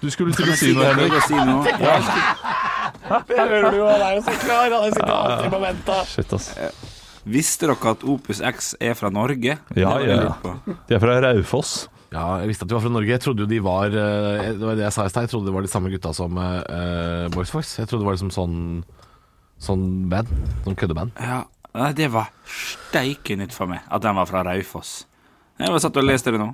Du 0.05 0.11
skulle 0.13 0.37
til 0.37 0.53
å 0.53 0.57
si 0.61 0.75
noe, 0.77 0.91
Henrik. 0.91 1.17
Si 1.25 1.39
noe. 1.39 1.65
Det 3.31 3.41
hører 3.41 3.71
du 3.73 3.79
jo, 3.81 3.87
han 3.89 4.05
er 4.11 4.19
jo 4.19 4.27
så 4.29 4.37
klar. 4.45 4.77
Han 4.77 4.93
sitter 4.99 5.15
alltid 5.17 5.51
på 5.57 5.63
venta. 5.65 5.97
Shit, 6.13 6.37
ass. 6.37 6.51
Visste 7.25 7.71
dere 7.71 7.95
at 7.97 8.05
Opus 8.05 8.45
X 8.53 8.75
er 8.85 8.93
fra 8.99 9.09
Norge? 9.15 9.57
Ja, 9.73 9.73
Det 9.73 9.89
var 9.89 10.05
jeg 10.11 10.21
ja. 10.29 10.37
på. 10.45 10.55
De 10.91 10.99
er 10.99 11.03
fra 11.03 11.17
Raufoss. 11.25 11.73
Ja, 12.13 12.27
jeg 12.43 12.51
visste 12.51 12.67
at 12.67 12.71
de 12.71 12.77
var 12.77 12.85
fra 12.85 12.93
Norge. 12.93 13.09
Jeg 13.15 13.23
trodde 13.25 13.45
jo 13.45 13.49
de 13.49 13.61
var 13.65 13.87
eh, 13.89 14.51
Det 14.53 14.67
var 14.67 14.77
det 14.77 14.85
jeg 14.85 14.95
sa 14.95 15.07
i 15.09 15.13
stad. 15.13 15.27
Jeg 15.27 15.33
trodde 15.33 15.49
det 15.49 15.55
var 15.57 15.65
de 15.65 15.71
samme 15.73 15.93
gutta 15.93 16.13
som 16.17 16.37
uh, 16.37 17.29
Boys 17.33 17.53
Voice. 17.55 17.79
Jeg 17.81 17.89
trodde 17.89 18.05
det 18.05 18.11
var 18.11 18.19
liksom 18.19 18.35
sånn 18.35 18.59
Sånn 19.63 19.83
band. 20.11 20.31
Sånn 20.65 20.75
køddeband. 20.75 21.15
Ja, 21.23 21.45
nei, 21.79 21.93
det 21.95 22.09
var 22.11 22.33
steike 22.51 23.37
nytt 23.39 23.55
for 23.55 23.71
meg, 23.71 23.85
at 23.87 24.03
den 24.03 24.17
var 24.19 24.27
fra 24.27 24.41
Raufoss. 24.49 25.05
Jeg 25.63 25.71
var 25.71 25.83
satt 25.85 26.01
og 26.01 26.07
leste 26.09 26.33
det 26.35 26.41
nå. 26.43 26.49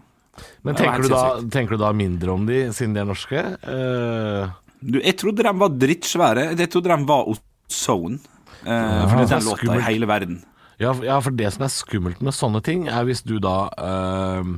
Men 0.66 0.76
tenker 0.76 1.06
du, 1.06 1.08
da, 1.08 1.22
tenker 1.48 1.78
du 1.78 1.80
da 1.80 1.92
mindre 1.96 2.34
om 2.34 2.44
de 2.46 2.66
siden 2.76 2.92
de 2.92 3.00
er 3.00 3.08
norske? 3.08 3.44
Uh... 3.64 4.52
Du, 4.84 5.00
jeg 5.00 5.16
trodde 5.18 5.42
de 5.42 5.54
var 5.58 5.72
drittsvære. 5.74 6.50
Jeg 6.52 6.70
trodde 6.70 6.92
de 6.92 7.08
var 7.08 7.32
Ozone. 7.32 8.20
Eh, 8.62 9.00
for 9.08 9.16
det 9.16 9.24
er 9.24 9.32
den 9.32 9.48
låta 9.48 9.74
i 9.74 9.86
hele 9.88 10.06
verden. 10.10 10.38
ja, 10.78 10.92
for- 11.20 11.34
det 11.34 11.52
som 11.54 11.64
er 11.66 11.72
skummelt 11.74 12.20
med 12.22 12.34
sånne 12.34 12.62
ting, 12.62 12.88
er 12.88 13.04
hvis 13.08 13.22
du 13.26 13.38
da 13.42 13.70
eh, 13.74 14.52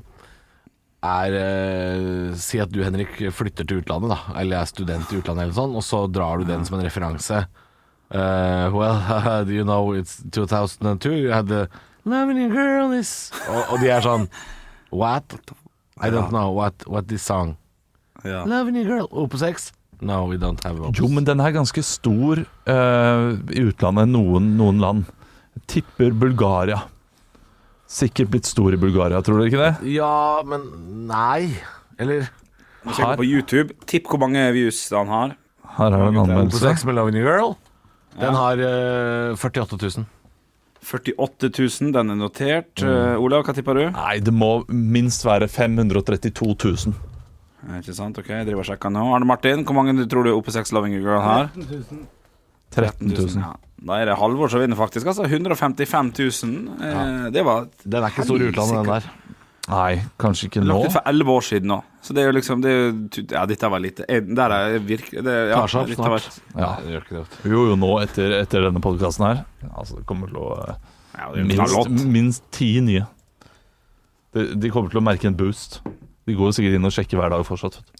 er 1.00 1.36
eh, 1.36 2.34
Si 2.36 2.60
at 2.60 2.72
du, 2.72 2.82
Henrik, 2.84 3.16
flytter 3.32 3.66
til 3.66 3.80
utlandet, 3.80 4.12
da. 4.12 4.38
Eller 4.40 4.60
er 4.60 4.68
student 4.68 5.12
i 5.12 5.20
utlandet, 5.20 5.46
eller 5.46 5.56
sånn, 5.56 5.76
og 5.76 5.84
så 5.86 6.04
drar 6.12 6.40
du 6.40 6.48
den 6.48 6.66
som 6.68 6.78
en 6.78 6.84
referanse. 6.84 7.44
Eh, 8.10 8.66
well, 8.74 8.98
do 9.46 9.52
you 9.52 9.64
know 9.64 9.92
it's 9.94 10.22
2002? 10.32 11.12
You 11.14 11.30
had 11.30 11.48
the 11.48 11.68
Loving 12.04 12.48
girl 12.50 12.94
is 12.96 13.30
og, 13.44 13.74
og 13.74 13.82
de 13.82 13.90
er 13.92 14.00
sånn 14.02 14.24
What? 14.90 15.36
I 16.00 16.08
don't 16.10 16.32
know 16.32 16.50
what, 16.56 16.82
what 16.88 17.06
this 17.08 17.22
song. 17.22 17.58
Ja. 18.24 18.42
Loving 18.48 18.80
girl. 18.88 19.06
Opus 19.12 19.44
X? 19.46 19.70
No, 20.00 20.24
we 20.24 20.38
don't 20.40 20.58
have 20.64 20.80
Opus. 20.80 20.98
Jo, 20.98 21.10
men 21.12 21.26
den 21.28 21.42
er 21.44 21.52
ganske 21.54 21.84
stor 21.84 22.40
eh, 22.40 23.26
i 23.52 23.66
utlandet, 23.68 24.08
noen, 24.10 24.54
noen 24.58 24.80
land. 24.82 25.12
Tipper 25.70 26.16
Bulgaria. 26.16 26.80
Sikkert 27.90 28.30
blitt 28.30 28.46
stor 28.46 28.74
i 28.74 28.78
Bulgaria, 28.78 29.18
tror 29.26 29.40
dere 29.40 29.50
ikke 29.50 29.64
det? 29.64 29.92
Ja, 29.96 30.42
men 30.46 30.68
nei. 31.10 31.50
Eller 31.98 32.28
Sjekk 32.86 33.18
på 33.18 33.26
YouTube. 33.26 33.74
Tipp 33.90 34.06
hvor 34.08 34.20
mange 34.22 34.44
views 34.54 34.78
han 34.94 35.10
har. 35.10 35.34
Her 35.76 35.90
er 35.90 35.98
det 35.98 36.06
en 36.12 36.20
anmeldelse. 36.22 37.18
Girl. 37.18 37.56
Den 38.20 38.34
har 38.38 38.62
uh, 38.62 39.36
48 39.38 39.76
000. 39.98 40.06
48 40.80 41.50
000, 41.52 41.92
den 41.92 42.10
er 42.14 42.16
notert. 42.16 42.80
Eh, 42.82 43.20
Olav, 43.20 43.44
hva 43.44 43.52
tipper 43.54 43.76
du? 43.76 43.82
Nei, 43.92 44.14
det 44.24 44.32
må 44.32 44.62
minst 44.72 45.26
være 45.28 45.44
532 45.50 46.54
000. 46.56 46.94
Eh, 47.68 47.74
Ikke 47.82 47.94
sant, 47.94 48.16
ok, 48.16 48.30
jeg 48.32 48.48
driver 48.48 48.64
og 48.64 48.70
sjekker 48.70 48.94
nå. 48.94 49.02
Arne 49.12 49.28
Martin, 49.28 49.66
hvor 49.68 49.76
mange 49.76 49.92
tror 50.08 50.24
du 50.24 50.32
OP6 50.32 50.72
Loving 50.72 50.96
Girl 50.96 51.20
har? 51.20 51.52
13 52.70 53.08
000. 53.14 53.34
Ja. 53.42 53.54
Da 53.80 53.96
er 53.96 54.10
det 54.10 54.18
Halvor 54.20 54.50
som 54.52 54.60
vinner, 54.60 54.76
faktisk. 54.76 55.06
Altså 55.08 55.24
155 55.24 56.10
000. 56.44 56.82
Eh, 56.84 57.30
Det 57.32 57.44
var 57.46 57.66
Den 57.84 58.02
er 58.04 58.10
ikke 58.12 58.24
stor 58.28 58.42
i 58.42 58.50
utlandet, 58.50 58.76
den 58.76 58.90
der. 58.92 59.08
Nei, 59.70 60.02
kanskje 60.18 60.48
ikke 60.48 60.60
nå. 60.64 60.72
lagt 60.74 60.88
ut 60.90 60.94
for 60.96 61.06
11 61.06 61.30
år 61.30 61.44
siden 61.46 61.68
nå. 61.70 61.76
Så 62.02 62.14
det 62.16 62.22
er 62.22 62.30
jo 62.30 62.34
liksom 62.34 62.62
det 62.64 62.70
er, 62.72 62.80
jo- 62.90 63.24
Ja, 63.36 63.42
dette 63.46 63.68
var 63.70 63.78
lite 63.78 64.04
eh, 64.08 64.20
Der 64.20 64.50
er 64.56 64.78
virkelig 64.80 65.22
det, 65.22 65.34
ja, 65.50 65.60
Tar 65.60 65.68
seg 65.68 65.80
opp 65.80 66.00
snart. 66.00 66.40
Ja. 66.56 66.70
Det 66.80 66.90
gjør 66.94 67.04
ikke 67.04 67.16
det. 67.20 67.50
Jo, 67.52 67.60
jo, 67.70 67.76
nå 67.76 67.90
etter, 68.02 68.34
etter 68.40 68.66
denne 68.66 68.80
podkasten 68.82 69.26
her. 69.28 69.44
Altså, 69.76 70.00
det 70.00 70.06
kommer 70.06 70.26
til 70.32 70.40
å 70.42 70.48
eh, 70.64 70.74
Ja, 71.20 71.30
minst, 71.44 72.04
minst 72.18 72.42
ti 72.56 72.72
nye. 72.80 73.06
De, 74.34 74.46
de 74.56 74.70
kommer 74.70 74.90
til 74.92 75.00
å 75.00 75.04
merke 75.04 75.26
en 75.30 75.36
boost. 75.38 75.80
De 76.26 76.34
går 76.36 76.50
jo 76.50 76.56
sikkert 76.56 76.76
inn 76.78 76.86
og 76.88 76.92
sjekker 76.94 77.18
hver 77.20 77.32
dag 77.34 77.44
fortsatt. 77.46 77.80
vet 77.80 77.86
du. 77.86 77.99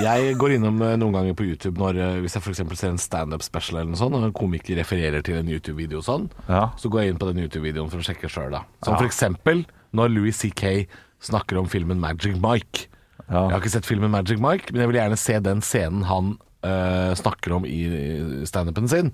Jeg 0.00 0.36
går 0.40 0.54
innom 0.56 0.78
eh, 0.86 0.94
noen 1.00 1.12
ganger 1.16 1.34
på 1.36 1.44
YouTube 1.48 1.80
når, 1.80 1.98
eh, 2.00 2.18
hvis 2.22 2.36
jeg 2.36 2.42
f.eks. 2.44 2.60
ser 2.78 2.92
en 2.92 3.00
standup 3.02 3.42
special 3.44 3.80
eller 3.80 3.90
noe 3.92 3.98
sånt, 4.00 4.14
og 4.16 4.24
en 4.28 4.32
komiker 4.36 4.78
refererer 4.78 5.24
til 5.26 5.40
en 5.40 5.50
YouTube-video 5.50 5.98
og 6.00 6.06
sånn, 6.06 6.28
Ja. 6.48 6.68
så 6.80 6.88
går 6.92 7.02
jeg 7.02 7.14
inn 7.14 7.18
på 7.20 7.28
den 7.32 7.42
YouTube-videoen 7.44 7.90
for 7.92 7.98
å 8.00 8.06
sjekke 8.06 8.30
sjøl, 8.30 8.50
da. 8.54 8.62
Som 8.86 8.96
for 8.96 9.08
eksempel 9.08 9.64
når 9.96 10.12
Louis 10.14 10.36
C.K. 10.38 10.86
snakker 11.20 11.58
om 11.60 11.66
filmen 11.68 12.00
Magic 12.00 12.38
Mike. 12.40 12.86
Ja. 13.26 13.48
Jeg 13.48 13.52
har 13.56 13.60
ikke 13.60 13.74
sett 13.74 13.86
filmen 13.90 14.10
Magic 14.14 14.38
Mike, 14.42 14.72
men 14.72 14.84
jeg 14.84 14.92
vil 14.92 15.00
gjerne 15.02 15.18
se 15.20 15.38
den 15.40 15.60
scenen 15.66 16.06
han 16.08 16.32
øh, 16.64 17.12
snakker 17.18 17.52
om 17.58 17.66
i 17.66 17.82
standupen 18.48 18.88
sin. 18.88 19.12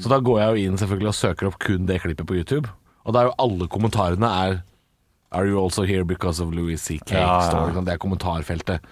Så 0.00 0.08
da 0.08 0.18
går 0.24 0.38
jeg 0.40 0.48
jo 0.50 0.68
inn 0.70 0.78
selvfølgelig 0.80 1.10
og 1.12 1.18
søker 1.18 1.48
opp 1.50 1.58
kun 1.60 1.86
det 1.86 2.00
klippet 2.02 2.26
på 2.26 2.36
YouTube. 2.38 2.68
Og 3.04 3.12
da 3.14 3.20
er 3.22 3.30
jo 3.30 3.34
alle 3.38 3.68
kommentarene 3.68 4.30
er 4.44 4.62
Are 5.34 5.48
you 5.50 5.58
also 5.58 5.82
here 5.82 6.04
because 6.06 6.38
of 6.40 6.52
Louis 6.54 6.78
C.K.? 6.80 7.10
Ja, 7.10 7.40
ja. 7.50 7.80
Det 7.82 7.90
er 7.96 7.98
kommentarfeltet. 7.98 8.84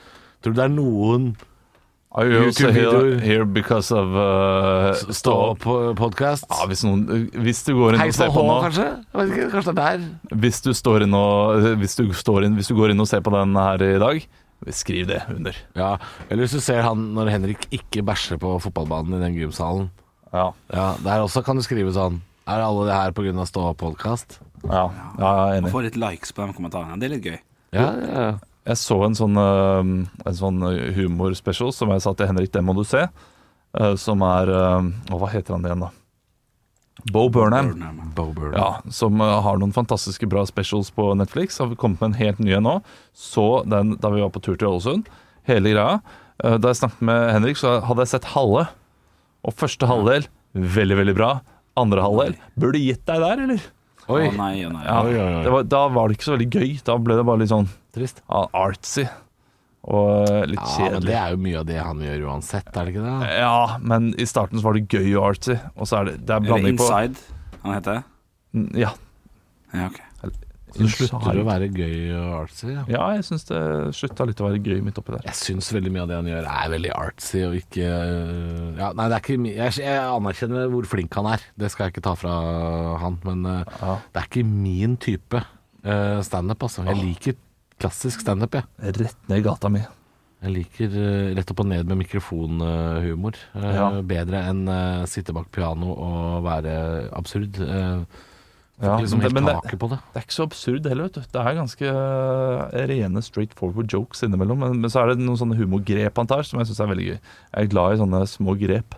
Tror 0.42 0.54
du 0.54 0.58
det 0.60 0.68
er 0.68 0.74
noen 0.74 1.32
Are 2.12 2.28
you 2.28 2.42
also 2.44 2.68
here, 2.68 3.20
here 3.20 3.44
because 3.48 3.88
of 3.90 4.12
uh, 4.12 4.92
stå 5.16 5.32
opp-podkast? 5.54 6.44
Ja, 6.44 6.66
hvis, 6.68 6.82
noen, 6.84 7.30
hvis 7.40 7.62
du 7.64 7.70
går 7.78 7.96
inn 7.96 8.02
og 8.04 8.12
ser 8.12 8.34
på 8.34 8.42
nå 8.44 8.56
kanskje? 8.66 8.84
Ikke, 9.22 9.46
kanskje 9.54 9.72
det 9.78 9.86
er 9.86 10.02
der? 10.02 10.36
hvis 10.42 10.60
du, 10.60 10.68
står 10.76 11.06
inn 11.06 11.16
og, 11.16 11.70
hvis, 11.80 11.96
du 11.96 12.12
står 12.12 12.44
inn, 12.44 12.58
hvis 12.60 12.68
du 12.68 12.76
går 12.76 12.92
inn 12.92 13.00
og 13.00 13.08
ser 13.08 13.24
på 13.24 13.32
den 13.32 13.56
her 13.56 13.86
i 13.86 13.96
dag, 14.02 14.20
skriv 14.76 15.08
det 15.08 15.22
under. 15.32 15.56
Ja, 15.78 15.94
Eller 16.28 16.44
hvis 16.44 16.58
du 16.58 16.60
ser 16.60 16.84
han 16.84 17.08
når 17.16 17.32
Henrik 17.32 17.64
ikke 17.72 18.04
bæsjer 18.04 18.36
på 18.44 18.58
fotballbanen 18.60 19.16
i 19.16 19.24
den 19.24 19.40
gymsalen. 19.40 19.88
Ja, 20.36 20.50
Ja, 20.68 20.86
Der 21.04 21.24
også 21.24 21.40
kan 21.44 21.56
du 21.56 21.64
skrive 21.64 21.92
sånn 21.92 22.22
Er 22.48 22.60
alle 22.64 22.86
det 22.88 22.94
her 22.96 23.16
pga. 23.16 23.32
stå 23.48 23.70
opp-podkast? 23.72 24.38
ja, 24.68 24.84
ja 24.92 25.32
jeg 25.32 25.56
er 25.56 25.58
enig. 25.62 25.72
Få 25.72 25.80
litt 25.80 25.96
likes 25.96 26.36
på 26.36 26.44
de 26.44 26.52
kommentarene. 26.60 27.00
Det 27.00 27.08
er 27.08 27.16
litt 27.16 27.24
gøy. 27.24 27.38
Ja, 27.72 27.88
ja, 27.96 28.12
ja. 28.20 28.32
Jeg 28.68 28.78
så 28.78 28.96
en 29.02 29.16
sånn, 29.18 29.34
uh, 29.38 29.82
en 30.28 30.36
sånn 30.38 30.62
humorspecial 30.96 31.72
som 31.74 31.90
jeg 31.90 32.04
sa 32.04 32.12
til 32.14 32.28
Henrik, 32.30 32.52
den 32.54 32.66
må 32.68 32.76
du 32.78 32.84
se. 32.86 33.08
uh, 33.78 33.94
som 33.98 34.22
er 34.22 34.50
uh, 34.52 34.78
å, 35.10 35.18
Hva 35.18 35.30
heter 35.32 35.56
han 35.56 35.66
igjen, 35.66 35.82
da? 35.86 35.90
Bo 37.10 37.24
Burnham. 37.32 37.72
Bo 38.14 38.28
Burnham. 38.36 38.54
Ja, 38.54 38.92
som 38.94 39.18
uh, 39.24 39.40
har 39.42 39.58
noen 39.58 39.72
fantastiske 39.74 40.28
bra 40.30 40.44
specials 40.46 40.92
på 40.94 41.08
Netflix. 41.18 41.58
Har 41.58 41.72
kommet 41.80 41.98
med 42.04 42.12
en 42.12 42.18
helt 42.20 42.38
ny 42.44 42.52
en 42.60 42.66
nå. 42.68 42.76
Så 43.16 43.64
den 43.66 43.96
da 43.98 44.12
vi 44.14 44.22
var 44.22 44.30
på 44.34 44.42
tur 44.44 44.54
til 44.60 44.68
Ålesund. 44.70 45.08
Hele 45.48 45.72
greia. 45.74 45.98
Uh, 46.44 46.54
da 46.62 46.70
jeg 46.70 46.82
snakket 46.84 47.02
med 47.08 47.32
Henrik, 47.34 47.58
så 47.58 47.80
hadde 47.88 48.04
jeg 48.06 48.12
sett 48.14 48.30
halve. 48.36 48.68
Og 49.42 49.56
første 49.58 49.88
halvdel 49.90 50.28
veldig, 50.54 51.00
veldig 51.02 51.16
bra. 51.18 51.32
Andre 51.80 52.04
halvdel 52.04 52.36
burde 52.60 52.78
gitt 52.84 53.02
deg 53.08 53.24
der, 53.24 53.42
eller? 53.48 53.66
Oi, 54.12 54.26
Å 54.28 54.32
nei, 54.36 54.54
å 54.66 54.70
nei. 54.74 54.84
Ja. 54.86 55.02
Det 55.42 55.50
var, 55.56 55.66
da 55.72 55.82
var 55.96 56.06
det 56.12 56.18
ikke 56.20 56.28
så 56.28 56.36
veldig 56.36 56.50
gøy. 56.52 56.70
Da 56.86 56.98
ble 57.02 57.16
det 57.18 57.24
bare 57.26 57.42
litt 57.42 57.50
sånn 57.50 57.70
trist. 57.94 58.22
ja, 58.28 58.42
artsy. 58.62 59.06
Og 59.82 60.28
uh, 60.30 60.44
litt 60.46 60.60
Ja, 60.78 60.90
men 60.94 61.02
det 61.08 61.16
er 61.18 61.32
jo 61.34 61.40
mye 61.42 61.58
av 61.58 61.66
det 61.66 61.80
han 61.82 62.02
gjør 62.04 62.28
uansett, 62.30 62.68
er 62.70 62.86
det 62.86 62.92
ikke 62.94 63.02
det? 63.02 63.32
Ja, 63.42 63.78
men 63.82 64.12
i 64.14 64.26
starten 64.30 64.60
så 64.60 64.68
var 64.68 64.78
det 64.78 64.84
gøy 64.86 65.08
og 65.16 65.32
artsy, 65.32 65.56
og 65.74 65.88
så 65.90 65.98
er 66.02 66.10
det, 66.12 66.16
det 66.28 66.36
er 66.36 66.44
blanding 66.46 66.78
på 66.78 66.86
Inside 66.86 67.18
han 67.64 67.74
heter? 67.78 68.02
det? 68.54 68.84
Ja. 68.84 68.92
Ja, 69.74 69.88
ok. 69.90 69.98
Så 70.72 70.86
slutter 70.88 71.34
det 71.36 71.42
å 71.42 71.44
være 71.44 71.66
gøy 71.68 71.96
og 72.16 72.28
artsy? 72.46 72.70
Ja. 72.72 72.82
Ja, 72.88 73.02
jeg 73.18 73.26
syns 73.26 73.42
det 73.50 73.58
slutta 73.98 74.24
litt 74.24 74.38
å 74.40 74.46
være 74.46 74.60
gøy 74.64 74.78
midt 74.86 74.96
oppi 75.02 75.12
der. 75.12 75.26
Jeg 75.28 75.36
syns 75.36 75.68
veldig 75.74 75.90
mye 75.92 76.04
av 76.06 76.08
det 76.08 76.16
han 76.16 76.30
gjør 76.30 76.46
er 76.48 76.70
veldig 76.72 76.92
artsy 76.96 77.42
og 77.44 77.56
ikke 77.58 77.90
øh, 77.90 78.78
ja, 78.78 78.88
Nei, 78.96 79.08
det 79.12 79.18
er 79.18 79.24
ikke 79.26 79.36
mye 79.42 79.56
jeg, 79.58 79.74
jeg 79.82 79.98
anerkjenner 80.06 80.70
hvor 80.72 80.88
flink 80.88 81.18
han 81.18 81.28
er, 81.34 81.44
det 81.60 81.68
skal 81.74 81.90
jeg 81.90 81.96
ikke 81.96 82.04
ta 82.06 82.14
fra 82.22 82.36
han, 83.02 83.18
men 83.28 83.44
øh, 83.50 83.76
Ja. 83.82 83.98
det 84.14 84.22
er 84.22 84.30
ikke 84.30 84.46
min 84.48 84.96
type 85.02 85.42
uh, 85.42 86.20
standup, 86.24 86.64
altså. 86.70 86.86
Jeg 86.88 87.02
liker 87.02 87.36
klassisk 87.82 88.22
standup, 88.24 88.54
jeg. 88.60 88.64
Rett 89.02 89.28
ned 89.28 89.42
i 89.42 89.44
gata 89.46 89.68
mi. 89.72 89.82
Jeg 90.42 90.50
liker 90.56 90.94
øh, 90.98 91.28
rett 91.38 91.50
opp 91.52 91.60
og 91.62 91.68
ned 91.70 91.86
med 91.86 92.00
mikrofonhumor. 92.02 93.36
Uh, 93.54 93.70
Ja. 93.76 93.86
Bedre 94.02 94.40
enn 94.50 94.64
øh, 94.66 95.04
sitte 95.10 95.34
bak 95.36 95.50
piano 95.54 95.92
og 95.94 96.44
være 96.48 97.08
absurd. 97.14 97.58
Uh, 97.62 98.04
Ja, 98.82 98.96
liksom 98.98 99.20
men 99.20 99.28
helt 99.28 99.34
det- 99.36 99.42
men 99.42 99.44
det- 99.46 99.62
taket 99.62 99.78
på 99.78 99.88
det. 99.92 99.98
Det 100.10 100.16
er 100.18 100.24
ikke 100.26 100.34
så 100.34 100.42
absurd 100.48 100.86
heller, 100.88 101.04
vet 101.04 101.12
du. 101.14 101.20
Det 101.20 101.38
er 101.38 101.54
ganske 101.54 101.86
eh, 101.86 102.86
rene 102.90 103.22
straight 103.22 103.52
forward 103.54 103.86
jokes 103.92 104.22
innimellom. 104.24 104.58
Men, 104.58 104.80
men 104.80 104.90
så 104.90 105.02
er 105.04 105.12
det 105.14 105.18
noen 105.22 105.38
sånne 105.38 105.54
humorgrep 105.60 106.16
han 106.18 106.26
tar, 106.26 106.42
som 106.42 106.58
jeg 106.58 106.66
syns 106.66 106.80
er 106.80 106.90
veldig 106.90 107.06
gøy. 107.12 107.18
Jeg 107.54 107.62
er 107.62 107.70
glad 107.70 107.92
i 107.94 108.00
sånne 108.02 108.22
små 108.26 108.56
grep. 108.58 108.96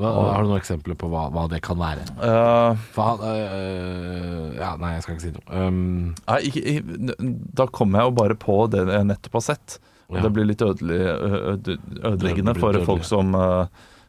Hva, 0.00 0.10
har 0.32 0.42
du 0.42 0.48
noen 0.50 0.60
eksempler 0.62 0.96
på 0.96 1.10
hva, 1.12 1.26
hva 1.34 1.44
det 1.52 1.60
kan 1.66 1.76
være? 1.80 2.06
Uh, 2.16 2.78
For 2.94 3.10
han 3.10 3.24
øh, 3.28 4.54
Ja, 4.56 4.70
nei, 4.80 4.94
jeg 4.96 5.04
skal 5.04 5.16
ikke 5.18 5.26
si 5.26 5.32
noe. 5.36 5.62
Um, 5.66 5.80
nei, 6.26 6.38
ikke, 6.48 7.22
da 7.60 7.66
kommer 7.68 8.00
jeg 8.00 8.10
jo 8.10 8.16
bare 8.22 8.36
på 8.40 8.56
det 8.72 8.86
jeg 8.88 9.08
nettopp 9.10 9.36
har 9.40 9.46
sett. 9.52 9.78
Og 10.10 10.16
Ja. 10.18 10.22
det 10.26 10.32
blir 10.34 10.48
litt 10.48 10.62
ødelig, 10.64 11.00
øde- 11.06 11.78
ødeleggende 12.02 12.54
blir 12.56 12.64
for 12.64 12.84
folk 12.88 13.04
som, 13.06 13.34
uh, 13.38 13.66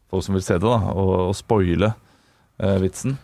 folk 0.09 0.23
som 0.25 0.33
vil 0.39 0.41
se 0.47 0.55
det, 0.57 0.63
da, 0.65 0.79
og, 0.95 1.11
og 1.29 1.35
spoile 1.37 1.91
eh, 2.59 2.77
vitsen. 2.81 3.17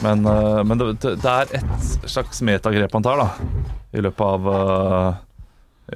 Men, 0.00 0.22
eh, 0.26 0.62
men 0.64 0.78
det, 0.78 0.86
det 1.02 1.18
er 1.28 1.50
et 1.58 2.08
slags 2.08 2.38
metagrep 2.46 2.94
han 2.94 3.02
tar, 3.04 3.18
da, 3.18 3.66
i 3.92 4.00
løpet 4.00 4.22
av 4.24 4.46
eh, 4.52 5.18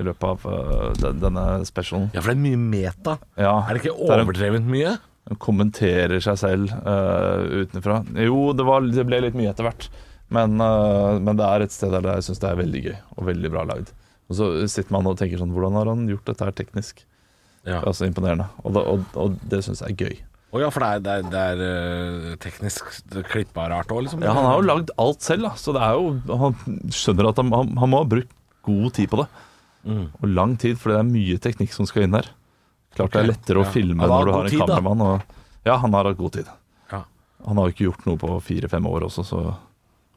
I 0.01 0.05
løpet 0.05 0.27
av 0.29 0.47
eh, 0.51 0.89
den, 1.01 1.21
denne 1.23 1.45
specialen. 1.65 2.11
ja, 2.13 2.21
for 2.21 2.33
det 2.35 2.37
er 2.37 2.43
mye 2.43 2.59
meta. 2.59 3.15
Ja, 3.39 3.55
Er 3.63 3.79
det 3.79 3.85
ikke 3.85 3.95
er 3.95 4.25
overdrevent 4.27 4.67
mye? 4.69 4.97
Kommenterer 5.43 6.21
seg 6.23 6.39
selv 6.39 6.75
uh, 6.87 7.65
utenfra. 7.65 8.03
Jo, 8.23 8.53
det, 8.55 8.67
var, 8.69 8.85
det 8.87 9.07
ble 9.09 9.25
litt 9.25 9.39
mye 9.39 9.51
etter 9.51 9.67
hvert. 9.67 9.89
Men, 10.31 10.59
uh, 10.63 11.19
men 11.23 11.39
det 11.39 11.47
er 11.47 11.65
et 11.65 11.75
sted 11.75 11.91
der 11.95 12.07
jeg 12.15 12.29
syns 12.29 12.43
det 12.43 12.51
er 12.51 12.61
veldig 12.61 12.83
gøy 12.85 12.95
og 13.17 13.27
veldig 13.31 13.51
bra 13.55 13.67
lagd. 13.67 13.91
Og 14.31 14.39
så 14.39 14.49
sitter 14.71 14.95
man 14.95 15.07
og 15.07 15.19
tenker 15.21 15.39
sånn 15.39 15.53
Hvordan 15.55 15.77
har 15.79 15.91
han 15.91 16.07
gjort 16.11 16.31
dette 16.31 16.47
her 16.47 16.55
teknisk? 16.59 17.05
Ja. 17.67 17.81
Altså 17.83 18.07
imponerende. 18.07 18.47
Og, 18.63 18.75
da, 18.77 18.87
og, 18.87 19.05
og 19.19 19.37
det 19.51 19.63
syns 19.67 19.83
jeg 19.83 19.95
er 19.97 20.07
gøy. 20.07 20.17
Å 20.55 20.63
ja, 20.63 20.71
for 20.73 20.83
det 20.83 20.89
er, 20.89 21.03
det 21.03 21.13
er, 21.13 21.27
det 21.27 21.41
er 21.43 21.63
eh, 21.67 22.37
teknisk 22.41 22.87
klippa 23.29 23.67
rart 23.73 23.91
òg, 23.93 24.05
liksom? 24.07 24.23
Ja, 24.25 24.33
Han 24.37 24.47
har 24.47 24.61
jo 24.61 24.69
lagd 24.69 24.93
alt 25.03 25.27
selv, 25.27 25.49
da. 25.49 25.53
så 25.59 25.75
det 25.75 25.83
er 25.83 25.99
jo 25.99 26.39
Han 26.45 26.55
skjønner 26.95 27.31
at 27.33 27.41
han, 27.43 27.51
han, 27.53 27.73
han 27.83 27.93
må 27.93 28.01
ha 28.05 28.09
brukt 28.09 28.31
god 28.67 28.87
tid 28.97 29.11
på 29.11 29.21
det. 29.21 29.27
Mm. 29.87 30.07
Og 30.21 30.31
lang 30.31 30.55
tid, 30.59 30.79
for 30.79 30.93
det 30.93 31.01
er 31.01 31.11
mye 31.11 31.43
teknikk 31.43 31.75
som 31.75 31.89
skal 31.91 32.07
inn 32.07 32.15
der. 32.15 32.31
Klart 32.97 33.13
det 33.13 33.23
er 33.23 33.31
lettere 33.31 33.63
å 33.63 33.69
filme 33.69 34.09
når 34.09 34.29
du 34.29 34.33
har 34.33 34.49
en 34.49 34.53
tid, 34.53 34.61
kameramann. 34.63 35.05
Og, 35.05 35.39
ja, 35.69 35.77
han 35.83 35.97
har 35.97 36.09
hatt 36.11 36.19
god 36.21 36.37
tid. 36.39 36.51
Ja. 36.93 37.03
Han 37.47 37.61
har 37.61 37.69
jo 37.69 37.77
ikke 37.77 37.89
gjort 37.91 38.07
noe 38.09 38.21
på 38.21 38.37
fire-fem 38.49 38.89
år 38.89 39.09
også, 39.11 39.25
så 39.27 39.43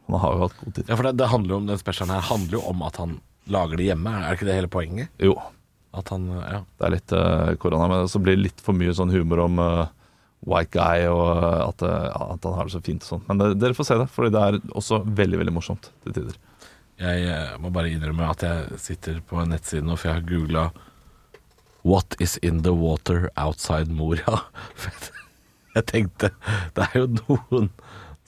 han 0.10 0.22
har 0.24 0.36
jo 0.36 0.46
hatt 0.48 0.60
god 0.64 0.76
tid. 0.80 0.90
Ja, 0.90 0.96
for 0.96 1.10
det, 1.10 1.16
det 1.20 1.30
handler 1.30 1.54
jo 1.54 1.62
om 1.62 1.70
Den 1.70 1.82
specialen 1.82 2.16
her 2.16 2.26
handler 2.32 2.58
jo 2.58 2.66
om 2.72 2.84
at 2.88 3.00
han 3.02 3.20
lager 3.50 3.78
det 3.78 3.90
hjemme. 3.90 4.16
Er 4.16 4.28
det 4.28 4.40
ikke 4.40 4.50
det 4.50 4.58
hele 4.58 4.72
poenget? 4.72 5.14
Jo, 5.22 5.38
At 5.94 6.10
han 6.14 6.28
Ja. 6.30 6.60
det 6.78 6.86
er 6.86 6.94
litt 6.94 7.14
uh, 7.14 7.56
korona, 7.62 7.88
men 7.90 8.08
så 8.08 8.22
blir 8.22 8.38
det 8.38 8.44
litt 8.44 8.62
for 8.62 8.78
mye 8.78 8.94
sånn 8.94 9.10
humor 9.14 9.42
om 9.46 9.60
uh, 9.60 9.88
white 10.46 10.72
guy 10.72 11.08
og 11.12 11.24
eh, 11.36 11.64
at, 11.66 11.82
uh, 11.84 12.34
at 12.36 12.46
han 12.46 12.54
har 12.56 12.70
det 12.70 12.76
så 12.76 12.82
fint 12.86 13.04
og 13.04 13.10
sånn. 13.10 13.24
Men 13.28 13.58
dere 13.60 13.76
får 13.76 13.88
se 13.90 13.98
det, 14.00 14.06
for 14.14 14.30
det 14.32 14.40
er 14.40 14.60
også 14.70 15.02
veldig, 15.04 15.42
veldig 15.42 15.56
morsomt 15.56 15.90
til 16.06 16.16
tider. 16.16 16.38
Jeg 17.00 17.58
må 17.64 17.72
bare 17.72 17.92
innrømme 17.92 18.28
at 18.28 18.44
jeg 18.44 18.80
sitter 18.84 19.20
på 19.24 19.40
nettsiden 19.48 19.88
Og 19.88 19.94
nå, 19.94 19.98
for 20.00 20.10
jeg 20.10 20.18
har 20.18 20.26
googla 20.28 20.64
'What 21.84 22.16
is 22.20 22.38
in 22.44 22.64
the 22.64 22.74
water 22.76 23.30
outside 23.38 23.88
Moria'. 23.88 24.44
Jeg 25.76 25.86
tenkte 25.86 26.32
Det 26.76 26.88
er 26.90 26.98
jo 27.00 27.08
noen 27.22 27.70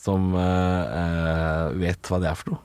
som 0.02 0.32
eh, 0.34 1.66
vet 1.78 2.10
hva 2.10 2.18
det 2.22 2.30
er 2.32 2.38
for 2.38 2.56
noe. 2.56 2.62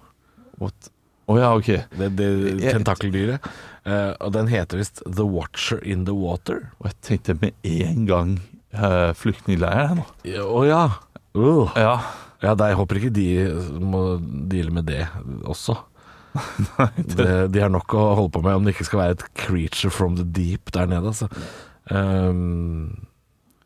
What? 0.60 0.90
Å 1.26 1.36
ja, 1.36 1.48
ok. 1.58 1.70
Det, 1.98 2.10
det 2.16 2.28
tentakeldyret. 2.70 3.48
Uh, 3.86 4.14
og 4.24 4.32
den 4.34 4.48
heter 4.50 4.80
visst 4.80 5.02
'The 5.04 5.26
Watcher 5.26 5.82
in 5.82 6.06
the 6.06 6.14
Water'. 6.14 6.70
Og 6.80 6.88
jeg 6.90 6.96
tenkte 7.06 7.36
med 7.42 7.54
en 7.66 8.06
gang 8.08 8.30
uh, 8.74 9.12
flyktningleir 9.14 9.90
her 9.90 9.98
nå. 10.00 10.06
Ja, 10.26 10.46
Å 10.46 10.62
ja. 10.66 10.84
Uh. 11.36 11.74
Ja, 11.76 11.98
Ja, 12.44 12.52
jeg 12.52 12.76
håper 12.76 12.98
ikke 13.00 13.14
de 13.16 13.28
må 13.80 14.00
deale 14.20 14.70
med 14.74 14.86
det 14.90 15.06
også. 15.48 15.78
Det, 17.16 17.28
de 17.54 17.62
har 17.62 17.72
nok 17.72 17.96
å 17.96 18.06
holde 18.20 18.34
på 18.36 18.44
med 18.46 18.60
om 18.60 18.66
det 18.66 18.76
ikke 18.76 18.88
skal 18.88 19.02
være 19.02 19.18
et 19.18 19.26
creature 19.38 19.92
from 19.92 20.16
the 20.18 20.26
deep 20.26 20.72
der 20.76 20.88
nede, 20.90 21.12
altså. 21.12 21.28
Um, 21.90 23.06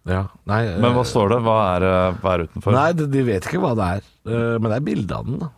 ja, 0.09 0.27
nei 0.49 0.63
Men 0.81 0.95
hva 0.95 1.03
eh, 1.05 1.09
står 1.09 1.33
det? 1.35 1.39
Hva 1.45 1.57
er, 1.75 1.87
eh, 1.87 2.19
hva 2.23 2.35
er 2.35 2.45
utenfor? 2.49 2.75
Nei, 2.77 2.89
de, 2.97 3.07
de 3.13 3.23
vet 3.25 3.47
ikke 3.47 3.61
hva 3.63 3.73
det 3.79 3.89
er. 3.99 4.11
Eh, 4.33 4.57
men 4.57 4.69
det 4.69 4.77
er 4.79 4.85
bilde 4.91 5.17
av 5.17 5.29
den, 5.29 5.41
da. 5.43 5.51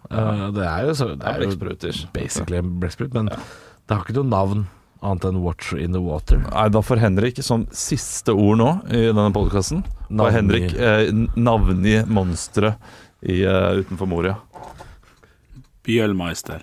Det 0.58 0.68
er 0.68 0.86
jo, 0.88 0.94
så, 0.98 1.10
det 1.14 1.26
Ja, 1.26 1.34
er 1.38 1.48
jo 1.48 2.12
basically 2.14 2.60
en 2.62 2.76
blekksprut, 2.82 3.14
men 3.16 3.30
det 3.32 3.94
har 3.94 4.04
ikke 4.04 4.18
noe 4.20 4.30
navn 4.30 4.64
annet 5.02 5.26
enn 5.26 5.40
'Watcher 5.42 5.80
in 5.82 5.92
the 5.96 6.02
Water'. 6.02 6.42
Nei, 6.46 6.68
da 6.70 6.82
får 6.82 7.00
Henrik 7.02 7.40
som 7.42 7.66
siste 7.74 8.34
ord 8.34 8.60
nå 8.60 8.70
i 8.90 9.08
denne 9.10 9.32
podkasten 9.34 9.82
Navngi. 10.08 10.22
Får 10.22 10.36
Henrik 10.36 10.74
eh, 10.76 11.06
navngi 11.36 11.96
monsteret 12.06 12.78
i, 13.22 13.42
eh, 13.42 13.82
utenfor 13.82 14.10
Moria. 14.10 14.36
Bjølmeister. 15.82 16.62